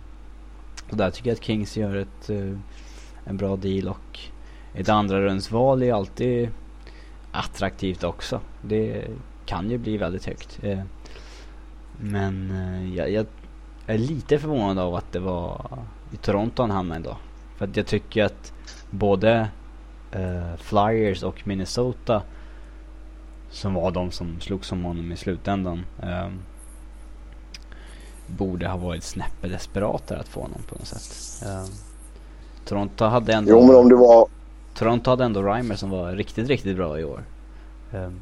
och 0.90 0.96
där 0.96 1.10
tycker 1.10 1.30
jag 1.30 1.34
att 1.34 1.44
Kings 1.44 1.76
gör 1.76 1.96
ett, 1.96 2.30
eh, 2.30 2.58
en 3.24 3.36
bra 3.36 3.56
deal 3.56 3.88
och 3.88 4.18
ett 4.74 4.88
andra 4.88 5.20
rundsval 5.20 5.82
är 5.82 5.92
alltid 5.92 6.48
attraktivt 7.32 8.04
också. 8.04 8.40
Det 8.62 9.06
kan 9.46 9.70
ju 9.70 9.78
bli 9.78 9.96
väldigt 9.96 10.26
högt. 10.26 10.58
Eh, 10.62 10.80
men 12.00 12.50
eh, 12.50 12.94
jag, 12.94 13.10
jag 13.10 13.26
är 13.86 13.98
lite 13.98 14.38
förvånad 14.38 14.78
av 14.78 14.94
att 14.94 15.12
det 15.12 15.20
var 15.20 15.78
i 16.12 16.16
Toronto 16.16 16.62
han 16.62 16.70
hamnade 16.70 17.00
idag. 17.00 17.16
För 17.56 17.64
att 17.64 17.76
jag 17.76 17.86
tycker 17.86 18.24
att 18.24 18.52
både 18.90 19.48
uh, 20.16 20.56
Flyers 20.56 21.22
och 21.22 21.46
Minnesota 21.46 22.22
som 23.50 23.74
var 23.74 23.90
de 23.90 24.10
som 24.10 24.40
slogs 24.40 24.72
om 24.72 24.84
honom 24.84 25.12
i 25.12 25.16
slutändan 25.16 25.84
um, 26.02 26.38
borde 28.30 28.68
ha 28.68 28.76
varit 28.76 29.04
snäppet 29.04 29.50
desperatare 29.50 30.20
att 30.20 30.28
få 30.28 30.40
honom 30.40 30.62
på 30.68 30.74
något 30.74 30.86
sätt. 30.86 31.48
Um, 31.48 31.68
Toronto 32.64 33.04
hade 33.04 33.32
ändå... 33.32 33.50
Jo 33.50 33.66
men 33.66 33.76
om 33.76 33.88
det 33.88 33.96
var 33.96 34.28
Toronto 34.74 35.10
hade 35.10 35.24
ändå 35.24 35.42
Reimer 35.42 35.76
som 35.76 35.90
var 35.90 36.12
riktigt, 36.12 36.48
riktigt 36.48 36.76
bra 36.76 37.00
i 37.00 37.04
år. 37.04 37.24
Um. 37.92 38.20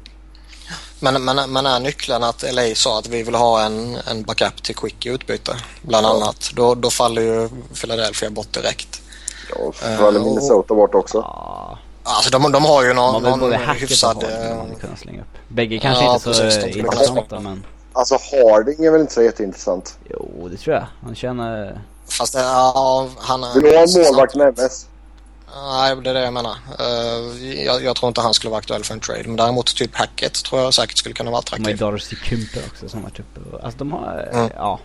Men, 0.99 1.23
men, 1.23 1.51
men 1.53 1.65
är 1.65 1.79
nyckeln 1.79 2.23
att 2.23 2.43
LA 2.53 2.75
sa 2.75 2.99
att 2.99 3.07
vi 3.07 3.23
vill 3.23 3.35
ha 3.35 3.61
en, 3.61 3.95
en 3.95 4.23
backup 4.23 4.63
till 4.63 4.75
Quick 4.75 5.05
i 5.05 5.09
utbyte 5.09 5.55
bland 5.81 6.05
ja. 6.05 6.15
annat. 6.15 6.51
Då, 6.53 6.75
då 6.75 6.89
faller 6.89 7.21
ju 7.21 7.49
Philadelphia 7.81 8.29
bort 8.29 8.53
direkt. 8.53 9.01
Ja, 9.49 9.71
faller 9.71 10.19
uh, 10.19 10.25
Minnesota 10.25 10.73
bort 10.75 10.95
också. 10.95 11.17
Ja. 11.17 11.77
Alltså 12.03 12.31
de, 12.31 12.51
de 12.51 12.65
har 12.65 12.83
ju 12.83 12.93
någon, 12.93 13.23
någon 13.23 13.53
hyfsad... 13.53 14.23
Uh, 14.23 14.95
slänga 15.01 15.21
upp. 15.21 15.37
Bägge 15.47 15.79
kanske 15.79 16.03
ja, 16.03 16.13
inte 16.13 16.33
så 16.33 16.67
intressanta 16.67 17.39
men... 17.39 17.63
Alltså 17.99 18.15
Harding 18.15 18.85
är 18.85 18.91
väl 18.91 19.01
inte 19.01 19.13
så 19.13 19.21
jätteintressant? 19.21 19.97
Jo, 20.09 20.47
det 20.51 20.57
tror 20.57 20.75
jag. 20.75 20.85
Han 21.03 21.15
tjänar... 21.15 21.81
Fast 22.07 22.33
det, 22.33 22.39
ja, 22.39 23.09
han... 23.17 23.45
Vill 23.53 23.63
du 23.63 23.77
ha 23.77 23.83
en 23.83 24.03
målvakt 24.03 24.35
med 24.35 24.59
MS? 24.59 24.87
Nej, 25.55 25.95
det 25.95 26.09
är 26.09 26.13
det 26.13 26.23
jag 26.23 26.33
menar. 26.33 26.51
Uh, 26.79 27.63
jag, 27.65 27.83
jag, 27.83 27.95
tror 27.95 28.07
inte 28.07 28.21
han 28.21 28.33
skulle 28.33 28.49
vara 28.49 28.59
aktuell 28.59 28.83
för 28.83 28.93
en 28.93 28.99
trade. 28.99 29.23
Men 29.25 29.35
däremot 29.35 29.75
typ 29.75 29.95
Hackett 29.95 30.33
tror 30.43 30.61
jag 30.61 30.73
säkert 30.73 30.97
skulle 30.97 31.15
kunna 31.15 31.31
vara 31.31 31.39
attraktiv. 31.39 31.77
De 31.77 31.83
har 31.83 31.91
ju 31.91 31.97
Darcy 31.97 32.15
Kymper 32.15 32.61
också 32.67 32.89
som 32.89 33.01
varit 33.01 33.19
uppe. 33.19 33.63
Alltså 33.63 33.77
de 33.77 33.91
har, 33.91 34.29
mm. 34.33 34.49
ja. 34.55 34.79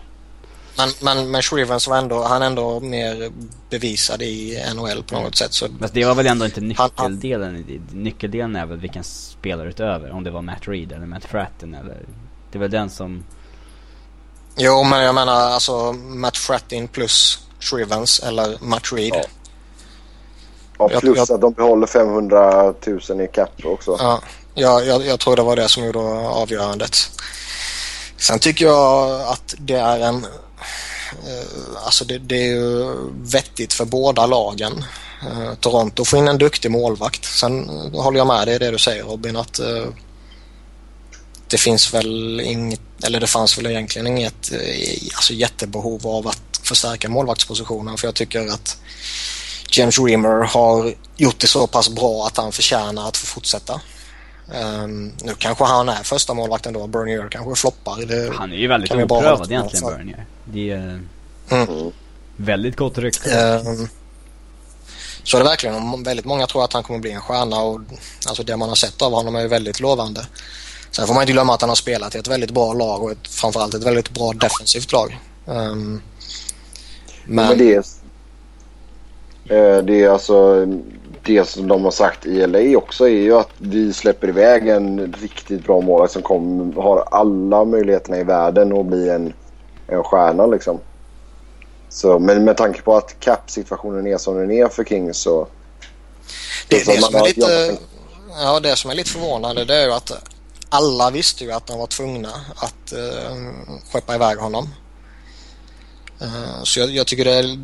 Men, 0.77 0.89
men, 1.01 1.31
men 1.31 1.41
Shrivens 1.41 1.87
var 1.87 1.97
ändå, 1.97 2.23
han 2.23 2.41
är 2.41 2.45
ändå 2.45 2.79
mer 2.79 3.31
bevisad 3.69 4.21
i 4.21 4.63
NHL 4.75 5.03
på 5.03 5.19
något 5.19 5.35
sätt. 5.35 5.53
Så 5.53 5.67
Men 5.79 5.89
det 5.93 6.05
var 6.05 6.15
väl 6.15 6.27
ändå 6.27 6.45
inte 6.45 6.61
nyckeldelen? 6.61 7.55
i 7.55 7.63
det. 7.63 7.95
Nyckeldelen 7.95 8.55
är 8.55 8.65
väl 8.65 8.77
vilken 8.77 9.03
spelare 9.03 9.69
utöver? 9.69 10.11
Om 10.11 10.23
det 10.23 10.31
var 10.31 10.41
Matt 10.41 10.67
Reed 10.67 10.91
eller 10.91 11.05
Matt 11.05 11.25
Fratton 11.25 11.73
eller? 11.73 11.97
Det 12.55 12.57
är 12.57 12.61
väl 12.61 12.71
den 12.71 12.89
som... 12.89 13.23
Jo, 14.57 14.83
men 14.83 15.01
jag 15.03 15.15
menar 15.15 15.33
alltså 15.33 15.93
Matt 15.93 16.37
Frattin 16.37 16.87
plus 16.87 17.39
Shrivens 17.59 18.19
eller 18.19 18.57
Matt 18.61 18.93
Reed. 18.93 19.13
Ja. 19.15 19.23
Ja, 20.79 20.89
Jag- 20.91 21.01
plus 21.01 21.17
jag- 21.17 21.31
att 21.31 21.41
de 21.41 21.53
behåller 21.53 21.87
500 21.87 22.73
000 23.09 23.21
i 23.21 23.27
cap 23.33 23.49
också. 23.63 23.97
Ja, 23.99 24.21
jag, 24.53 24.85
jag, 24.85 25.05
jag 25.05 25.19
tror 25.19 25.35
det 25.35 25.41
var 25.41 25.55
det 25.55 25.69
som 25.69 25.85
gjorde 25.85 25.99
avgörandet. 26.29 26.97
Sen 28.17 28.39
tycker 28.39 28.65
jag 28.65 29.21
att 29.21 29.55
det 29.57 29.75
är 29.75 29.99
en... 29.99 30.15
Eh, 31.25 31.83
alltså 31.85 32.05
det, 32.05 32.17
det 32.17 32.35
är 32.35 32.47
ju 32.55 32.91
vettigt 33.11 33.73
för 33.73 33.85
båda 33.85 34.25
lagen. 34.25 34.85
Eh, 35.21 35.53
Toronto 35.59 36.05
får 36.05 36.19
in 36.19 36.27
en 36.27 36.37
duktig 36.37 36.71
målvakt. 36.71 37.25
Sen 37.25 37.69
håller 37.93 38.17
jag 38.17 38.27
med 38.27 38.47
dig 38.47 38.55
i 38.55 38.59
det 38.59 38.71
du 38.71 38.77
säger 38.77 39.03
Robin 39.03 39.35
att 39.37 39.59
eh, 39.59 39.85
det 41.47 41.57
finns 41.57 41.93
väl 41.93 42.39
inget, 42.41 42.79
eller 43.03 43.19
det 43.19 43.27
fanns 43.27 43.57
väl 43.57 43.65
egentligen 43.67 44.07
inget 44.07 44.51
eh, 44.51 44.59
alltså 45.15 45.33
jättebehov 45.33 46.07
av 46.07 46.27
att 46.27 46.59
förstärka 46.63 47.09
målvaktspositionen 47.09 47.97
för 47.97 48.07
jag 48.07 48.15
tycker 48.15 48.47
att 48.47 48.77
James 49.71 49.99
Rimmer 49.99 50.43
har 50.45 50.93
gjort 51.17 51.39
det 51.39 51.47
så 51.47 51.67
pass 51.67 51.89
bra 51.89 52.25
att 52.27 52.37
han 52.37 52.51
förtjänar 52.51 53.07
att 53.07 53.17
få 53.17 53.25
fortsätta. 53.25 53.81
Ehm, 54.53 55.13
nu 55.23 55.33
kanske 55.37 55.63
han 55.63 55.89
är 55.89 56.03
första 56.03 56.33
målvakten 56.33 56.73
då, 56.73 56.87
Bernier 56.87 57.27
kanske 57.31 57.61
floppar. 57.61 58.05
Det, 58.05 58.33
Han 58.35 58.51
är 58.51 58.55
ju 58.57 58.67
väldigt 58.67 58.91
oprövad 58.91 59.51
egentligen, 59.51 59.85
för- 59.85 59.95
Bernier. 59.97 60.25
Det 60.45 60.71
är 60.71 61.01
Mm. 61.49 61.91
väldigt 62.37 62.75
gott 62.75 62.97
rykte. 62.97 63.39
Ehm, 63.39 63.87
så 65.23 65.37
är 65.37 65.41
det 65.43 65.49
verkligen. 65.49 66.03
Väldigt 66.03 66.25
många 66.25 66.47
tror 66.47 66.63
att 66.63 66.73
han 66.73 66.83
kommer 66.83 66.99
bli 66.99 67.11
en 67.11 67.21
stjärna 67.21 67.59
och 67.61 67.81
alltså 68.27 68.43
det 68.43 68.57
man 68.57 68.69
har 68.69 68.75
sett 68.75 69.01
av 69.01 69.11
honom 69.11 69.35
är 69.35 69.41
ju 69.41 69.47
väldigt 69.47 69.79
lovande. 69.79 70.25
Sen 70.95 71.07
får 71.07 71.13
man 71.13 71.23
inte 71.23 71.33
glömma 71.33 71.53
att 71.53 71.61
han 71.61 71.69
har 71.69 71.75
spelat 71.75 72.15
i 72.15 72.17
ett 72.17 72.27
väldigt 72.27 72.51
bra 72.51 72.73
lag 72.73 73.03
och 73.03 73.11
ett, 73.11 73.27
framförallt 73.27 73.73
ett 73.73 73.83
väldigt 73.83 74.09
bra 74.09 74.33
defensivt 74.33 74.91
lag. 74.91 75.19
Ehm, 75.47 76.01
men, 77.25 77.47
Men 77.47 77.57
det 77.57 77.73
är, 77.73 77.83
eh, 79.55 79.83
det 79.83 80.03
är 80.03 80.09
alltså 80.09 80.65
det 81.23 81.49
som 81.49 81.67
de 81.67 81.83
har 81.83 81.91
sagt 81.91 82.25
i 82.25 82.47
LA 82.47 82.77
också 82.77 83.05
är 83.05 83.21
ju 83.21 83.37
att 83.37 83.49
vi 83.57 83.93
släpper 83.93 84.27
iväg 84.27 84.67
en 84.67 85.13
riktigt 85.21 85.65
bra 85.65 85.81
målvakt 85.81 86.13
som 86.13 86.21
kommer, 86.21 86.81
har 86.81 87.07
alla 87.11 87.65
möjligheterna 87.65 88.17
i 88.17 88.23
världen 88.23 88.77
att 88.77 88.85
bli 88.85 89.09
en, 89.09 89.33
en 89.87 90.03
stjärna 90.03 90.45
liksom. 90.45 90.79
Så, 91.89 92.19
men 92.19 92.43
med 92.43 92.57
tanke 92.57 92.81
på 92.81 92.95
att 92.95 93.19
cap-situationen 93.19 94.07
är 94.07 94.17
som 94.17 94.37
den 94.37 94.51
är 94.51 94.67
för 94.67 94.83
Kings 94.83 95.17
så... 95.17 95.47
det, 96.67 96.85
det, 96.85 97.01
som 97.01 97.15
är 97.15 97.23
lite, 97.23 97.77
ja, 98.43 98.59
det 98.59 98.75
som 98.75 98.91
är 98.91 98.95
lite 98.95 99.09
förvånande 99.09 99.65
det 99.65 99.75
är 99.75 99.85
ju 99.85 99.93
att 99.93 100.11
alla 100.69 101.11
visste 101.11 101.43
ju 101.43 101.51
att 101.51 101.67
de 101.67 101.79
var 101.79 101.87
tvungna 101.87 102.33
att 102.55 102.91
eh, 102.91 103.35
skeppa 103.91 104.15
iväg 104.15 104.37
honom. 104.37 104.69
Eh, 106.21 106.63
så 106.63 106.79
jag, 106.79 106.89
jag 106.89 107.07
tycker 107.07 107.25
det 107.25 107.35
är, 107.35 107.59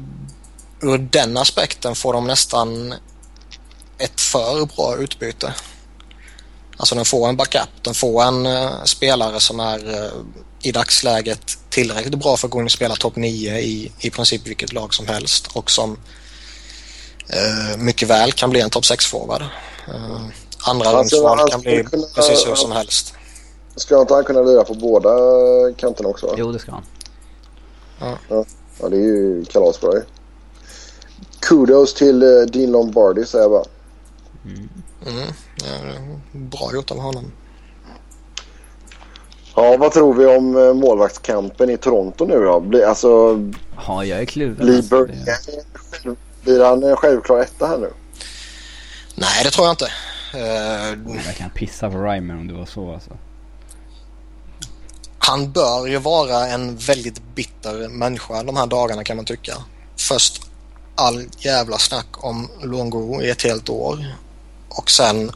ur 0.82 0.98
den 0.98 1.38
aspekten 1.38 1.96
får 1.96 2.14
de 2.14 2.28
nästan 2.28 2.94
ett 3.98 4.22
för 4.22 4.66
bra 4.66 4.98
utbyte. 4.98 5.54
Alltså 6.78 6.96
de 6.96 7.06
får 7.06 7.30
en 7.30 7.38
backup, 7.38 7.70
de 7.82 7.94
får 7.94 8.24
en 8.24 8.46
eh, 8.46 8.84
spelare 8.84 9.40
som 9.40 9.60
är 9.60 10.04
eh, 10.04 10.12
i 10.62 10.72
dagsläget 10.72 11.58
tillräckligt 11.70 12.16
bra 12.16 12.38
för 12.38 12.48
att 12.48 12.52
gå 12.52 12.60
in 12.60 12.66
och 12.66 12.72
spela 12.72 12.96
topp 12.96 13.16
9 13.16 13.60
i 13.60 13.92
i 14.00 14.10
princip 14.10 14.48
vilket 14.48 14.74
lag 14.74 14.94
som 14.94 15.08
helst 15.08 15.48
och 15.54 15.72
som 15.72 15.98
eh, 17.28 17.78
mycket 17.78 18.08
väl 18.08 18.32
kan 18.32 18.50
bli 18.50 18.62
en 18.62 18.70
topp 18.70 18.84
6-forward. 18.84 19.42
Uh, 19.90 19.96
eh, 19.96 20.22
andra 20.68 20.90
Alltså, 20.90 21.28
han 21.28 21.48
kan 21.48 21.62
bli 21.62 21.84
kunna- 21.84 22.08
precis 22.16 22.48
hur 22.48 22.56
som 22.56 22.72
helst. 22.72 23.14
Ska 23.76 24.02
inte 24.02 24.14
han 24.14 24.24
kunna 24.24 24.42
lira 24.42 24.64
på 24.64 24.74
båda 24.74 25.10
kanterna 25.78 26.10
också? 26.10 26.28
va? 26.28 26.34
Jo, 26.38 26.52
det 26.52 26.60
ska 26.60 26.72
han. 26.72 26.84
Ja, 28.80 28.90
det 28.90 28.96
är 28.98 29.02
ju 29.02 29.46
kalasbra 29.46 29.94
ju. 29.94 30.02
Kudos 31.40 31.94
till 31.94 32.24
eh, 32.24 32.42
Dean 32.48 32.72
Lombardi 32.72 33.26
säger 33.26 33.44
jag 33.44 33.52
bara. 33.52 33.66
Mm. 34.46 34.70
Ja, 35.56 36.18
bra 36.32 36.70
gjort 36.74 36.92
av 36.92 36.98
honom. 37.00 37.32
Ja, 39.56 39.78
vad 39.78 39.92
tror 39.92 40.14
vi 40.14 40.26
om 40.26 40.58
eh, 40.58 40.74
målvaktskampen 40.74 41.70
i 41.70 41.78
Toronto 41.78 42.26
nu 42.26 42.40
då? 42.40 42.60
Blir, 42.60 42.86
alltså, 42.86 43.40
Ja, 43.88 44.06
jag 44.06 44.20
är 44.20 44.26
kluven. 44.26 44.66
blir 44.66 44.76
alltså. 44.78 44.96
Bernier, 44.96 45.36
blir 46.44 46.64
han 46.64 46.84
en 46.84 46.96
självklar 46.96 47.40
etta 47.40 47.68
här 47.68 47.78
nu? 47.78 47.94
Nej, 49.16 49.44
det 49.44 49.52
tror 49.52 49.66
jag 49.68 49.74
inte. 49.74 49.88
Eh, 50.34 50.98
Jag 51.26 51.36
kan 51.38 51.50
pissa 51.50 51.90
på 51.90 51.98
Reimer 51.98 52.34
om 52.34 52.48
det 52.48 52.54
var 52.54 52.66
så 52.66 52.94
alltså. 52.94 53.18
Han 55.18 55.52
bör 55.52 55.88
ju 55.88 55.98
vara 55.98 56.48
en 56.48 56.78
väldigt 56.78 57.36
bitter 57.36 57.90
människa 57.90 58.44
de 58.44 58.56
här 58.58 58.68
dagarna 58.68 59.04
kan 59.04 59.16
man 59.16 59.26
tycka. 59.26 59.54
Först 59.98 60.42
all 60.96 61.26
jävla 61.38 61.78
snack 61.78 62.24
om 62.24 62.50
Luongo 62.64 63.22
i 63.22 63.30
ett 63.30 63.42
helt 63.42 63.70
år 63.70 64.16
och 64.70 64.92
sen 64.92 65.32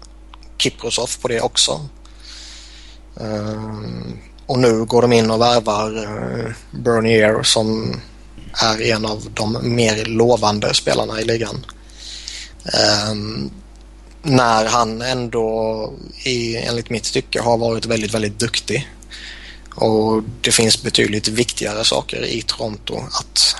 Kiprosov 0.57 1.09
på 1.21 1.27
det 1.27 1.41
också. 1.41 1.89
Ehm, 3.21 4.19
och 4.45 4.59
nu 4.59 4.85
går 4.85 5.01
de 5.01 5.13
in 5.13 5.31
och 5.31 5.41
värvar 5.41 5.97
uh, 5.97 6.51
Bernier 6.71 7.43
som 7.43 7.99
är 8.63 8.81
en 8.81 9.05
av 9.05 9.27
de 9.33 9.75
mer 9.75 10.05
lovande 10.05 10.73
spelarna 10.73 11.21
i 11.21 11.23
ligan. 11.23 11.65
När 14.27 14.65
han 14.65 15.01
ändå 15.01 15.93
i, 16.23 16.55
enligt 16.55 16.89
mitt 16.89 17.13
tycke 17.13 17.41
har 17.41 17.57
varit 17.57 17.85
väldigt, 17.85 18.13
väldigt 18.13 18.39
duktig. 18.39 18.89
Och 19.75 20.23
det 20.41 20.51
finns 20.51 20.83
betydligt 20.83 21.27
viktigare 21.27 21.83
saker 21.83 22.25
i 22.25 22.41
Toronto 22.41 22.97
att 22.97 23.55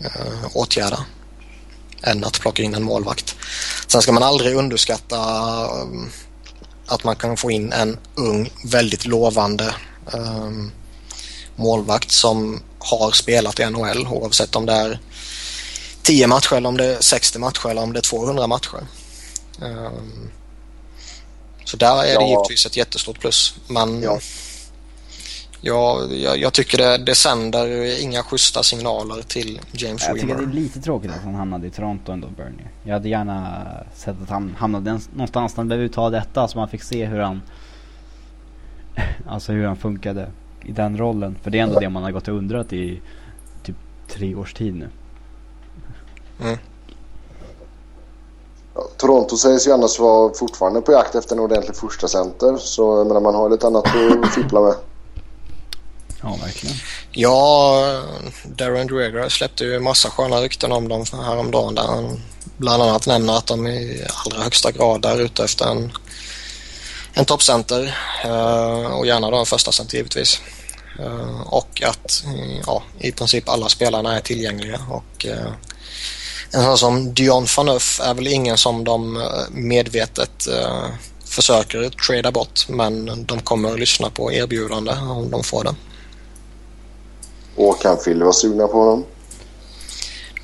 eh, 0.00 0.56
åtgärda 0.56 1.04
än 2.02 2.24
att 2.24 2.40
plocka 2.40 2.62
in 2.62 2.74
en 2.74 2.82
målvakt. 2.82 3.36
Sen 3.86 4.02
ska 4.02 4.12
man 4.12 4.22
aldrig 4.22 4.56
underskatta 4.56 5.18
um, 5.82 6.10
att 6.86 7.04
man 7.04 7.16
kan 7.16 7.36
få 7.36 7.50
in 7.50 7.72
en 7.72 7.98
ung, 8.14 8.50
väldigt 8.64 9.06
lovande 9.06 9.74
um, 10.12 10.72
målvakt 11.56 12.10
som 12.10 12.62
har 12.78 13.12
spelat 13.12 13.60
i 13.60 13.70
NHL 13.70 14.06
oavsett 14.06 14.56
om 14.56 14.66
det 14.66 14.72
är 14.72 15.00
10 16.02 16.26
matcher 16.26 16.54
eller 16.54 16.68
om 16.68 16.76
det 16.76 16.84
är 16.84 17.00
60 17.00 17.38
matcher 17.38 17.68
eller 17.68 17.82
om 17.82 17.92
det 17.92 17.98
är 17.98 18.02
200 18.02 18.46
matcher. 18.46 18.86
Eh, 19.62 19.90
så 21.64 21.76
där 21.76 21.96
är 22.04 22.06
det 22.06 22.12
Ja. 22.12 22.28
givetvis 22.28 22.66
ett 22.66 22.76
jättestort 22.76 23.20
plus. 23.20 23.58
Men 23.68 24.02
Ja. 24.02 24.18
Ja, 25.60 26.02
jag, 26.10 26.38
jag 26.38 26.52
tycker 26.52 26.78
det, 26.78 26.98
det 26.98 27.14
sänder 27.14 28.00
inga 28.02 28.22
schyssta 28.22 28.62
signaler 28.62 29.22
till 29.22 29.60
James 29.72 30.02
Jag 30.06 30.14
tycker 30.14 30.26
det 30.26 30.32
är 30.32 30.36
Wimmer. 30.38 30.52
lite 30.54 30.80
tråkigt 30.80 31.10
att 31.10 31.22
han 31.22 31.34
hamnade 31.34 31.66
i 31.66 31.70
Toronto 31.70 32.12
ändå, 32.12 32.28
Bernier. 32.36 32.70
Jag 32.84 32.92
hade 32.92 33.08
gärna 33.08 33.64
sett 33.94 34.22
att 34.22 34.28
han 34.30 34.54
hamnade 34.58 35.00
någonstans 35.12 35.52
där 35.54 35.56
han 35.60 35.68
behövde 35.68 35.94
ta 35.94 36.10
detta 36.10 36.48
så 36.48 36.58
man 36.58 36.68
fick 36.68 36.82
se 36.82 37.04
hur 37.06 37.18
han... 37.20 37.42
Alltså 39.28 39.52
hur 39.52 39.66
han 39.66 39.76
funkade 39.76 40.30
i 40.64 40.72
den 40.72 40.98
rollen. 40.98 41.36
För 41.42 41.50
det 41.50 41.58
är 41.58 41.62
ändå 41.62 41.80
det 41.80 41.88
man 41.88 42.02
har 42.02 42.10
gått 42.10 42.28
och 42.28 42.34
undrat 42.34 42.72
i 42.72 43.00
typ 43.62 43.76
tre 44.08 44.34
års 44.34 44.54
tid 44.54 44.74
nu. 44.74 44.88
Ja, 46.42 46.56
Toronto 48.96 49.36
sägs 49.36 49.66
ju 49.66 49.72
annars 49.72 49.98
vara 49.98 50.34
fortfarande 50.34 50.80
på 50.80 50.92
jakt 50.92 51.14
efter 51.14 51.34
en 51.34 51.40
ordentlig 51.40 51.76
första 51.76 52.08
center 52.08 52.56
Så 52.56 52.98
jag 52.98 53.06
menar, 53.06 53.20
man 53.20 53.34
har 53.34 53.50
lite 53.50 53.66
annat 53.66 53.84
att 53.86 54.34
fippla 54.34 54.60
med. 54.60 54.74
Ja, 56.22 56.38
verkligen. 56.42 56.76
Ja, 57.10 58.02
Darren 58.44 58.86
Dreger 58.86 59.28
släppte 59.28 59.64
ju 59.64 59.80
massa 59.80 60.10
sköna 60.10 60.36
rykten 60.40 60.72
om 60.72 60.88
dem 60.88 61.04
häromdagen 61.12 61.74
där 61.74 61.82
han 61.82 62.20
bland 62.56 62.82
annat 62.82 63.06
nämner 63.06 63.38
att 63.38 63.46
de 63.46 63.66
i 63.66 64.06
allra 64.26 64.42
högsta 64.42 64.72
grad 64.72 65.04
är 65.04 65.20
ute 65.20 65.44
efter 65.44 65.66
en, 65.66 65.92
en 67.14 67.24
toppcenter 67.24 67.98
eh, 68.24 68.86
och 68.86 69.06
gärna 69.06 69.30
då 69.30 69.36
en 69.36 69.46
första 69.46 69.72
center 69.72 69.96
givetvis. 69.96 70.40
Eh, 70.98 71.40
och 71.40 71.82
att 71.82 72.24
ja, 72.66 72.82
i 72.98 73.12
princip 73.12 73.48
alla 73.48 73.68
spelarna 73.68 74.16
är 74.16 74.20
tillgängliga 74.20 74.80
och 74.90 75.26
eh, 75.26 75.52
en 76.52 76.62
sån 76.62 76.78
som 76.78 77.14
Dion 77.14 77.46
Phaneuf 77.46 78.00
är 78.00 78.14
väl 78.14 78.26
ingen 78.26 78.58
som 78.58 78.84
de 78.84 79.16
eh, 79.16 79.22
medvetet 79.50 80.46
eh, 80.46 80.86
försöker 81.24 81.90
trada 81.90 82.32
bort 82.32 82.68
men 82.68 83.24
de 83.26 83.40
kommer 83.40 83.72
att 83.72 83.80
lyssna 83.80 84.10
på 84.10 84.32
erbjudande 84.32 84.92
om 84.92 85.30
de 85.30 85.42
får 85.42 85.64
det. 85.64 85.74
Och 87.56 87.82
kan 87.82 87.96
Phil 87.96 88.22
vara 88.22 88.32
sugna 88.32 88.66
på 88.66 88.78
honom? 88.78 89.04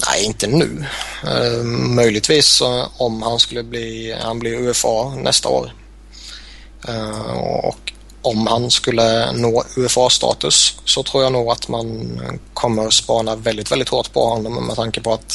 Nej, 0.06 0.24
inte 0.24 0.46
nu. 0.46 0.84
Eh, 1.26 1.64
möjligtvis 1.94 2.60
eh, 2.60 2.86
om 2.96 3.22
han 3.22 3.38
skulle 3.38 3.62
bli, 3.62 4.16
han 4.22 4.38
blir 4.38 4.68
UFA 4.68 5.14
nästa 5.16 5.48
år. 5.48 5.72
Eh, 6.88 7.30
och 7.40 7.92
om 8.22 8.46
han 8.46 8.70
skulle 8.70 9.32
nå 9.32 9.64
UFA-status 9.76 10.76
så 10.84 11.02
tror 11.02 11.22
jag 11.22 11.32
nog 11.32 11.50
att 11.50 11.68
man 11.68 12.20
kommer 12.54 12.90
spana 12.90 13.36
väldigt, 13.36 13.72
väldigt 13.72 13.88
hårt 13.88 14.12
på 14.12 14.24
honom 14.28 14.66
med 14.66 14.76
tanke 14.76 15.00
på 15.00 15.12
att 15.12 15.32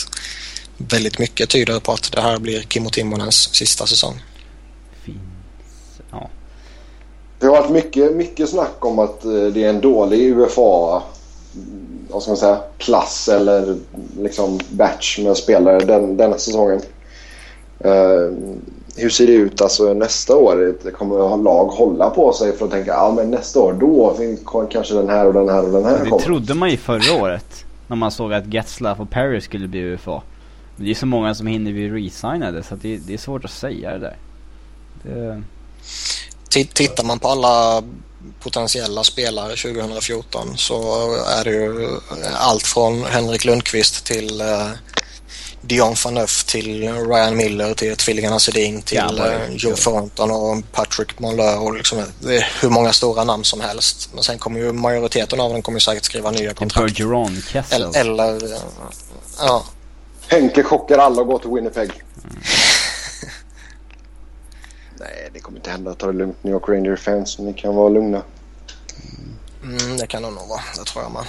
väldigt 0.87 1.19
mycket 1.19 1.49
tyder 1.49 1.79
på 1.79 1.91
att 1.91 2.11
det 2.11 2.21
här 2.21 2.39
blir 2.39 2.61
Kimmo 2.61 2.89
Timonens 2.89 3.55
sista 3.55 3.85
säsong. 3.85 4.23
Finns, 5.03 5.17
ja. 6.11 6.29
Det 7.39 7.45
har 7.45 7.61
varit 7.61 7.71
mycket, 7.71 8.15
mycket 8.15 8.49
snack 8.49 8.85
om 8.85 8.99
att 8.99 9.25
eh, 9.25 9.31
det 9.31 9.63
är 9.63 9.69
en 9.69 9.81
dålig 9.81 10.37
UFA 10.37 11.01
vad 12.09 12.21
ska 12.21 12.31
man 12.31 12.37
säga, 12.37 12.59
klass 12.77 13.29
eller 13.29 13.77
liksom 14.19 14.59
batch 14.69 15.19
med 15.19 15.37
spelare 15.37 15.79
den, 15.79 16.17
denna 16.17 16.37
säsongen. 16.37 16.81
Uh, 17.85 18.37
hur 18.95 19.09
ser 19.09 19.27
det 19.27 19.33
ut 19.33 19.61
alltså 19.61 19.93
nästa 19.93 20.35
år? 20.35 20.91
Kommer 20.91 21.43
lag 21.43 21.65
hålla 21.65 22.09
på 22.09 22.33
sig 22.33 22.57
för 22.57 22.65
att 22.65 22.71
tänka 22.71 22.91
ja 22.91 23.13
men 23.15 23.31
nästa 23.31 23.59
år 23.59 23.73
då 23.73 24.17
kanske 24.71 24.93
den 24.93 25.09
här 25.09 25.25
och 25.25 25.33
den 25.33 25.49
här 25.49 25.63
och 25.63 25.71
den 25.71 25.85
här 25.85 25.99
Det 26.03 26.09
kommer. 26.09 26.23
trodde 26.23 26.53
man 26.53 26.69
ju 26.69 26.77
förra 26.77 27.21
året. 27.21 27.65
När 27.87 27.95
man 27.95 28.11
såg 28.11 28.33
att 28.33 28.53
Getzlaff 28.53 28.99
och 28.99 29.09
Perry 29.09 29.41
skulle 29.41 29.67
bli 29.67 29.79
UFA. 29.79 30.21
Det 30.81 30.91
är 30.91 30.95
så 30.95 31.05
många 31.05 31.35
som 31.35 31.47
hinner 31.47 31.71
bli 31.73 31.89
resignade 31.89 32.63
så 32.63 32.75
det, 32.75 32.97
det, 32.97 33.13
är 33.13 33.17
svårt 33.17 33.45
att 33.45 33.51
säga 33.51 33.91
det 33.91 33.99
där. 33.99 34.17
Det... 35.03 35.43
Tittar 36.73 37.03
man 37.03 37.19
på 37.19 37.27
alla 37.27 37.83
potentiella 38.39 39.03
spelare 39.03 39.55
2014 39.55 40.57
så 40.57 41.13
är 41.25 41.43
det 41.43 41.51
ju 41.51 41.89
allt 42.33 42.67
från 42.67 43.03
Henrik 43.03 43.45
Lundqvist 43.45 44.05
till 44.05 44.41
uh, 44.41 44.69
Dion 45.61 45.95
Phaneuf 45.95 46.43
till 46.43 46.81
Ryan 46.93 47.37
Miller 47.37 47.73
till 47.73 47.95
tvillingarna 47.95 48.39
Sedin 48.39 48.81
till 48.81 48.97
ja, 48.97 49.25
uh, 49.25 49.55
Joe 49.55 49.75
Thornton 49.75 50.31
och 50.31 50.71
Patrick 50.71 51.19
Monleur 51.19 51.59
och 51.59 51.73
liksom, 51.73 52.03
det 52.19 52.37
är 52.37 52.47
hur 52.61 52.69
många 52.69 52.93
stora 52.93 53.23
namn 53.23 53.43
som 53.43 53.61
helst. 53.61 54.09
Men 54.13 54.23
sen 54.23 54.37
kommer 54.37 54.59
ju 54.59 54.71
majoriteten 54.73 55.39
av 55.39 55.53
dem 55.53 55.61
kommer 55.61 55.79
säkert 55.79 56.03
skriva 56.03 56.31
nya 56.31 56.53
kontrakt. 56.53 56.85
Eller, 57.71 57.97
eller 57.97 58.57
ja. 59.39 59.63
Henke 60.29 60.63
chockar 60.63 60.97
alla 60.97 61.21
och 61.21 61.27
går 61.27 61.39
till 61.39 61.49
Winnipeg. 61.49 62.03
Mm. 62.23 62.37
Nej, 64.99 65.29
det 65.33 65.39
kommer 65.39 65.57
inte 65.57 65.69
hända. 65.69 65.93
Ta 65.93 66.07
det 66.07 66.13
lugnt 66.13 66.43
New 66.43 66.53
York 66.53 66.69
Rangers-fans. 66.69 67.39
Ni 67.39 67.53
kan 67.53 67.75
vara 67.75 67.89
lugna. 67.89 68.21
Mm, 69.63 69.97
det 69.97 70.07
kan 70.07 70.21
det 70.21 70.29
nog 70.29 70.47
vara. 70.49 70.61
Det 70.77 70.85
tror 70.85 71.03
jag 71.03 71.11
med. 71.11 71.23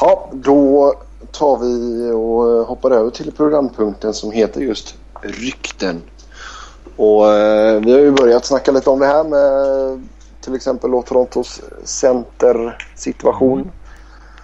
Ja, 0.00 0.30
då 0.32 0.94
tar 1.32 1.58
vi 1.58 2.10
och 2.10 2.66
hoppar 2.66 2.90
över 2.90 3.10
till 3.10 3.32
programpunkten 3.32 4.14
som 4.14 4.30
heter 4.30 4.60
just 4.60 4.94
Rykten. 5.22 6.02
Och 6.96 7.32
eh, 7.32 7.80
vi 7.80 7.92
har 7.92 7.98
ju 7.98 8.10
börjat 8.10 8.44
snacka 8.44 8.72
lite 8.72 8.90
om 8.90 8.98
det 8.98 9.06
här 9.06 9.24
med 9.24 10.08
till 10.40 10.54
exempel 10.54 11.02
Torontos 11.02 11.60
centersituation. 11.84 13.70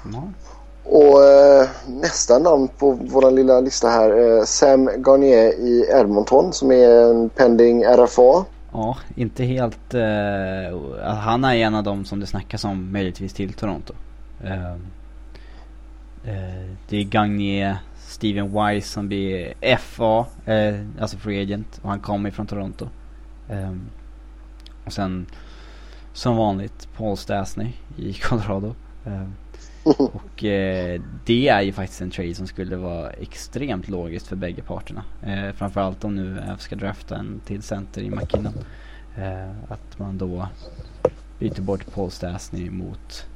Mm. 0.05 0.35
Och 0.89 1.25
eh, 1.25 1.69
nästa 1.87 2.39
namn 2.39 2.69
på 2.69 2.93
vår 2.93 3.31
lilla 3.31 3.61
lista 3.61 3.89
här 3.89 4.39
eh, 4.39 4.45
Sam 4.45 4.91
Garnier 4.97 5.53
i 5.53 5.87
Edmonton 6.01 6.53
som 6.53 6.71
är 6.71 7.11
en 7.11 7.29
pending 7.29 7.85
RFA. 7.85 8.45
Ja, 8.73 8.97
inte 9.15 9.45
helt... 9.45 9.95
Eh, 9.95 10.79
han 11.05 11.45
är 11.45 11.55
en 11.55 11.75
av 11.75 11.85
dem 11.85 12.05
som 12.05 12.21
det 12.21 12.27
snackas 12.27 12.65
om 12.65 12.93
möjligtvis 12.93 13.33
till 13.33 13.53
Toronto. 13.53 13.95
Eh, 14.45 14.73
eh 16.25 16.71
det 16.89 16.97
är 16.97 17.05
Gagnier, 17.05 17.77
Steven 17.99 18.53
Wise 18.53 18.89
som 18.89 19.09
blir 19.09 19.55
FA, 19.79 20.27
eh, 20.45 20.81
alltså 21.01 21.17
free 21.17 21.43
agent. 21.43 21.81
Och 21.83 21.91
han 21.91 22.01
kommer 22.01 22.31
från 22.31 22.47
Toronto. 22.47 22.89
Eh, 23.49 23.73
och 24.85 24.93
sen 24.93 25.27
som 26.13 26.37
vanligt 26.37 26.89
Paul 26.97 27.17
Stastny 27.17 27.73
i 27.97 28.13
Colorado. 28.23 28.75
Ehm, 29.07 29.33
och 29.87 30.45
eh, 30.45 31.01
det 31.25 31.49
är 31.49 31.63
ju 31.63 31.73
faktiskt 31.73 32.01
en 32.01 32.11
trade 32.11 32.35
som 32.35 32.47
skulle 32.47 32.77
vara 32.77 33.11
extremt 33.11 33.89
logiskt 33.89 34.27
för 34.27 34.37
bägge 34.37 34.63
parterna. 34.63 35.05
Eh, 35.23 35.53
framförallt 35.53 36.05
om 36.05 36.17
nu 36.17 36.43
F 36.55 36.61
ska 36.61 36.77
drafta 36.77 37.17
en 37.17 37.41
till 37.45 37.63
center 37.63 38.03
i 38.03 38.11
McKinnon. 38.11 38.55
Eh, 39.19 39.51
att 39.69 39.99
man 39.99 40.19
då 40.19 40.49
byter 41.39 41.61
bort 41.61 41.95
Paul 41.95 42.11
Stastny 42.11 42.71
mot 42.71 43.27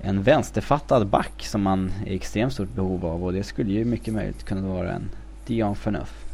en 0.00 0.22
vänsterfattad 0.22 1.06
back 1.06 1.44
som 1.46 1.62
man 1.62 1.92
är 2.06 2.12
i 2.12 2.14
extremt 2.14 2.52
stort 2.52 2.74
behov 2.74 3.06
av 3.06 3.24
och 3.24 3.32
det 3.32 3.42
skulle 3.42 3.72
ju 3.72 3.84
mycket 3.84 4.14
möjligt 4.14 4.44
kunna 4.44 4.68
vara 4.68 4.92
en 4.92 5.10
Dion 5.46 5.74
Phaneuf. 5.74 6.24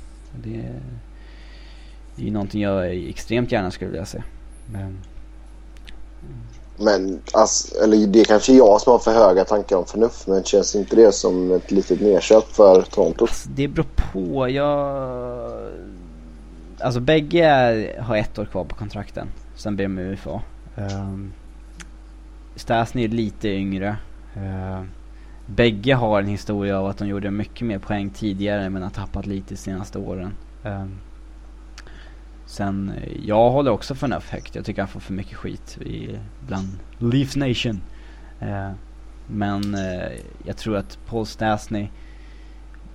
Det 0.43 0.57
är 2.17 2.25
ju 2.25 2.31
någonting 2.31 2.63
jag 2.63 3.09
extremt 3.09 3.53
gärna 3.53 3.71
skulle 3.71 3.91
vilja 3.91 4.07
se. 4.07 4.23
Men, 4.73 4.99
men 6.79 7.21
alltså, 7.33 7.83
eller 7.83 8.07
det 8.07 8.21
är 8.21 8.25
kanske 8.25 8.53
jag 8.53 8.81
som 8.81 8.93
har 8.93 8.99
för 8.99 9.13
höga 9.13 9.45
tankar 9.45 9.77
om 9.77 9.87
förnuft 9.87 10.27
men 10.27 10.45
känns 10.45 10.75
inte 10.75 10.97
det 10.97 11.13
som 11.13 11.53
ett 11.53 11.71
litet 11.71 12.01
nedköp 12.01 12.53
för 12.53 12.83
Toronto? 12.83 13.25
Alltså, 13.25 13.49
det 13.49 13.69
beror 13.69 13.87
på. 14.13 14.49
Jag... 14.49 15.53
Alltså 16.81 17.01
bägge 17.01 17.47
har 18.01 18.17
ett 18.17 18.39
år 18.39 18.45
kvar 18.45 18.65
på 18.65 18.75
kontrakten. 18.75 19.29
Sen 19.57 19.77
blir 19.77 19.89
de 19.89 19.99
UFA. 19.99 20.31
Um, 20.77 20.85
ehm, 20.85 21.33
Stasny 22.57 23.05
är 23.05 23.09
lite 23.09 23.49
yngre. 23.49 23.97
Uh, 24.37 24.83
bägge 25.47 25.95
har 25.95 26.21
en 26.21 26.27
historia 26.27 26.79
av 26.79 26.87
att 26.87 26.99
de 26.99 27.09
gjorde 27.09 27.31
mycket 27.31 27.67
mer 27.67 27.79
poäng 27.79 28.11
tidigare 28.11 28.71
men 28.71 28.83
har 28.83 28.91
tappat 28.91 29.27
lite 29.27 29.55
de 29.55 29.57
senaste 29.57 29.99
åren. 29.99 30.33
Um, 30.65 30.99
Sen, 32.49 32.93
eh, 32.97 33.27
jag 33.27 33.51
håller 33.51 33.71
också 33.71 33.95
för 33.95 34.09
Nuff 34.09 34.31
högt. 34.31 34.55
Jag 34.55 34.65
tycker 34.65 34.83
han 34.83 34.89
får 34.89 35.01
för 35.01 35.13
mycket 35.13 35.37
skit 35.37 35.79
i, 35.79 36.19
bland 36.47 36.69
Leafs 36.99 37.37
Nation. 37.37 37.81
Eh, 38.41 38.71
men 39.27 39.75
eh, 39.75 40.21
jag 40.45 40.57
tror 40.57 40.77
att 40.77 40.99
Paul 41.07 41.27
Stastny, 41.27 41.89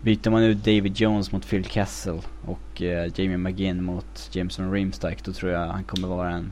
byter 0.01 0.29
man 0.29 0.43
ut 0.43 0.57
David 0.57 0.99
Jones 0.99 1.31
mot 1.31 1.49
Phil 1.49 1.65
Kessel 1.65 2.21
och 2.45 2.81
eh, 2.81 3.11
Jamie 3.15 3.37
McGinn 3.37 3.83
mot 3.83 4.29
Jameson 4.31 4.71
Reamstack 4.71 5.23
då 5.25 5.33
tror 5.33 5.51
jag 5.51 5.67
han 5.67 5.83
kommer 5.83 6.07
vara 6.07 6.31
en 6.31 6.51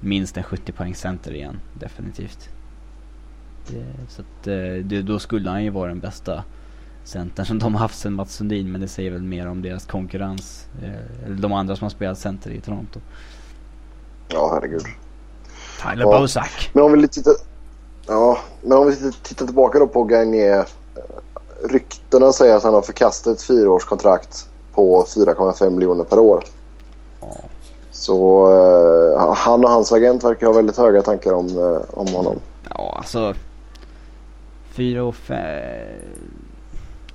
minst 0.00 0.36
en 0.36 0.42
70 0.42 0.72
poäng 0.72 0.94
center 0.94 1.34
igen, 1.34 1.60
definitivt. 1.74 2.48
Det, 3.66 3.84
så 4.08 4.22
att, 4.22 4.46
eh, 4.46 4.84
det, 4.84 5.02
då 5.02 5.18
skulle 5.18 5.50
han 5.50 5.64
ju 5.64 5.70
vara 5.70 5.88
den 5.88 6.00
bästa 6.00 6.44
centern 7.08 7.46
som 7.46 7.58
de 7.58 7.74
har 7.74 7.80
haft 7.80 7.98
sen 7.98 8.14
Mats 8.14 8.34
Sundin 8.34 8.72
men 8.72 8.80
det 8.80 8.88
säger 8.88 9.10
väl 9.10 9.22
mer 9.22 9.48
om 9.48 9.62
deras 9.62 9.86
konkurrens. 9.86 10.66
Eh, 10.82 11.26
eller 11.26 11.36
de 11.36 11.52
andra 11.52 11.76
som 11.76 11.84
har 11.84 11.90
spelat 11.90 12.18
center 12.18 12.50
i 12.50 12.60
Toronto. 12.60 13.00
Ja, 14.28 14.50
herregud. 14.54 14.82
Tyler 15.82 16.04
ja. 16.04 16.18
Bozak. 16.18 16.70
Men 16.72 16.84
om 16.84 16.92
vi 16.92 17.08
tittar, 17.08 17.32
ja, 18.06 18.38
men 18.62 18.78
om 18.78 18.86
vi 18.86 19.12
tittar 19.22 19.46
tillbaka 19.46 19.78
då 19.78 19.86
på 19.86 20.04
Gagné. 20.04 20.64
Ryktena 21.70 22.32
säger 22.32 22.56
att 22.56 22.62
han 22.62 22.74
har 22.74 22.82
förkastat 22.82 23.36
ett 23.36 23.42
fyraårskontrakt 23.42 24.48
på 24.74 25.04
4,5 25.04 25.70
miljoner 25.70 26.04
per 26.04 26.18
år. 26.18 26.44
Ja. 27.20 27.36
Så 27.90 28.48
uh, 28.52 29.34
han 29.34 29.64
och 29.64 29.70
hans 29.70 29.92
agent 29.92 30.24
verkar 30.24 30.46
ha 30.46 30.54
väldigt 30.54 30.76
höga 30.76 31.02
tankar 31.02 31.32
om, 31.32 31.58
uh, 31.58 31.80
om 31.90 32.08
honom. 32.08 32.40
Ja, 32.70 32.94
alltså. 32.98 33.34
Fyra 34.72 35.04
och 35.04 35.14
fem 35.14 36.47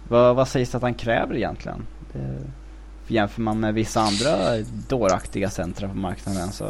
vad, 0.07 0.35
vad 0.35 0.47
sägs 0.47 0.75
att 0.75 0.81
han 0.81 0.93
kräver 0.93 1.35
egentligen? 1.35 1.87
Det, 2.13 2.37
jämför 3.07 3.41
man 3.41 3.59
med 3.59 3.73
vissa 3.73 4.01
andra 4.01 4.57
dåraktiga 4.87 5.49
centra 5.49 5.87
på 5.87 5.95
marknaden 5.95 6.51
så... 6.51 6.69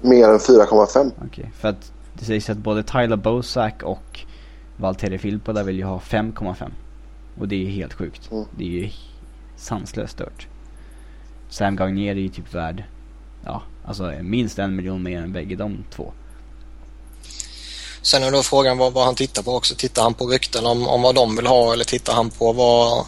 Mer 0.00 0.28
än 0.28 0.38
4,5. 0.38 1.10
Okej, 1.16 1.26
okay, 1.26 1.50
för 1.50 1.68
att 1.68 1.92
det 2.14 2.24
sägs 2.24 2.50
att 2.50 2.58
både 2.58 2.82
Tyler 2.82 3.16
Bosak 3.16 3.82
och 3.82 4.20
Valtteri 4.76 5.18
Filippo 5.18 5.52
där 5.52 5.64
vill 5.64 5.76
ju 5.76 5.84
ha 5.84 5.98
5,5. 5.98 6.70
Och 7.38 7.48
det 7.48 7.66
är 7.66 7.70
helt 7.70 7.92
sjukt. 7.92 8.30
Mm. 8.32 8.44
Det 8.58 8.64
är 8.64 8.82
ju 8.82 8.90
sanslöst 9.56 10.12
stört. 10.12 10.48
Sam 11.48 11.76
Gagner 11.76 12.10
är 12.10 12.20
ju 12.20 12.28
typ 12.28 12.54
värd, 12.54 12.84
ja, 13.44 13.62
alltså 13.84 14.12
minst 14.22 14.58
en 14.58 14.76
miljon 14.76 15.02
mer 15.02 15.22
än 15.22 15.32
bägge 15.32 15.56
de 15.56 15.84
två. 15.90 16.12
Sen 18.04 18.22
är 18.22 18.30
då 18.30 18.42
frågan 18.42 18.78
vad, 18.78 18.92
vad, 18.92 19.04
han 19.04 19.14
tittar 19.14 19.42
på 19.42 19.56
också. 19.56 19.74
Tittar 19.74 20.02
han 20.02 20.14
på 20.14 20.26
rykten 20.26 20.66
om, 20.66 20.88
om 20.88 21.02
vad 21.02 21.14
de 21.14 21.36
vill 21.36 21.46
ha 21.46 21.72
eller 21.72 21.84
tittar 21.84 22.12
han 22.12 22.30
på 22.30 22.52
vad 22.52 23.06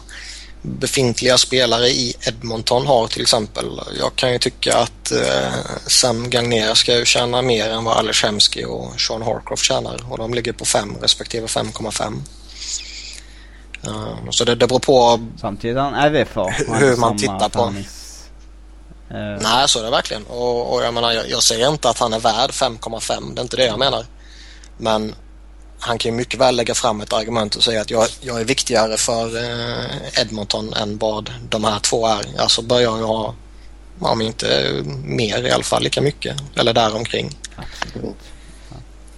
befintliga 0.61 1.37
spelare 1.37 1.87
i 1.87 2.15
Edmonton 2.27 2.87
har 2.87 3.07
till 3.07 3.21
exempel. 3.21 3.81
Jag 3.99 4.15
kan 4.15 4.31
ju 4.31 4.39
tycka 4.39 4.77
att 4.77 5.11
eh, 5.11 5.53
Sam 5.87 6.29
Gagner 6.29 6.73
ska 6.73 6.97
ju 6.97 7.05
tjäna 7.05 7.41
mer 7.41 7.69
än 7.69 7.83
vad 7.83 7.97
Alex 7.97 8.23
Hemsky 8.23 8.65
och 8.65 9.01
Sean 9.01 9.21
Harcroft 9.21 9.63
tjänar 9.63 10.11
och 10.11 10.17
de 10.17 10.33
ligger 10.33 10.53
på 10.53 10.65
5 10.65 10.95
respektive 11.01 11.47
5,5. 11.47 12.21
Uh, 13.87 14.29
så 14.29 14.43
det, 14.43 14.55
det 14.55 14.67
beror 14.67 14.79
på 14.79 15.19
Samtidigt 15.41 15.77
är 15.77 16.09
VFA, 16.09 16.47
hur 16.79 16.97
man 16.97 17.17
tittar 17.17 17.49
på. 17.49 17.63
Uh... 17.63 19.41
Nej, 19.41 19.67
så 19.67 19.79
är 19.79 19.83
det 19.83 19.89
verkligen. 19.89 20.23
Och, 20.25 20.73
och 20.73 20.83
jag 20.83 20.93
menar, 20.93 21.11
jag, 21.11 21.29
jag 21.29 21.43
säger 21.43 21.69
inte 21.69 21.89
att 21.89 21.99
han 21.99 22.13
är 22.13 22.19
värd 22.19 22.49
5,5. 22.49 23.35
Det 23.35 23.41
är 23.41 23.43
inte 23.43 23.57
det 23.57 23.65
jag 23.65 23.79
menar. 23.79 24.05
Men 24.77 25.15
han 25.79 25.97
kan 25.97 26.11
ju 26.11 26.17
mycket 26.17 26.39
väl 26.39 26.55
lägga 26.55 26.73
fram 26.73 27.01
ett 27.01 27.13
argument 27.13 27.55
och 27.55 27.63
säga 27.63 27.81
att 27.81 27.91
jag, 27.91 28.07
jag 28.21 28.41
är 28.41 28.45
viktigare 28.45 28.97
för 28.97 29.37
eh, 29.37 30.21
Edmonton 30.21 30.73
än 30.73 30.97
vad 30.97 31.31
de 31.49 31.63
här 31.63 31.79
två 31.79 32.07
är. 32.07 32.39
Alltså 32.39 32.61
bör 32.61 32.79
jag 32.79 32.97
ha 32.97 33.33
Om 33.99 34.21
inte 34.21 34.81
mer 35.03 35.43
i 35.47 35.51
alla 35.51 35.63
fall 35.63 35.83
lika 35.83 36.01
mycket. 36.01 36.37
Eller 36.55 36.73
däromkring. 36.73 37.37
Absolut. 37.55 38.15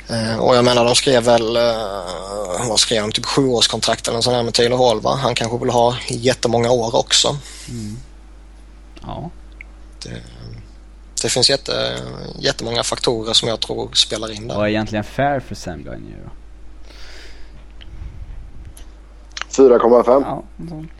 Eh, 0.10 0.40
och 0.40 0.56
jag 0.56 0.66
menar 0.66 0.86
de 0.86 0.96
skrev 0.96 1.24
väl, 1.24 1.56
eh, 1.56 2.68
vad 2.70 2.80
skrev 2.80 3.02
de, 3.02 3.12
typ 3.12 3.26
sjuårskontrakt 3.26 4.08
eller 4.08 4.22
sån 4.22 4.34
här 4.34 4.44
med 4.44 4.54
Taylor 4.54 4.78
Hall 4.78 5.02
va? 5.02 5.16
Han 5.16 5.36
kanske 5.36 5.58
vill 5.58 5.70
ha 5.70 5.98
jättemånga 6.08 6.72
år 6.72 6.96
också. 6.96 7.38
Mm. 7.70 7.98
Ja. 9.02 9.30
Det, 10.04 10.22
det 11.22 11.30
finns 11.30 11.50
jätte, 11.50 11.98
jättemånga 12.40 12.84
faktorer 12.84 13.34
som 13.34 13.50
jag 13.50 13.60
tror 13.60 13.90
spelar 13.94 14.32
in 14.32 14.48
där. 14.48 14.56
Vad 14.56 14.66
är 14.66 14.70
egentligen 14.70 15.04
fair 15.04 15.40
för 15.40 15.56
Sam 15.56 15.84
Gagner 15.84 16.18
då? 16.24 16.32
4,5. 19.50 20.24
Ja, 20.26 20.44
sånt. 20.70 20.92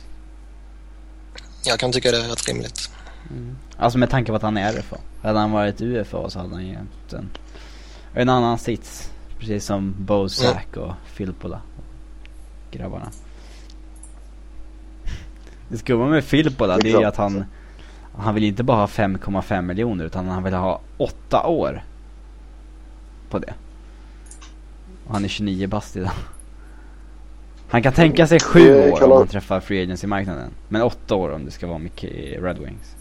Jag 1.64 1.78
kan 1.78 1.92
tycka 1.92 2.10
det 2.10 2.16
är 2.16 2.28
rätt 2.28 2.48
rimligt. 2.48 2.90
Alltså 3.76 3.98
med 3.98 4.10
tanke 4.10 4.32
på 4.32 4.36
att 4.36 4.42
han 4.42 4.56
är 4.56 4.72
RFA. 4.72 4.96
Hade 5.22 5.38
han 5.38 5.50
varit 5.50 5.80
UFA 5.80 6.30
så 6.30 6.38
hade 6.38 6.54
han 6.54 6.74
haft 6.74 7.12
en, 7.12 7.30
en 8.14 8.28
annan 8.28 8.58
sits. 8.58 9.10
Precis 9.38 9.64
som 9.64 9.94
Bozak 9.98 10.76
och 10.76 10.92
Filippola. 11.06 11.60
Grabbarna. 12.70 13.10
Det 15.68 15.78
skumma 15.78 16.06
med 16.06 16.24
Filippola 16.24 16.78
det 16.78 16.92
är 16.92 17.00
ju 17.00 17.04
att 17.04 17.16
han 17.16 17.44
han 18.20 18.34
vill 18.34 18.44
inte 18.44 18.62
bara 18.62 18.76
ha 18.76 18.86
5,5 18.86 19.62
miljoner 19.62 20.04
utan 20.04 20.28
han 20.28 20.42
vill 20.42 20.54
ha 20.54 20.80
8 20.96 21.46
år. 21.46 21.84
På 23.30 23.38
det. 23.38 23.54
Och 25.06 25.14
han 25.14 25.24
är 25.24 25.28
29 25.28 25.66
bast 25.66 25.96
idag. 25.96 26.10
Han 27.68 27.82
kan 27.82 27.92
tänka 27.92 28.26
sig 28.26 28.40
7 28.40 28.60
Det 28.60 28.92
år 28.92 29.02
om 29.02 29.12
han 29.12 29.26
träffar 29.26 29.60
free 29.60 29.82
agency-marknaden. 29.82 30.50
Men 30.68 30.82
8 30.82 31.14
år 31.14 31.30
om 31.30 31.44
det 31.44 31.50
ska 31.50 31.66
vara 31.66 31.78
mycket 31.78 32.10
i 32.10 32.36
Red 32.36 32.58
Wings. 32.58 32.96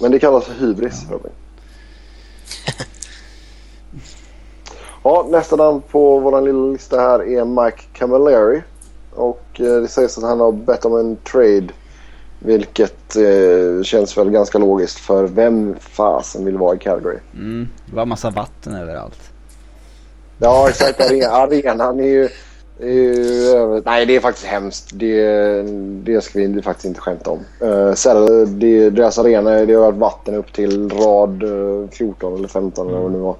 Men 0.00 0.10
det 0.10 0.18
kallas 0.18 0.44
för 0.44 0.66
hybris 0.66 1.06
Robin. 1.10 1.32
Ja, 5.02 5.26
nästa 5.30 5.56
namn 5.56 5.82
på 5.90 6.20
vår 6.20 6.40
lilla 6.40 6.72
lista 6.72 7.00
här 7.00 7.28
är 7.28 7.44
Mike 7.44 7.82
Camilleri. 7.92 8.62
Och 9.14 9.60
eh, 9.60 9.80
det 9.80 9.88
sägs 9.88 10.18
att 10.18 10.24
han 10.24 10.40
har 10.40 10.52
bett 10.52 10.84
om 10.84 10.96
en 10.98 11.16
trade. 11.16 11.68
Vilket 12.38 13.16
eh, 13.16 13.82
känns 13.82 14.18
väl 14.18 14.30
ganska 14.30 14.58
logiskt 14.58 14.98
för 14.98 15.26
vem 15.26 15.74
fasen 15.80 16.44
vill 16.44 16.56
vara 16.56 16.74
i 16.74 16.78
Calgary? 16.78 17.18
Mm, 17.34 17.68
det 17.86 17.96
var 17.96 18.06
massa 18.06 18.30
vatten 18.30 18.74
överallt. 18.74 19.30
Ja 20.38 20.68
exakt, 20.68 21.00
are- 21.00 21.28
arenan 21.28 22.00
är 22.00 22.04
ju, 22.04 22.28
är 22.80 22.92
ju 22.92 23.48
över... 23.48 23.82
Nej 23.84 24.06
det 24.06 24.16
är 24.16 24.20
faktiskt 24.20 24.46
hemskt. 24.46 24.90
Det, 24.92 25.62
det 26.02 26.20
ska 26.24 26.38
vi 26.38 26.62
faktiskt 26.62 26.86
inte 26.86 27.00
skämta 27.00 27.30
om. 27.30 27.40
Uh, 27.62 27.94
Cell, 27.94 28.58
det, 28.60 28.90
deras 28.90 29.18
arena 29.18 29.50
det 29.50 29.74
har 29.74 29.82
varit 29.82 29.98
vatten 29.98 30.34
upp 30.34 30.52
till 30.52 30.90
rad 30.90 31.42
eh, 31.42 31.88
14 31.90 32.34
eller 32.34 32.48
15 32.48 32.88
eller 32.88 32.98
vad 32.98 33.10
det 33.10 33.16
nu 33.16 33.22
var. 33.22 33.36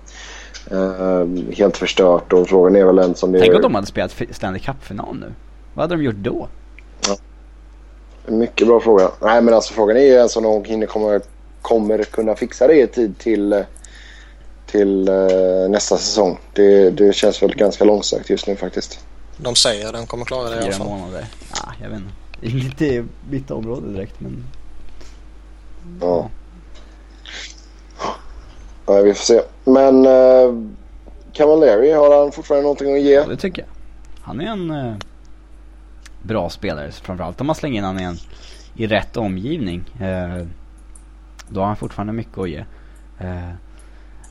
Eh, 0.71 1.27
helt 1.57 1.77
förstört 1.77 2.33
och 2.33 2.49
frågan 2.49 2.77
är 2.77 2.85
väl 2.85 2.99
en 2.99 3.15
som 3.15 3.33
det 3.33 3.39
Tänk 3.41 3.55
om 3.55 3.63
de 3.63 3.75
hade 3.75 3.87
spelat 3.87 4.23
Stanley 4.31 4.61
Cup-final 4.61 5.17
nu. 5.21 5.33
Vad 5.75 5.83
hade 5.83 5.97
de 5.97 6.03
gjort 6.05 6.17
då? 6.17 6.49
Mycket 8.29 8.67
bra 8.67 8.81
fråga. 8.81 9.11
Nej 9.21 9.43
men 9.43 9.55
alltså 9.55 9.75
frågan 9.75 9.97
är 9.97 10.01
ju 10.01 10.17
en 10.17 10.29
som 10.29 10.43
de 10.43 10.65
hinner 10.65 10.87
kommer, 10.87 11.21
kommer 11.63 12.03
kunna 12.03 12.35
fixa 12.35 12.67
det 12.67 12.81
i 12.81 12.87
tid 12.87 13.19
till, 13.19 13.53
eh, 13.53 13.61
till 14.67 15.09
eh, 15.09 15.69
nästa 15.69 15.97
säsong. 15.99 16.39
Det, 16.53 16.91
det 16.91 17.15
känns 17.15 17.43
väl 17.43 17.55
ganska 17.55 17.85
långsökt 17.85 18.31
just 18.31 18.47
nu 18.47 18.57
faktiskt. 18.57 18.99
De 19.37 19.55
säger 19.55 19.87
att 19.87 19.93
de 19.93 20.07
kommer 20.07 20.25
klara 20.25 20.49
det 20.49 20.55
i 20.55 20.59
alla 20.59 20.67
Fyra 20.67 20.77
fall. 20.77 20.87
månader? 20.87 21.27
Ja, 21.55 21.73
jag 21.83 21.89
vet 21.89 21.99
inte. 21.99 22.13
Det 22.41 22.47
är 22.47 22.65
inte 22.65 22.85
i 22.87 23.05
mitt 23.31 23.51
område 23.51 23.93
direkt 23.93 24.21
men... 24.21 24.45
Ja. 26.01 26.31
Nej, 28.89 29.03
vi 29.05 29.15
får 29.15 29.25
se. 29.25 29.43
Men 29.65 30.07
uh, 30.07 30.69
Cavalieri, 31.33 31.93
har 31.93 32.19
han 32.19 32.33
fortfarande 32.33 32.63
någonting 32.63 32.95
att 32.95 33.01
ge? 33.01 33.15
Ja, 33.15 33.27
det 33.27 33.37
tycker 33.37 33.63
jag. 33.63 33.69
Han 34.21 34.41
är 34.41 34.47
en 34.47 34.71
eh, 34.71 34.95
bra 36.27 36.51
spelare. 36.51 36.93
Framförallt 36.93 37.41
om 37.41 37.47
man 37.47 37.57
slänger 37.57 37.79
in 37.79 37.85
han 37.85 38.01
i, 38.01 38.03
en, 38.03 38.17
i 38.75 38.87
rätt 38.87 39.17
omgivning. 39.17 39.85
Eh, 40.01 40.47
då 41.49 41.61
har 41.61 41.67
han 41.67 41.77
fortfarande 41.77 42.13
mycket 42.13 42.39
att 42.39 42.51
ge. 42.51 42.65
Eh, 43.19 43.51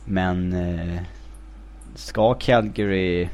men 0.05 0.53
eh, 0.53 1.01
ska 1.95 2.33
Calgary 2.33 3.29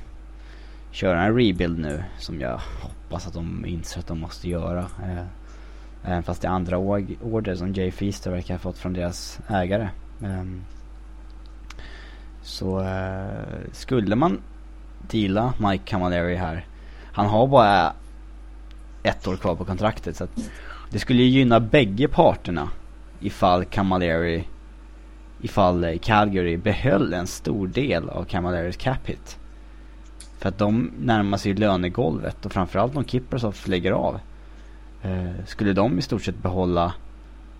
köra 0.91 1.23
en 1.23 1.35
rebuild 1.35 1.79
nu, 1.79 2.03
som 2.17 2.39
jag 2.39 2.59
hoppas 2.81 3.27
att 3.27 3.33
de 3.33 3.65
inser 3.65 3.99
att 3.99 4.07
de 4.07 4.19
måste 4.19 4.49
göra. 4.49 4.79
Eh, 4.79 5.25
även 6.03 6.23
fast 6.23 6.41
det 6.41 6.47
är 6.47 6.51
andra 6.51 6.77
order 7.21 7.55
som 7.55 7.73
Jay 7.73 7.91
Feaster 7.91 8.31
verkar 8.31 8.53
ha 8.53 8.59
fått 8.59 8.77
från 8.77 8.93
deras 8.93 9.39
ägare. 9.47 9.89
Ehm, 10.23 10.61
så 12.41 12.81
eh, 12.81 13.71
skulle 13.71 14.15
man 14.15 14.41
deala 15.01 15.53
Mike 15.59 15.83
Camilleri 15.85 16.35
här. 16.35 16.65
Han 17.13 17.25
har 17.25 17.47
bara 17.47 17.93
ett 19.03 19.27
år 19.27 19.35
kvar 19.35 19.55
på 19.55 19.65
kontraktet 19.65 20.17
så 20.17 20.23
att 20.23 20.51
det 20.89 20.99
skulle 20.99 21.23
ju 21.23 21.29
gynna 21.29 21.59
bägge 21.59 22.07
parterna 22.07 22.69
ifall 23.19 23.65
Camilleri 23.65 24.43
ifall 25.41 25.83
eh, 25.83 25.97
Calgary 25.97 26.57
behöll 26.57 27.13
en 27.13 27.27
stor 27.27 27.67
del 27.67 28.09
av 28.09 28.23
Camilleris 28.23 28.77
cap 28.77 29.09
hit. 29.09 29.37
För 30.39 30.49
att 30.49 30.57
de 30.57 30.91
närmar 30.99 31.37
sig 31.37 31.53
lönegolvet 31.53 32.45
och 32.45 32.51
framförallt 32.51 32.95
om 32.95 33.05
Kippersoff 33.05 33.67
lägger 33.67 33.91
av. 33.91 34.19
Eh, 35.01 35.45
skulle 35.45 35.73
de 35.73 35.99
i 35.99 36.01
stort 36.01 36.23
sett 36.23 36.43
behålla 36.43 36.93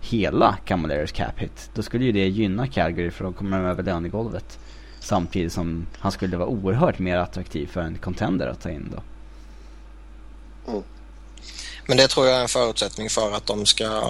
hela 0.00 0.56
Camilleris 0.64 1.12
cap 1.12 1.38
hit 1.38 1.70
då 1.74 1.82
skulle 1.82 2.04
ju 2.04 2.12
det 2.12 2.28
gynna 2.28 2.66
Calgary 2.66 3.10
för 3.10 3.24
då 3.24 3.32
kommer 3.32 3.58
de 3.58 3.66
över 3.66 3.82
lönegolvet. 3.82 4.58
Samtidigt 5.00 5.52
som 5.52 5.86
han 5.98 6.12
skulle 6.12 6.36
vara 6.36 6.48
oerhört 6.48 6.98
mer 6.98 7.16
attraktiv 7.16 7.66
för 7.66 7.80
en 7.80 7.98
contender 7.98 8.46
att 8.46 8.60
ta 8.60 8.70
in 8.70 8.92
då. 8.94 9.02
Mm. 10.72 10.82
Men 11.86 11.96
det 11.96 12.08
tror 12.08 12.26
jag 12.26 12.36
är 12.36 12.40
en 12.40 12.48
förutsättning 12.48 13.10
för 13.10 13.32
att 13.32 13.46
de 13.46 13.66
ska, 13.66 14.02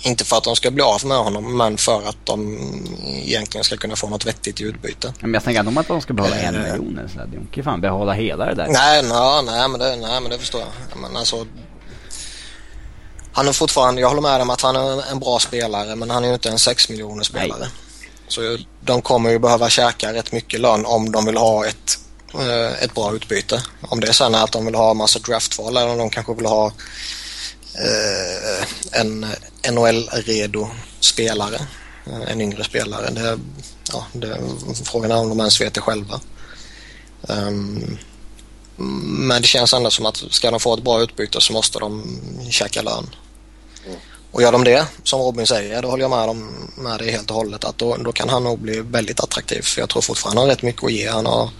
inte 0.00 0.24
för 0.24 0.36
att 0.36 0.44
de 0.44 0.56
ska 0.56 0.70
bli 0.70 0.82
av 0.82 1.06
med 1.06 1.18
honom, 1.18 1.56
men 1.56 1.78
för 1.78 2.08
att 2.08 2.16
de 2.24 2.58
egentligen 3.06 3.64
ska 3.64 3.76
kunna 3.76 3.96
få 3.96 4.08
något 4.08 4.26
vettigt 4.26 4.60
i 4.60 4.64
utbyte. 4.64 5.14
Men 5.20 5.34
jag 5.34 5.42
inte 5.48 5.60
om 5.60 5.78
att 5.78 5.88
de 5.88 6.00
ska 6.00 6.12
behålla 6.12 6.36
en 6.36 6.62
miljon 6.62 6.98
eller 6.98 7.08
sådär. 7.08 7.26
De 7.26 7.36
kan 7.36 7.48
ju 7.52 7.62
fan 7.62 7.80
behålla 7.80 8.12
hela 8.12 8.46
det 8.46 8.54
där. 8.54 8.68
Nej, 8.68 9.02
nej, 9.02 9.42
nej, 9.44 9.68
men, 9.68 9.80
det, 9.80 9.96
nej 9.96 10.20
men 10.20 10.30
det 10.30 10.38
förstår 10.38 10.60
jag. 10.60 11.00
Men 11.00 11.16
alltså, 11.16 11.46
han 13.32 13.48
är 13.48 13.52
fortfarande, 13.52 14.00
jag 14.00 14.08
håller 14.08 14.22
med 14.22 14.40
om 14.40 14.50
att 14.50 14.60
han 14.60 14.76
är 14.76 15.10
en 15.10 15.18
bra 15.18 15.38
spelare, 15.38 15.96
men 15.96 16.10
han 16.10 16.24
är 16.24 16.28
ju 16.28 16.34
inte 16.34 16.50
en 16.50 16.58
6 16.58 16.88
miljoner 16.88 17.24
spelare. 17.24 17.58
Nej. 17.60 17.68
Så 18.28 18.58
de 18.80 19.02
kommer 19.02 19.30
ju 19.30 19.38
behöva 19.38 19.68
käka 19.68 20.12
rätt 20.12 20.32
mycket 20.32 20.60
lön 20.60 20.86
om 20.86 21.12
de 21.12 21.24
vill 21.24 21.36
ha 21.36 21.66
ett, 21.66 21.98
Eh, 22.34 22.82
ett 22.82 22.94
bra 22.94 23.14
utbyte. 23.14 23.62
Om 23.80 24.00
det 24.00 24.12
sen 24.12 24.34
är 24.34 24.44
att 24.44 24.52
de 24.52 24.66
vill 24.66 24.74
ha 24.74 24.94
massa 24.94 25.18
draftval 25.18 25.76
eller 25.76 25.88
om 25.88 25.98
de 25.98 26.10
kanske 26.10 26.34
vill 26.34 26.46
ha 26.46 26.66
eh, 27.74 28.66
en 29.00 29.26
NHL-redo 29.70 30.68
spelare, 31.00 31.66
eh, 32.06 32.30
en 32.30 32.40
yngre 32.40 32.64
spelare. 32.64 33.10
Det, 33.10 33.38
ja, 33.92 34.06
det, 34.12 34.40
frågan 34.84 35.10
är 35.10 35.16
om 35.16 35.28
de 35.28 35.40
ens 35.40 35.60
vet 35.60 35.74
det 35.74 35.80
själva. 35.80 36.20
Um, 37.28 37.98
men 39.28 39.42
det 39.42 39.48
känns 39.48 39.74
ändå 39.74 39.90
som 39.90 40.06
att 40.06 40.24
ska 40.30 40.50
de 40.50 40.60
få 40.60 40.74
ett 40.74 40.84
bra 40.84 41.02
utbyte 41.02 41.40
så 41.40 41.52
måste 41.52 41.78
de 41.78 42.18
käka 42.50 42.82
lön. 42.82 43.10
Och 44.32 44.42
gör 44.42 44.52
de 44.52 44.64
det, 44.64 44.86
som 45.02 45.20
Robin 45.20 45.46
säger, 45.46 45.82
då 45.82 45.90
håller 45.90 46.04
jag 46.04 46.10
med, 46.10 46.28
dem, 46.28 46.70
med 46.76 46.98
det 46.98 47.10
helt 47.10 47.30
och 47.30 47.36
hållet. 47.36 47.64
Att 47.64 47.78
då, 47.78 47.96
då 47.96 48.12
kan 48.12 48.28
han 48.28 48.44
nog 48.44 48.58
bli 48.58 48.80
väldigt 48.80 49.20
attraktiv. 49.20 49.62
För 49.62 49.80
jag 49.80 49.88
tror 49.88 50.02
fortfarande 50.02 50.40
han 50.40 50.48
har 50.48 50.54
rätt 50.54 50.62
mycket 50.62 50.84
att 50.84 50.92
ge. 50.92 51.08
Han 51.08 51.26
har, 51.26 51.50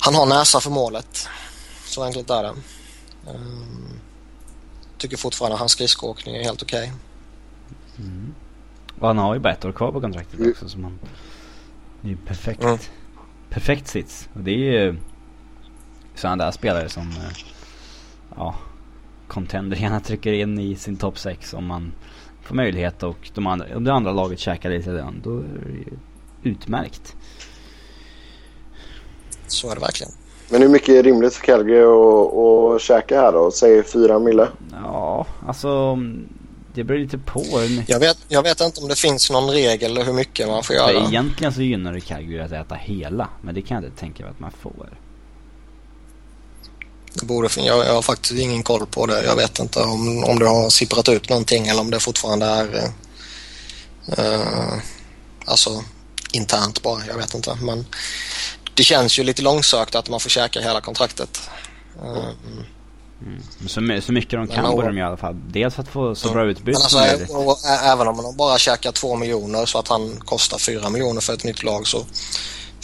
han 0.00 0.14
har 0.14 0.26
näsa 0.26 0.60
för 0.60 0.70
målet. 0.70 1.28
Så 1.84 2.02
enkelt 2.04 2.30
är 2.30 2.42
det. 2.42 2.54
Um, 3.34 4.00
tycker 4.98 5.16
fortfarande 5.16 5.54
att 5.54 5.60
hans 5.60 5.72
skridskoåkning 5.72 6.36
är 6.36 6.44
helt 6.44 6.62
okej. 6.62 6.92
Och 9.00 9.06
han 9.06 9.18
har 9.18 9.34
ju 9.34 9.40
bara 9.40 9.52
ett 9.52 9.64
år 9.64 9.72
kvar 9.72 9.92
på 9.92 10.00
kontraktet 10.00 10.38
Mm. 10.38 10.50
också. 10.50 10.68
Så 10.68 10.78
man, 10.78 10.98
det 12.00 12.08
är 12.08 12.10
ju 12.10 12.16
perfekt. 12.16 12.62
Mm. 12.62 12.78
Perfekt 13.50 13.88
sits. 13.88 14.28
Och 14.34 14.40
det 14.40 14.50
är 14.50 14.82
ju 14.82 14.96
sådana 16.14 16.44
där 16.44 16.50
spelare 16.50 16.88
som, 16.88 17.10
eh, 17.10 17.30
ja, 18.36 18.54
contender 19.28 19.76
gärna 19.76 20.00
trycker 20.00 20.32
in 20.32 20.58
i 20.58 20.76
sin 20.76 20.96
topp 20.96 21.18
6 21.18 21.54
om 21.54 21.66
man 21.66 21.92
får 22.42 22.54
möjlighet 22.54 23.02
och 23.02 23.30
de 23.34 23.46
andra, 23.46 23.76
om 23.76 23.84
det 23.84 23.92
andra 23.92 24.12
laget 24.12 24.38
käkar 24.38 24.70
lite 24.70 24.90
lön. 24.90 25.20
Då 25.24 25.38
är 25.38 25.42
det 25.42 25.70
ju 25.72 25.98
utmärkt. 26.42 27.16
Så 29.48 29.70
är 29.70 29.74
det 29.74 29.80
verkligen. 29.80 30.12
Men 30.50 30.62
hur 30.62 30.68
mycket 30.68 30.88
är 30.88 31.02
rimligt 31.02 31.34
för 31.34 31.44
Calgary 31.44 31.82
att, 31.82 32.34
att 32.76 32.82
käka 32.82 33.20
här 33.20 33.32
då? 33.32 33.50
Säg 33.50 33.84
4 33.84 34.18
mille. 34.18 34.48
Ja, 34.72 35.26
alltså 35.46 35.98
det 36.74 36.84
beror 36.84 36.98
lite 36.98 37.18
på. 37.18 37.44
Jag 37.86 38.00
vet, 38.00 38.18
jag 38.28 38.42
vet 38.42 38.60
inte 38.60 38.80
om 38.80 38.88
det 38.88 38.98
finns 38.98 39.30
någon 39.30 39.50
regel 39.50 39.98
hur 40.02 40.12
mycket 40.12 40.48
man 40.48 40.62
får 40.62 40.74
För 40.74 40.74
göra. 40.74 41.08
egentligen 41.08 41.52
så 41.52 41.62
gynnar 41.62 41.92
det 41.92 42.00
Calgary 42.00 42.40
att 42.40 42.52
äta 42.52 42.74
hela. 42.74 43.28
Men 43.42 43.54
det 43.54 43.62
kan 43.62 43.74
jag 43.74 43.84
inte 43.84 44.00
tänka 44.00 44.22
mig 44.22 44.32
att 44.32 44.40
man 44.40 44.50
får. 44.62 44.98
Det 47.14 47.26
borde, 47.26 47.48
jag, 47.56 47.86
jag 47.86 47.94
har 47.94 48.02
faktiskt 48.02 48.40
ingen 48.40 48.62
koll 48.62 48.86
på 48.86 49.06
det. 49.06 49.24
Jag 49.24 49.36
vet 49.36 49.58
inte 49.58 49.80
om, 49.80 50.24
om 50.24 50.38
det 50.38 50.48
har 50.48 50.70
sipprat 50.70 51.08
ut 51.08 51.28
någonting 51.28 51.66
eller 51.68 51.80
om 51.80 51.90
det 51.90 52.00
fortfarande 52.00 52.46
är 52.46 52.66
uh, 54.18 54.78
alltså 55.44 55.70
internt 56.32 56.82
bara. 56.82 57.06
Jag 57.06 57.16
vet 57.16 57.34
inte. 57.34 57.58
Men 57.62 57.86
det 58.78 58.84
känns 58.84 59.18
ju 59.18 59.22
lite 59.22 59.42
långsökt 59.42 59.94
att 59.94 60.08
man 60.08 60.20
får 60.20 60.30
käka 60.30 60.60
hela 60.60 60.80
kontraktet. 60.80 61.50
Uh, 62.02 62.30
Mm. 63.22 63.42
Så, 63.68 64.06
så 64.06 64.12
mycket 64.12 64.30
de 64.30 64.48
kan 64.48 64.70
borde 64.70 64.86
de 64.86 64.98
i 64.98 65.02
alla 65.02 65.16
fall. 65.16 65.36
Dels 65.50 65.74
för 65.74 65.82
att 65.82 65.88
få 65.88 66.14
så 66.14 66.32
bra 66.32 66.44
utbyte 66.44 66.78
alltså, 66.78 66.98
Även 67.84 68.08
om 68.08 68.16
de 68.16 68.36
bara 68.36 68.58
käkar 68.58 68.92
två 68.92 69.16
miljoner 69.16 69.66
så 69.66 69.78
att 69.78 69.88
han 69.88 70.20
kostar 70.20 70.58
fyra 70.58 70.90
miljoner 70.90 71.20
för 71.20 71.32
ett 71.32 71.44
nytt 71.44 71.62
lag 71.62 71.86
så 71.86 72.06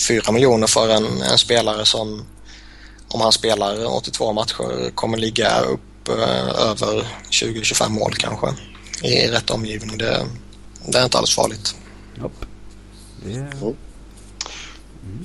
fyra 0.08 0.32
miljoner 0.32 0.66
för 0.66 0.88
en, 0.88 1.22
en 1.22 1.38
spelare 1.38 1.84
som 1.84 2.24
om 3.08 3.20
han 3.20 3.32
spelar 3.32 3.96
82 3.96 4.32
matcher 4.32 4.90
kommer 4.94 5.18
ligga 5.18 5.60
upp 5.60 6.08
eh, 6.08 6.68
över 6.70 7.06
20-25 7.30 7.88
mål 7.88 8.14
kanske 8.14 8.46
i 9.02 9.26
rätt 9.26 9.50
omgivning. 9.50 9.98
Det, 9.98 10.26
det 10.86 10.98
är 10.98 11.04
inte 11.04 11.18
alls 11.18 11.34
farligt. 11.34 11.76
Nope. 12.14 12.46
Yeah. 13.26 13.62
Mm. 15.04 15.24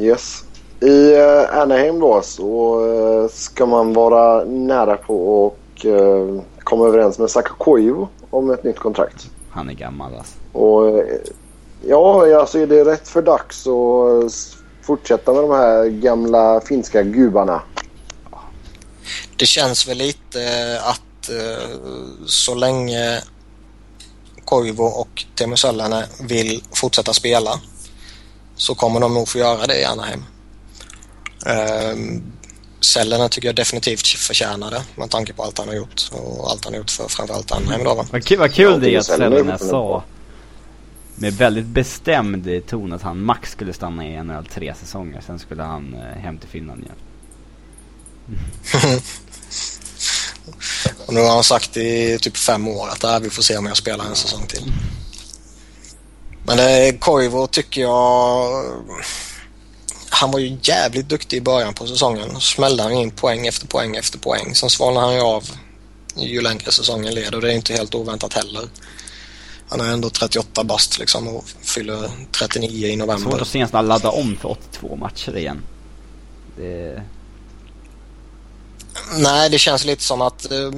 Yes. 0.00 0.44
I 0.80 1.14
uh, 1.14 1.58
Anaheim 1.58 2.00
då 2.00 2.22
så 2.22 2.80
uh, 2.80 3.28
ska 3.28 3.66
man 3.66 3.92
vara 3.92 4.44
nära 4.44 4.96
på 4.96 5.46
att 5.46 5.84
uh, 5.84 6.40
komma 6.58 6.86
överens 6.86 7.18
med 7.18 7.30
Saka 7.30 7.52
Koivu 7.58 8.06
om 8.30 8.50
ett 8.50 8.64
nytt 8.64 8.78
kontrakt. 8.78 9.26
Han 9.50 9.68
är 9.68 9.74
gammal 9.74 10.12
alltså. 10.18 10.34
Och, 10.52 11.04
ja, 11.86 12.38
alltså 12.40 12.58
är 12.58 12.66
det 12.66 12.84
rätt 12.84 13.08
för 13.08 13.22
dags 13.22 13.66
att 13.66 14.32
fortsätta 14.82 15.32
med 15.32 15.42
de 15.42 15.50
här 15.50 15.86
gamla 15.86 16.60
finska 16.60 17.02
gubarna? 17.02 17.62
Det 19.36 19.46
känns 19.46 19.88
väl 19.88 19.98
lite 19.98 20.40
att 20.84 21.30
så 22.26 22.54
länge 22.54 23.22
Koivu 24.44 24.82
och 24.82 25.24
Teemu 25.34 25.56
vill 26.20 26.62
fortsätta 26.72 27.12
spela 27.12 27.60
så 28.60 28.74
kommer 28.74 29.00
de 29.00 29.14
nog 29.14 29.28
få 29.28 29.38
göra 29.38 29.66
det 29.66 29.80
i 29.80 29.84
Anaheim. 29.84 30.24
Um, 31.46 32.22
Cellerna 32.80 33.28
tycker 33.28 33.48
jag 33.48 33.54
definitivt 33.54 34.06
förtjänar 34.06 34.70
det 34.70 34.82
med 34.96 35.10
tanke 35.10 35.32
på 35.32 35.42
allt 35.42 35.58
han 35.58 35.68
har 35.68 35.74
gjort 35.74 36.10
och 36.12 36.50
allt 36.50 36.64
han 36.64 36.74
har 36.74 36.78
gjort 36.78 36.90
för 36.90 37.08
framförallt 37.08 37.52
Anaheim 37.52 37.84
då 37.84 37.94
va. 37.94 38.06
Vad 38.10 38.24
kul, 38.24 38.38
vad 38.38 38.54
kul 38.54 38.80
det 38.80 38.94
är 38.94 38.98
att 38.98 39.04
Cellerna 39.04 39.58
sa 39.58 40.04
med 41.14 41.32
väldigt 41.32 41.66
bestämd 41.66 42.62
ton 42.68 42.92
att 42.92 43.02
han 43.02 43.22
max 43.22 43.50
skulle 43.50 43.72
stanna 43.72 44.06
i 44.06 44.22
NHL 44.22 44.46
tre 44.46 44.74
säsonger. 44.74 45.20
Sen 45.26 45.38
skulle 45.38 45.62
han 45.62 45.94
eh, 45.94 46.00
hem 46.00 46.38
till 46.38 46.48
Finland 46.48 46.82
igen. 46.82 46.96
och 51.06 51.14
nu 51.14 51.20
har 51.20 51.30
han 51.30 51.44
sagt 51.44 51.76
i 51.76 52.18
typ 52.18 52.36
fem 52.36 52.68
år 52.68 52.88
att 52.88 53.04
äh, 53.04 53.20
vi 53.20 53.30
får 53.30 53.42
se 53.42 53.56
om 53.56 53.66
jag 53.66 53.76
spelar 53.76 54.04
en 54.04 54.16
säsong 54.16 54.46
till. 54.46 54.72
Men 56.46 56.56
det, 56.56 57.00
Koivu 57.00 57.46
tycker 57.46 57.80
jag 57.80 58.64
han 60.10 60.30
var 60.30 60.38
ju 60.38 60.58
jävligt 60.62 61.08
duktig 61.08 61.36
i 61.36 61.40
början 61.40 61.74
på 61.74 61.86
säsongen. 61.86 62.40
Smällde 62.40 62.82
han 62.82 62.92
in 62.92 63.10
poäng 63.10 63.46
efter 63.46 63.66
poäng 63.66 63.96
efter 63.96 64.18
poäng. 64.18 64.54
Sen 64.54 64.70
svalnade 64.70 65.06
han 65.06 65.14
ju 65.14 65.20
av 65.20 65.44
ju 66.16 66.40
längre 66.40 66.72
säsongen 66.72 67.14
led 67.14 67.34
och 67.34 67.40
det 67.40 67.52
är 67.52 67.56
inte 67.56 67.72
helt 67.72 67.94
oväntat 67.94 68.34
heller. 68.34 68.68
Han 69.68 69.80
är 69.80 69.92
ändå 69.92 70.10
38 70.10 70.64
bast 70.64 70.98
liksom 70.98 71.28
och 71.28 71.44
fyller 71.62 72.10
39 72.32 72.86
i 72.86 72.96
november. 72.96 73.30
Svårt 73.30 73.40
att 73.40 73.48
se 73.48 73.66
han 73.72 73.88
ladda 73.88 74.10
om 74.10 74.36
för 74.36 74.50
82 74.50 74.96
matcher 74.96 75.36
igen. 75.36 75.62
Det... 76.56 77.02
Nej, 79.18 79.50
det 79.50 79.58
känns 79.58 79.84
lite 79.84 80.02
som 80.02 80.20
att 80.20 80.52
eh, 80.52 80.70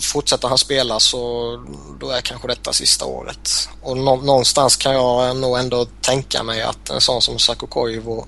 fortsätter 0.00 0.48
han 0.48 0.58
spela 0.58 1.00
så 1.00 1.52
då 2.00 2.10
är 2.10 2.20
kanske 2.20 2.48
detta 2.48 2.72
sista 2.72 3.04
året. 3.04 3.68
Och 3.82 3.96
nå 3.96 4.16
någonstans 4.16 4.76
kan 4.76 4.92
jag 4.92 5.36
nog 5.36 5.58
ändå 5.58 5.86
tänka 6.00 6.42
mig 6.42 6.62
att 6.62 6.90
en 6.90 7.00
sån 7.00 7.22
som 7.22 7.38
Saku 7.38 7.66
Koivu 7.66 8.22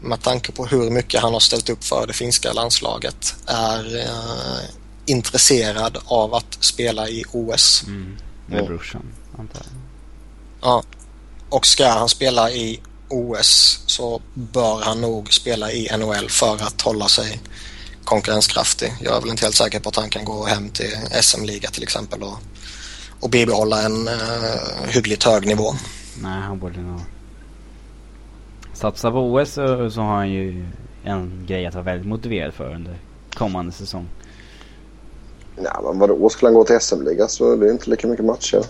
med 0.00 0.22
tanke 0.22 0.52
på 0.52 0.66
hur 0.66 0.90
mycket 0.90 1.20
han 1.20 1.32
har 1.32 1.40
ställt 1.40 1.70
upp 1.70 1.84
för 1.84 2.06
det 2.06 2.12
finska 2.12 2.52
landslaget 2.52 3.34
är 3.46 3.98
eh, 3.98 4.64
intresserad 5.06 5.98
av 6.04 6.34
att 6.34 6.58
spela 6.60 7.08
i 7.08 7.24
OS. 7.32 7.84
Mm. 7.86 8.16
Med 8.46 8.66
brorsan, 8.66 9.12
antar 9.38 9.60
jag. 9.60 9.80
Ja. 10.70 10.82
Och 11.48 11.66
ska 11.66 11.88
han 11.88 12.08
spela 12.08 12.50
i 12.50 12.80
OS 13.08 13.82
så 13.86 14.20
bör 14.34 14.82
han 14.82 15.00
nog 15.00 15.32
spela 15.32 15.72
i 15.72 15.96
NHL 15.96 16.30
för 16.30 16.54
att 16.54 16.80
hålla 16.80 17.08
sig 17.08 17.40
konkurrenskraftig. 18.10 18.92
Jag 19.00 19.16
är 19.16 19.20
väl 19.20 19.30
inte 19.30 19.44
helt 19.44 19.54
säker 19.54 19.80
på 19.80 19.88
att 19.88 19.96
han 19.96 20.10
kan 20.10 20.24
gå 20.24 20.44
hem 20.44 20.68
till 20.68 20.90
SM-liga 21.22 21.68
till 21.70 21.82
exempel 21.82 22.22
och, 22.22 22.38
och 23.20 23.30
bibehålla 23.30 23.82
en 23.82 24.08
uh, 24.08 24.88
hyggligt 24.88 25.24
hög 25.24 25.46
nivå. 25.46 25.72
Nej, 26.22 26.40
han 26.40 26.58
borde 26.58 26.80
nog 26.80 27.00
satsa 28.74 29.10
på 29.10 29.18
OS 29.18 29.52
så, 29.52 29.90
så 29.90 30.00
har 30.00 30.16
han 30.16 30.30
ju 30.30 30.66
en 31.04 31.44
grej 31.46 31.66
att 31.66 31.74
vara 31.74 31.84
väldigt 31.84 32.06
motiverad 32.06 32.54
för 32.54 32.74
under 32.74 32.98
kommande 33.34 33.72
säsong. 33.72 34.08
Nej, 35.56 35.72
men 35.84 35.98
vadå? 35.98 36.28
Skulle 36.28 36.48
han 36.48 36.54
gå 36.54 36.64
till 36.64 36.80
SM-liga 36.80 37.28
så 37.28 37.56
det 37.56 37.66
är 37.66 37.72
inte 37.72 37.90
lika 37.90 38.06
mycket 38.06 38.24
matcher. 38.24 38.56
Mm. 38.56 38.68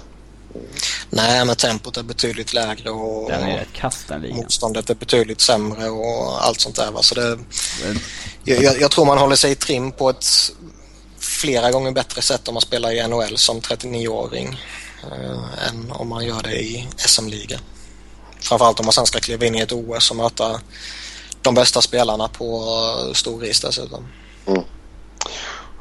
Nej, 1.11 1.45
men 1.45 1.57
tempot 1.57 1.97
är 1.97 2.03
betydligt 2.03 2.53
lägre 2.53 2.91
och 2.91 3.31
den 3.31 3.43
är 3.43 3.59
rätt 3.59 3.73
kast, 3.73 4.09
den 4.09 4.23
ligan. 4.23 4.37
motståndet 4.37 4.91
är 4.91 4.95
betydligt 4.95 5.41
sämre 5.41 5.89
och 5.91 6.47
allt 6.47 6.61
sånt 6.61 6.77
där. 6.77 6.91
Va? 6.91 7.03
Så 7.03 7.15
det, 7.15 7.39
jag, 8.45 8.81
jag, 8.81 8.91
tror 8.91 9.05
man 9.05 9.19
håller 9.19 9.37
sig 9.37 9.53
i 9.53 9.55
trim 9.55 9.93
på 9.93 10.11
ett 10.11 10.27
flera 11.19 11.71
gånger 11.71 11.93
bättre 11.93 12.23
sätt 12.23 12.49
om 12.49 12.55
man 12.55 12.61
spelar 12.61 12.93
i 12.93 13.09
NHL 13.09 13.39
som 13.39 13.61
39-åring 13.61 14.61
eh, 15.03 15.69
än 15.69 15.93
om 15.93 16.09
man 16.09 16.27
gör 16.27 16.43
det 16.43 16.61
i 16.61 16.89
SM-liga. 16.97 17.61
Framförallt 18.41 18.81
om 18.81 18.87
man 18.87 18.93
sen 18.93 19.07
ska 19.07 19.21
kliva 19.21 19.47
in 19.47 19.55
i 19.55 19.61
ett 19.61 19.73
OS 19.73 20.11
och 20.11 20.17
möta 20.17 20.61
de 21.43 21.55
bästa 21.55 21.83
spelarna 21.83 22.29
på 22.29 23.13
stor 23.15 23.45
is 23.45 23.61
dessutom. 23.61 24.07
Mm. 24.47 24.63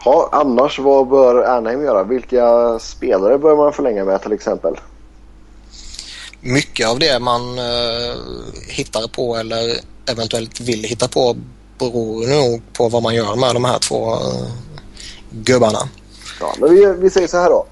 Ja, 0.06 0.30
annars 0.32 0.80
vad 0.80 1.08
bör 1.08 1.43
Anaheim 1.43 1.84
göra? 1.84 2.04
Vilka 2.04 2.80
spelare 2.80 3.38
bör 3.38 3.56
man 3.56 3.74
förlänga 3.74 4.06
med 4.06 4.22
till 4.22 4.34
exempel? 4.34 4.80
Mycket 6.41 6.89
av 6.89 7.00
det 7.00 7.20
man 7.20 7.41
uh, 7.41 8.16
hittar 8.68 9.08
på 9.08 9.36
eller 9.36 9.80
eventuellt 10.12 10.60
vill 10.60 10.84
hitta 10.84 11.08
på 11.08 11.36
beror 11.80 12.28
nog 12.28 12.62
på 12.74 12.89
vad 12.89 13.04
man 13.04 13.16
gör 13.16 13.36
med 13.36 13.56
de 13.56 13.66
här 13.66 13.80
två 13.80 14.14
uh, 14.14 14.47
gubbarna. 15.30 15.89
Ja, 16.41 16.54
men 16.60 16.70
vi, 16.70 16.93
vi 17.00 17.10
säger 17.10 17.28
så 17.28 17.38
här 17.38 17.50
då. 17.50 17.66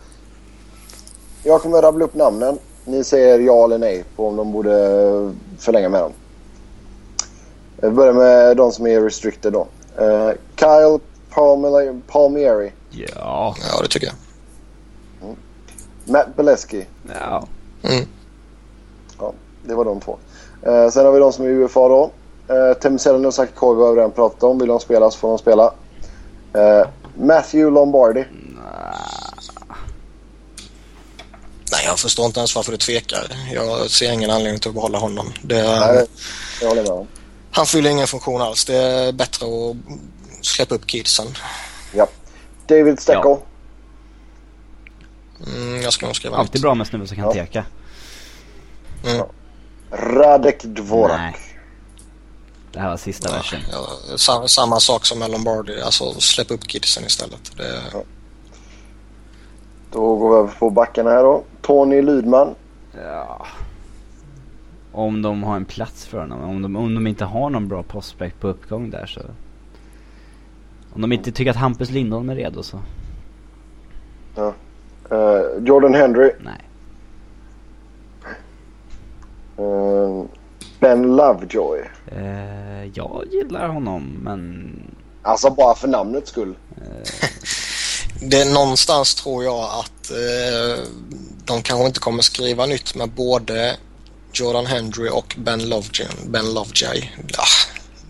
Jag 1.44 1.62
kommer 1.62 1.82
rabbla 1.82 2.06
upp 2.06 2.16
namnen. 2.16 2.60
Ni 2.86 3.04
säger 3.04 3.40
ja 3.40 3.66
eller 3.66 3.78
nej 3.78 4.04
på 4.16 4.28
om 4.28 4.36
de 4.36 4.52
borde 4.52 4.72
förlänga 5.60 5.90
med 5.90 6.02
dem. 6.02 6.12
Vi 7.82 7.90
börjar 7.90 8.14
med 8.14 8.58
de 8.58 8.72
som 8.72 8.88
är 8.88 9.02
restricted 9.02 9.54
då. 9.54 9.68
Uh, 10.02 10.32
Kyle 10.56 11.00
Palmieri. 12.08 12.72
Ja. 12.90 13.56
Ja, 13.72 13.82
det 13.82 13.88
tycker 13.88 14.08
jag. 14.08 14.16
Mm. 15.22 15.36
Matt 16.06 16.36
Beleski. 16.36 16.86
Ja. 17.20 17.48
Mm. 17.84 18.06
Ja, 19.20 19.34
det 19.64 19.76
var 19.76 19.86
de 19.86 20.00
två. 20.00 20.18
Uh, 20.68 20.90
sen 20.90 21.06
har 21.06 21.12
vi 21.12 21.20
de 21.20 21.34
som 21.34 21.46
är 21.46 21.50
UFA 21.50 21.88
då. 21.88 22.12
Tim 22.82 23.00
Selin 23.00 23.26
och 23.26 23.34
Zach 23.34 23.50
Koivu 23.56 23.82
har 23.82 23.94
vi 23.94 23.98
redan 23.98 24.12
pratat 24.12 24.44
om. 24.44 24.60
Vill 24.60 24.68
de 24.68 24.80
spela 24.80 25.12
så 25.12 25.18
får 25.18 25.30
de 25.30 25.38
spela. 25.38 25.74
Uh, 26.56 26.88
Matthew 27.16 27.76
Lombardi. 27.76 28.26
Nej, 31.72 31.86
jag 31.86 32.00
förstår 32.00 32.26
inte 32.26 32.40
ens 32.40 32.56
varför 32.56 32.72
du 32.72 32.78
tvekar. 32.78 33.32
Jag 33.54 33.90
ser 33.90 34.12
ingen 34.12 34.30
anledning 34.30 34.60
till 34.60 34.70
att 34.70 34.76
behålla 34.76 34.98
honom. 34.98 35.34
Det, 35.42 35.64
Nej, 35.64 36.06
jag 36.62 36.68
håller 36.68 36.82
med 36.82 36.92
om. 36.92 37.08
Han 37.52 37.66
fyller 37.66 37.90
ingen 37.90 38.08
funktion 38.08 38.42
alls. 38.42 38.66
Det 38.66 38.76
är 38.76 39.12
bättre 39.12 39.46
att 39.46 39.76
släppa 40.48 40.76
upp 40.76 40.88
kidsen. 40.88 41.28
Ja. 41.94 42.08
David 42.68 43.00
Steckel. 43.00 43.22
Ja. 43.24 43.42
Mm, 45.46 45.82
jag 45.82 45.94
ska 45.94 46.06
nog 46.06 46.16
skriva 46.16 46.38
Alltid 46.38 46.62
bra 46.62 46.76
med 46.76 46.88
snubbar 46.88 47.06
som 47.06 47.16
kan 47.16 47.26
ja. 47.26 47.34
teka. 47.34 47.66
Mm. 49.06 49.26
Radek 49.92 50.64
Dvorak. 50.64 51.20
Nej. 51.20 51.36
Det 52.72 52.80
här 52.80 52.90
var 52.90 52.98
sista 52.98 53.30
ja, 53.30 53.36
versen. 53.36 53.60
Ja, 53.72 54.18
samma, 54.18 54.48
samma, 54.48 54.80
sak 54.80 55.06
som 55.06 55.20
med 55.20 55.32
Lombardi. 55.32 55.82
Alltså 55.82 56.14
släpp 56.14 56.52
upp 56.52 56.68
kidsen 56.68 57.06
istället. 57.06 57.58
Det... 57.58 57.82
Ja. 57.94 58.04
Då 59.92 60.16
går 60.16 60.30
vi 60.30 60.36
över 60.38 60.54
på 60.60 60.70
backarna 60.70 61.10
här 61.10 61.24
då. 61.24 61.44
Tony 61.62 62.02
Lydman. 62.02 62.56
Ja. 63.04 63.46
Om 64.92 65.22
de 65.22 65.44
har 65.44 65.56
en 65.56 65.66
plats 65.66 66.06
för 66.06 66.20
honom. 66.20 66.44
Om 66.44 66.62
de, 66.62 66.76
om 66.76 66.96
de 66.96 67.08
inte 67.08 67.26
har 67.26 67.50
någon 67.50 67.68
bra 67.68 67.84
prospect 67.84 68.40
på 68.40 68.48
uppgång 68.48 68.90
där 68.90 69.06
så. 69.06 69.22
Om 70.98 71.02
de 71.02 71.12
inte 71.12 71.32
tycker 71.32 71.52
att 71.52 71.58
Hampus 71.58 71.90
Lindholm 71.90 72.30
är 72.30 72.36
redo 72.36 72.64
så. 72.64 72.80
Ja. 74.36 74.54
Uh, 75.12 75.66
Jordan 75.66 75.94
Henry. 75.94 76.32
Nej. 76.40 76.70
Uh, 79.60 80.26
Ben 80.80 81.16
Lovejoy. 81.16 81.80
Eh, 82.12 82.86
jag 82.94 83.24
gillar 83.32 83.68
honom 83.68 84.20
men... 84.24 84.72
Alltså 85.22 85.50
bara 85.50 85.76
för 85.76 85.88
namnets 85.88 86.30
skull. 86.30 86.56
Det, 88.22 88.54
någonstans 88.54 89.16
tror 89.16 89.44
jag 89.44 89.64
att 89.64 90.12
de 91.46 91.62
kanske 91.62 91.86
inte 91.86 92.00
kommer 92.00 92.22
skriva 92.22 92.66
nytt 92.66 92.96
med 92.96 93.10
både 93.10 93.78
Jordan 94.34 94.66
Hendry 94.66 95.10
och 95.10 95.36
Ben 95.38 95.70
Lovejoy. 95.70 96.08
Ben 96.28 96.54
Lovejoy. 96.54 97.12
Ja, 97.28 97.44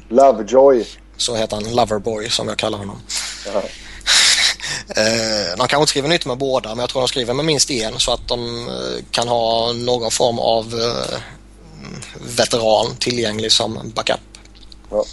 Lovejoy. 0.10 0.86
Så 1.18 1.36
heter 1.36 1.56
han. 1.56 1.76
Loverboy 1.76 2.30
som 2.30 2.48
jag 2.48 2.58
kallar 2.58 2.78
honom. 2.78 3.02
Ja. 3.46 3.64
Eh, 4.90 5.58
de 5.58 5.68
kanske 5.68 5.78
inte 5.78 5.90
skriver 5.90 6.10
nytt 6.10 6.26
med 6.26 6.38
båda 6.38 6.70
men 6.70 6.80
jag 6.80 6.90
tror 6.90 7.02
de 7.02 7.08
skriver 7.08 7.34
med 7.34 7.46
minst 7.46 7.72
en 7.72 8.00
så 8.00 8.12
att 8.12 8.28
de 8.28 8.68
eh, 8.68 9.04
kan 9.12 9.28
ha 9.28 9.74
någon 9.74 10.12
form 10.12 10.40
av 10.40 10.66
eh, 10.74 11.20
veteran 12.38 12.96
tillgänglig 13.00 13.52
som 13.52 13.92
backup. 13.96 14.20
Ja. 14.90 15.04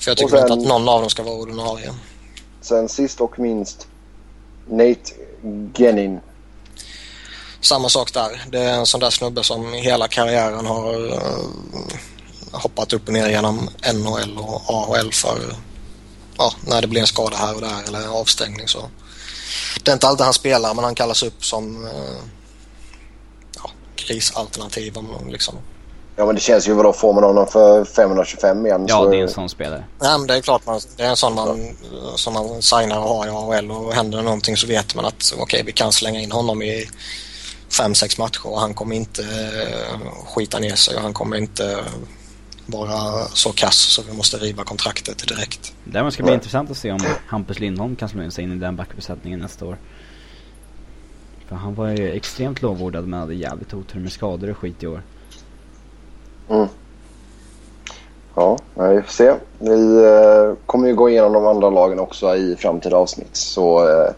För 0.00 0.10
jag 0.10 0.18
tycker 0.18 0.30
sen- 0.30 0.40
inte 0.40 0.52
att 0.52 0.68
någon 0.68 0.88
av 0.88 1.00
dem 1.00 1.10
ska 1.10 1.22
vara 1.22 1.34
ordinarie. 1.34 1.94
Sen 2.60 2.88
sist 2.88 3.20
och 3.20 3.38
minst 3.38 3.86
Nate 4.70 5.12
Gennin. 5.74 6.20
Samma 7.60 7.88
sak 7.88 8.12
där. 8.12 8.44
Det 8.50 8.58
är 8.58 8.72
en 8.74 8.86
sån 8.86 9.00
där 9.00 9.10
snubbe 9.10 9.44
som 9.44 9.72
hela 9.72 10.08
karriären 10.08 10.66
har 10.66 11.12
eh, 11.12 11.38
hoppat 12.52 12.92
upp 12.92 13.06
och 13.06 13.12
ner 13.12 13.28
genom 13.28 13.68
NHL 13.94 14.38
och 14.38 14.62
AHL 14.66 15.12
för 15.12 15.56
ja, 16.38 16.52
när 16.60 16.80
det 16.80 16.86
blir 16.86 17.00
en 17.00 17.06
skada 17.06 17.36
här 17.36 17.54
och 17.54 17.60
där 17.60 17.82
eller 17.88 17.98
en 17.98 18.08
avstängning 18.08 18.68
så. 18.68 18.88
Det 19.84 19.90
är 19.90 19.92
inte 19.92 20.06
alltid 20.06 20.24
han 20.24 20.34
spelar 20.34 20.74
men 20.74 20.84
han 20.84 20.94
kallas 20.94 21.22
upp 21.22 21.44
som 21.44 21.84
eh, 21.84 21.90
ja, 23.56 23.70
krisalternativ 23.96 24.98
om 24.98 25.28
liksom. 25.28 25.54
Ja 26.18 26.26
men 26.26 26.34
det 26.34 26.40
känns 26.40 26.68
ju 26.68 26.72
vadå 26.72 26.92
får 26.92 27.12
man 27.12 27.24
honom 27.24 27.46
för 27.46 27.84
525 27.84 28.66
igen 28.66 28.84
Ja, 28.88 28.96
så... 28.96 29.10
det 29.10 29.16
är 29.16 29.22
en 29.22 29.30
sån 29.30 29.48
spelare. 29.48 29.84
Nej 30.00 30.18
men 30.18 30.26
det 30.26 30.36
är 30.36 30.40
klart 30.40 30.66
man, 30.66 30.80
det 30.96 31.02
är 31.02 31.08
en 31.08 31.16
sån 31.16 31.34
man, 31.34 31.76
som 32.16 32.32
man 32.32 32.62
signar 32.62 32.98
och 32.98 33.08
har 33.08 33.26
i 33.26 33.30
AHL 33.30 33.70
och 33.70 33.92
händer 33.94 34.18
det 34.18 34.24
någonting 34.24 34.56
så 34.56 34.66
vet 34.66 34.94
man 34.94 35.04
att 35.04 35.34
okej 35.38 35.62
vi 35.66 35.72
kan 35.72 35.92
slänga 35.92 36.20
in 36.20 36.32
honom 36.32 36.62
i 36.62 36.88
fem, 37.78 37.94
sex 37.94 38.18
matcher 38.18 38.46
och 38.46 38.60
han 38.60 38.74
kommer 38.74 38.96
inte 38.96 39.22
eh, 39.22 39.98
skita 40.26 40.58
ner 40.58 40.74
sig 40.74 40.96
och 40.96 41.02
han 41.02 41.14
kommer 41.14 41.36
inte 41.36 41.84
vara 42.66 43.24
så 43.24 43.52
kass 43.52 43.76
så 43.76 44.02
vi 44.02 44.16
måste 44.16 44.36
riva 44.36 44.64
kontraktet 44.64 45.28
direkt. 45.28 45.72
Däremot 45.84 46.12
ska 46.12 46.22
det 46.22 46.24
bli 46.24 46.30
Nej. 46.30 46.38
intressant 46.38 46.70
att 46.70 46.76
se 46.76 46.92
om 46.92 46.98
Hampus 47.26 47.58
Lindholm 47.58 47.96
kan 47.96 48.08
slå 48.08 48.22
in 48.22 48.30
sig 48.30 48.44
in 48.44 48.52
i 48.52 48.56
den 48.56 48.76
backuppsättningen 48.76 49.40
nästa 49.40 49.66
år. 49.66 49.76
För 51.48 51.56
han 51.56 51.74
var 51.74 51.88
ju 51.88 52.10
extremt 52.10 52.62
lovordad 52.62 53.06
men 53.06 53.20
hade 53.20 53.34
jävligt 53.34 53.74
otur 53.74 54.00
med 54.00 54.12
skador 54.12 54.50
och 54.50 54.56
skit 54.56 54.82
i 54.82 54.86
år. 54.86 55.02
Mm. 56.48 56.68
Ja, 58.34 58.58
vi 58.74 59.02
får 59.02 59.12
se. 59.12 59.34
Vi 59.58 60.04
eh, 60.04 60.66
kommer 60.66 60.88
ju 60.88 60.94
gå 60.94 61.10
igenom 61.10 61.32
de 61.32 61.46
andra 61.46 61.70
lagen 61.70 61.98
också 61.98 62.36
i 62.36 62.56
framtida 62.56 62.96
avsnitt. 62.96 63.36
Så 63.36 63.88
eh, 63.88 64.10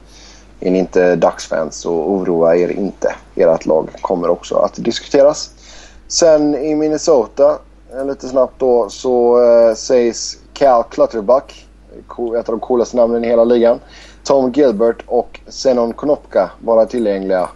är 0.60 0.70
ni 0.70 0.78
inte 0.78 1.16
dagsfans 1.16 1.76
så 1.76 1.92
oroa 1.92 2.56
er 2.56 2.68
inte. 2.68 3.14
Ert 3.34 3.66
lag 3.66 3.88
kommer 4.00 4.28
också 4.28 4.54
att 4.54 4.74
diskuteras. 4.74 5.50
Sen 6.08 6.54
i 6.54 6.74
Minnesota, 6.74 7.58
lite 8.06 8.28
snabbt 8.28 8.54
då, 8.58 8.88
så 8.90 9.42
eh, 9.42 9.74
sägs 9.74 10.38
Cal 10.52 10.84
Clutterbuck, 10.90 11.66
ett 12.38 12.48
av 12.48 12.54
de 12.54 12.60
coolaste 12.60 12.96
namnen 12.96 13.24
i 13.24 13.28
hela 13.28 13.44
ligan. 13.44 13.80
Tom 14.24 14.52
Gilbert 14.52 15.02
och 15.06 15.40
Zenon 15.46 15.92
Konopka 15.92 16.50
vara 16.58 16.86
tillgängliga. 16.86 17.48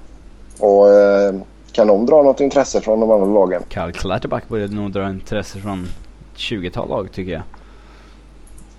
Och 0.58 0.90
eh, 0.90 1.34
kan 1.72 1.86
de 1.86 2.06
dra 2.06 2.22
något 2.22 2.40
intresse 2.40 2.80
från 2.80 3.00
de 3.00 3.10
andra 3.10 3.26
lagen? 3.26 3.62
Karl 3.68 3.92
Klatterback 3.92 4.48
började 4.48 4.74
nog 4.74 4.92
dra 4.92 5.10
intresse 5.10 5.58
från 5.58 5.84
ett 5.84 6.38
20-tal 6.38 6.88
lag 6.88 7.12
tycker 7.12 7.32
jag. 7.32 7.42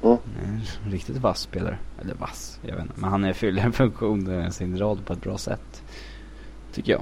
Mm. 0.04 0.18
Riktigt 0.88 1.18
vass 1.18 1.40
spelare. 1.40 1.78
Eller 2.02 2.14
vass, 2.14 2.60
jag 2.62 2.76
vet 2.76 2.82
inte. 2.82 2.94
Men 2.96 3.10
han 3.10 3.24
är 3.24 3.34
fyller 3.34 3.64
en 3.64 3.74
funktion 3.74 4.24
med 4.24 4.54
sin 4.54 4.80
roll 4.80 5.00
på 5.06 5.14
ett 5.14 5.22
bra 5.22 5.38
sätt. 5.38 5.84
Tycker 6.74 6.92
jag. 6.92 7.02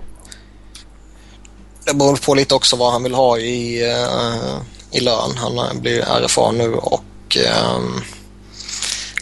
Det 1.85 1.93
beror 1.93 2.15
på 2.15 2.33
lite 2.33 2.55
också 2.55 2.75
vad 2.75 2.91
han 2.91 3.03
vill 3.03 3.13
ha 3.13 3.37
i, 3.37 3.89
eh, 3.91 4.57
i 4.91 4.99
lön. 4.99 5.37
Han 5.37 5.81
blir 5.81 6.01
RFA 6.01 6.51
nu 6.51 6.73
och 6.75 7.37
ehm, 7.37 8.01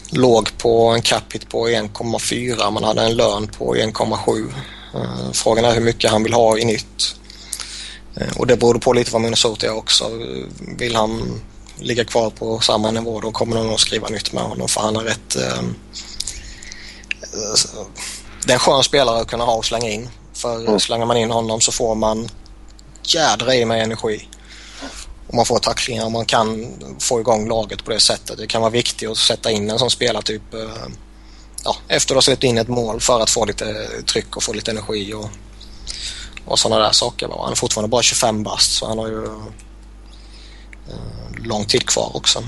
låg 0.09 0.57
på 0.57 0.87
en 0.87 1.01
cap 1.01 1.23
hit 1.33 1.49
på 1.49 1.67
1,4 1.67 2.71
man 2.71 2.83
hade 2.83 3.01
en 3.01 3.15
lön 3.15 3.47
på 3.47 3.75
1,7. 3.75 4.53
Eh, 4.93 5.31
frågan 5.33 5.65
är 5.65 5.73
hur 5.73 5.81
mycket 5.81 6.11
han 6.11 6.23
vill 6.23 6.33
ha 6.33 6.57
i 6.57 6.65
nytt. 6.65 7.15
Eh, 8.15 8.37
och 8.37 8.47
det 8.47 8.57
beror 8.57 8.75
på 8.79 8.93
lite 8.93 9.11
vad 9.11 9.21
Minnesota 9.21 9.65
är 9.65 9.75
också. 9.77 10.09
Vill 10.77 10.95
han 10.95 11.41
ligga 11.79 12.05
kvar 12.05 12.29
på 12.29 12.59
samma 12.59 12.91
nivå 12.91 13.19
då 13.19 13.31
kommer 13.31 13.55
de 13.55 13.67
nog 13.67 13.79
skriva 13.79 14.09
nytt 14.09 14.33
med 14.33 14.43
honom 14.43 14.67
för 14.67 14.81
han 14.81 14.95
har 14.95 15.03
rätt 15.03 15.35
ehm, 15.35 15.75
eh, 17.21 17.59
det 18.45 18.51
är 18.51 18.53
en 18.53 18.59
skön 18.59 18.83
spelare 18.83 19.21
att 19.21 19.27
kunna 19.27 19.45
ha 19.45 19.53
och 19.55 19.65
slänga 19.65 19.89
in. 19.89 20.09
För 20.33 20.55
Mm. 20.67 20.79
slänger 20.79 21.05
man 21.05 21.17
in 21.17 21.31
honom 21.31 21.61
så 21.61 21.71
får 21.71 21.95
man 21.95 22.29
jädra 23.13 23.55
i 23.55 23.65
med 23.65 23.83
energi. 23.83 24.27
Och 25.27 25.33
man 25.33 25.45
får 25.45 25.59
tacklingar 25.59 26.05
och 26.05 26.11
man 26.11 26.25
kan 26.25 26.67
få 26.99 27.19
igång 27.19 27.49
laget 27.49 27.85
på 27.85 27.91
det 27.91 27.99
sättet. 27.99 28.37
Det 28.37 28.47
kan 28.47 28.61
vara 28.61 28.71
viktigt 28.71 29.09
att 29.09 29.17
sätta 29.17 29.51
in 29.51 29.69
en 29.69 29.79
sån 29.79 29.89
spelartyp 29.89 30.53
eh, 30.53 30.87
ja, 31.63 31.75
efter 31.87 32.13
att 32.13 32.17
ha 32.17 32.21
släppt 32.21 32.43
in 32.43 32.57
ett 32.57 32.67
mål 32.67 32.99
för 32.99 33.19
att 33.19 33.29
få 33.29 33.45
lite 33.45 33.87
tryck 34.05 34.37
och 34.37 34.43
få 34.43 34.53
lite 34.53 34.71
energi 34.71 35.13
och, 35.13 35.29
och 36.45 36.59
sådana 36.59 36.83
där 36.83 36.91
saker. 36.91 37.29
Han 37.41 37.51
är 37.51 37.55
fortfarande 37.55 37.89
bara 37.89 38.01
25 38.01 38.43
bast 38.43 38.71
så 38.71 38.87
han 38.87 38.97
har 38.97 39.07
ju 39.07 39.25
eh, 39.25 39.45
lång 41.37 41.65
tid 41.65 41.85
kvar 41.85 42.11
också. 42.13 42.43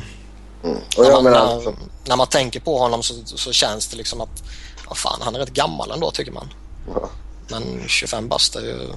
Mm. 0.63 0.77
När 0.97 1.11
man, 1.11 1.23
menar, 1.23 1.55
när, 1.55 1.73
när 2.05 2.15
man 2.15 2.27
tänker 2.27 2.59
på 2.59 2.77
honom 2.77 3.03
så, 3.03 3.13
så 3.25 3.51
känns 3.51 3.87
det 3.87 3.97
liksom 3.97 4.21
att 4.21 4.43
ja, 4.89 4.95
fan, 4.95 5.19
han 5.21 5.35
är 5.35 5.39
rätt 5.39 5.53
gammal 5.53 5.91
ändå 5.91 6.11
tycker 6.11 6.31
man. 6.31 6.53
Ja. 6.93 7.09
Men 7.47 7.83
25 7.87 8.27
bast 8.27 8.55
är 8.55 8.61
ju... 8.61 8.89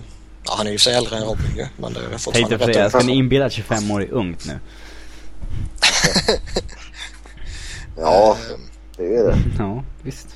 Ja, 0.45 0.55
han 0.57 0.67
är 0.67 0.71
ju 0.71 0.79
sig 0.79 0.95
äldre 0.95 1.17
än 1.17 1.25
Robin 1.25 1.57
ju. 1.57 1.67
Men 1.77 1.93
det 1.93 2.01
är 2.01 2.19
fortfarande 2.19 2.57
rätt 2.57 2.75
säga, 2.75 2.91
ska 2.91 3.03
ni 3.03 3.13
inbilla 3.17 3.47
att 3.47 3.53
25 3.53 3.91
år 3.91 4.03
är 4.03 4.13
ungt 4.13 4.45
nu? 4.47 4.59
ja, 7.97 8.37
Eh, 8.51 8.57
det 8.97 9.17
är 9.17 9.25
det. 9.25 9.37
Ja, 9.59 9.85
visst. 10.03 10.27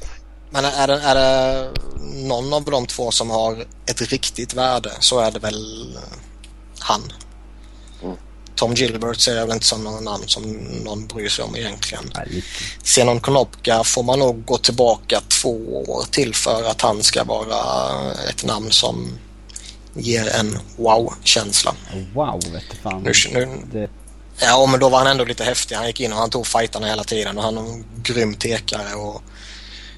Men 0.50 0.64
är 0.64 0.86
det, 0.86 1.00
är 1.00 1.14
det 1.14 1.70
någon 2.14 2.52
av 2.52 2.64
de 2.64 2.86
två 2.86 3.10
som 3.10 3.30
har 3.30 3.66
ett 3.86 4.02
riktigt 4.02 4.54
värde 4.54 4.90
så 5.00 5.20
är 5.20 5.30
det 5.30 5.38
väl 5.38 5.98
han. 6.78 7.02
Mm. 8.02 8.16
Tom 8.54 8.74
Gilbert 8.74 9.20
ser 9.20 9.36
jag 9.36 9.46
väl 9.46 9.54
inte 9.54 9.66
som 9.66 9.84
någon 9.84 10.04
namn 10.04 10.24
som 10.26 10.42
någon 10.84 11.06
bryr 11.06 11.28
sig 11.28 11.44
om 11.44 11.56
egentligen. 11.56 12.04
Lite. 12.26 12.46
Zenon 12.82 13.20
Konopka 13.20 13.84
får 13.84 14.02
man 14.02 14.18
nog 14.18 14.44
gå 14.44 14.58
tillbaka 14.58 15.20
två 15.42 15.84
år 15.88 16.04
till 16.10 16.34
för 16.34 16.70
att 16.70 16.80
han 16.80 17.02
ska 17.02 17.24
vara 17.24 18.12
ett 18.12 18.44
namn 18.44 18.70
som 18.70 19.18
ger 19.94 20.28
en 20.40 20.58
wow-känsla. 20.76 21.74
Wow, 22.14 22.40
vet 22.52 22.64
du 22.70 22.76
fan. 22.76 23.02
Nu, 23.02 23.12
nu, 23.32 23.48
Det, 23.72 23.88
ja, 24.40 24.66
men 24.66 24.80
då 24.80 24.88
var 24.88 24.98
han 24.98 25.06
ändå 25.06 25.24
lite 25.24 25.44
häftig. 25.44 25.74
Han 25.76 25.86
gick 25.86 26.00
in 26.00 26.12
och 26.12 26.18
han 26.18 26.30
tog 26.30 26.46
fighterna 26.46 26.86
hela 26.86 27.04
tiden 27.04 27.38
och 27.38 27.44
han 27.44 27.54
var 27.54 27.62
en 27.62 27.84
grym 28.02 28.34
tekare 28.34 28.94
och 28.94 29.22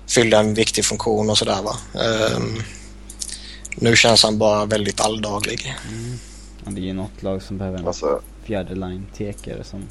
fyllde 0.06 0.36
en 0.36 0.54
viktig 0.54 0.84
funktion 0.84 1.30
och 1.30 1.38
sådär 1.38 1.62
va. 1.62 1.76
Ehm, 2.02 2.62
nu 3.76 3.96
känns 3.96 4.22
han 4.22 4.38
bara 4.38 4.64
väldigt 4.64 5.00
alldaglig. 5.00 5.76
ja, 6.64 6.70
det 6.70 6.80
är 6.80 6.84
ju 6.84 6.92
något 6.92 7.22
lag 7.22 7.42
som 7.42 7.58
behöver 7.58 7.78
en 7.78 7.86
Alltså, 7.86 8.20
fjärde 8.44 8.74
line 8.74 9.06
tekare 9.16 9.64
som 9.64 9.84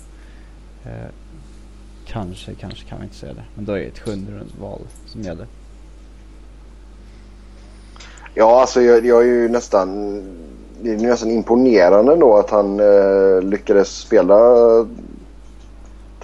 eh, 0.86 1.10
kanske, 2.08 2.54
kanske 2.56 2.86
kan 2.86 3.00
vi 3.00 3.04
inte 3.04 3.18
säga 3.18 3.34
det. 3.34 3.44
Men 3.56 3.66
då 3.66 3.74
är 3.74 3.80
det 3.80 3.86
ett 3.86 4.00
sjunde 4.00 4.32
val 4.60 4.82
som 5.08 5.22
gäller. 5.24 5.48
Ja, 8.34 8.62
alltså 8.62 8.82
jag, 8.82 9.06
jag 9.06 9.22
är 9.22 9.26
ju 9.26 9.50
nästan... 9.50 10.22
Det 10.82 10.94
är 10.94 10.98
nästan 10.98 11.32
imponerande 11.32 12.16
då 12.16 12.38
att 12.38 12.50
han 12.50 12.80
eh, 12.80 13.42
lyckades 13.42 13.88
spela 13.88 14.36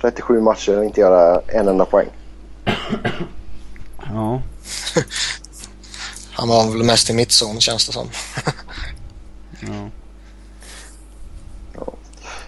37 0.02 0.42
matcher 0.42 0.78
och 0.78 0.86
inte 0.86 1.02
göra 1.02 1.42
en 1.48 1.68
enda 1.68 1.86
poäng. 1.86 2.08
Ja, 3.98 4.42
Han 6.38 6.50
var 6.50 6.72
väl 6.72 6.84
mest 6.84 7.10
i 7.10 7.14
mittzon 7.14 7.60
känns 7.60 7.88
det 7.88 7.94
som. 7.94 8.08
ja. 11.74 11.94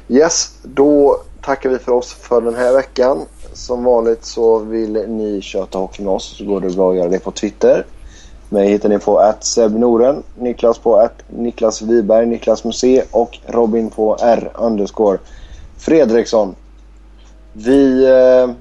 Yes, 0.08 0.56
då 0.64 1.22
tackar 1.42 1.70
vi 1.70 1.80
för 1.80 1.92
oss 1.92 2.14
för 2.14 2.42
den 2.42 2.56
här 2.56 2.74
veckan. 2.74 3.26
Som 3.54 3.84
vanligt 3.84 4.26
så 4.26 4.60
vill 4.60 4.92
ni 4.92 5.42
köta 5.42 5.78
hockey 5.78 6.04
med 6.04 6.14
oss 6.14 6.38
så 6.38 6.46
går 6.46 6.62
det 6.62 6.70
bra 6.70 6.92
att 6.92 6.98
göra 6.98 7.10
det 7.10 7.20
på 7.20 7.32
Twitter. 7.32 7.86
Mig 8.50 8.70
hittar 8.70 8.90
ni 8.90 9.00
på 9.00 9.20
att 9.20 9.58
Noren, 9.72 10.24
Niklas 10.36 10.78
på 10.78 10.96
att 10.96 11.24
Niklas 11.28 11.82
Wiberg, 11.82 12.26
Niklas 12.26 12.64
Musé 12.64 13.04
och 13.12 13.38
Robin 13.46 13.90
på 13.90 14.18
R 14.22 14.52
underscore 14.56 15.18
Fredriksson. 15.78 16.56
Vi 17.54 18.06
eh, 18.06 18.56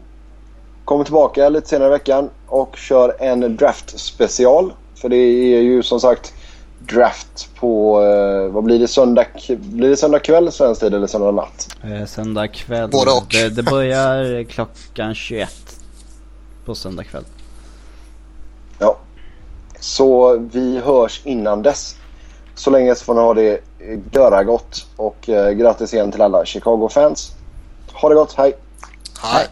kommer 0.85 1.05
tillbaka 1.05 1.49
lite 1.49 1.69
senare 1.69 1.89
i 1.89 1.91
veckan 1.91 2.31
och 2.47 2.77
kör 2.77 3.17
en 3.19 3.57
draft 3.57 3.99
special. 3.99 4.73
För 4.95 5.09
det 5.09 5.17
är 5.17 5.61
ju 5.61 5.83
som 5.83 6.01
sagt 6.01 6.33
draft 6.79 7.49
på, 7.55 8.03
eh, 8.03 8.53
vad 8.53 8.65
blir 8.65 8.79
det, 8.79 8.89
söndag, 8.89 9.27
blir 9.59 9.89
det 9.89 9.97
söndag 9.97 10.19
kväll 10.19 10.53
svensk 10.53 10.81
tid 10.81 10.95
eller 10.95 11.07
söndag 11.07 11.31
natt? 11.31 11.69
Eh, 11.85 12.07
söndag 12.07 12.49
kväll. 12.49 12.91
Både 12.91 13.11
och. 13.11 13.27
Det, 13.31 13.49
det 13.49 13.63
börjar 13.63 14.45
klockan 14.45 15.15
21 15.15 15.51
på 16.65 16.75
söndag 16.75 17.05
kväll. 17.05 17.25
Ja. 18.79 18.99
Så 19.87 20.37
vi 20.53 20.79
hörs 20.79 21.21
innan 21.25 21.63
dess. 21.63 21.97
Så 22.55 22.71
länge 22.71 22.95
så 22.95 23.05
får 23.05 23.15
ni 23.15 23.21
ha 23.21 23.35
det 23.35 23.53
eh, 23.53 23.99
göra 24.13 24.45
gott 24.45 24.87
och 24.97 25.29
eh, 25.29 25.51
grattis 25.51 25.95
igen 25.95 26.13
till 26.13 26.23
alla 26.23 26.45
Chicago-fans. 26.45 27.33
Ha 27.93 28.09
det 28.09 28.15
gott, 28.15 28.35
hej! 28.37 28.57
Hej. 29.23 29.47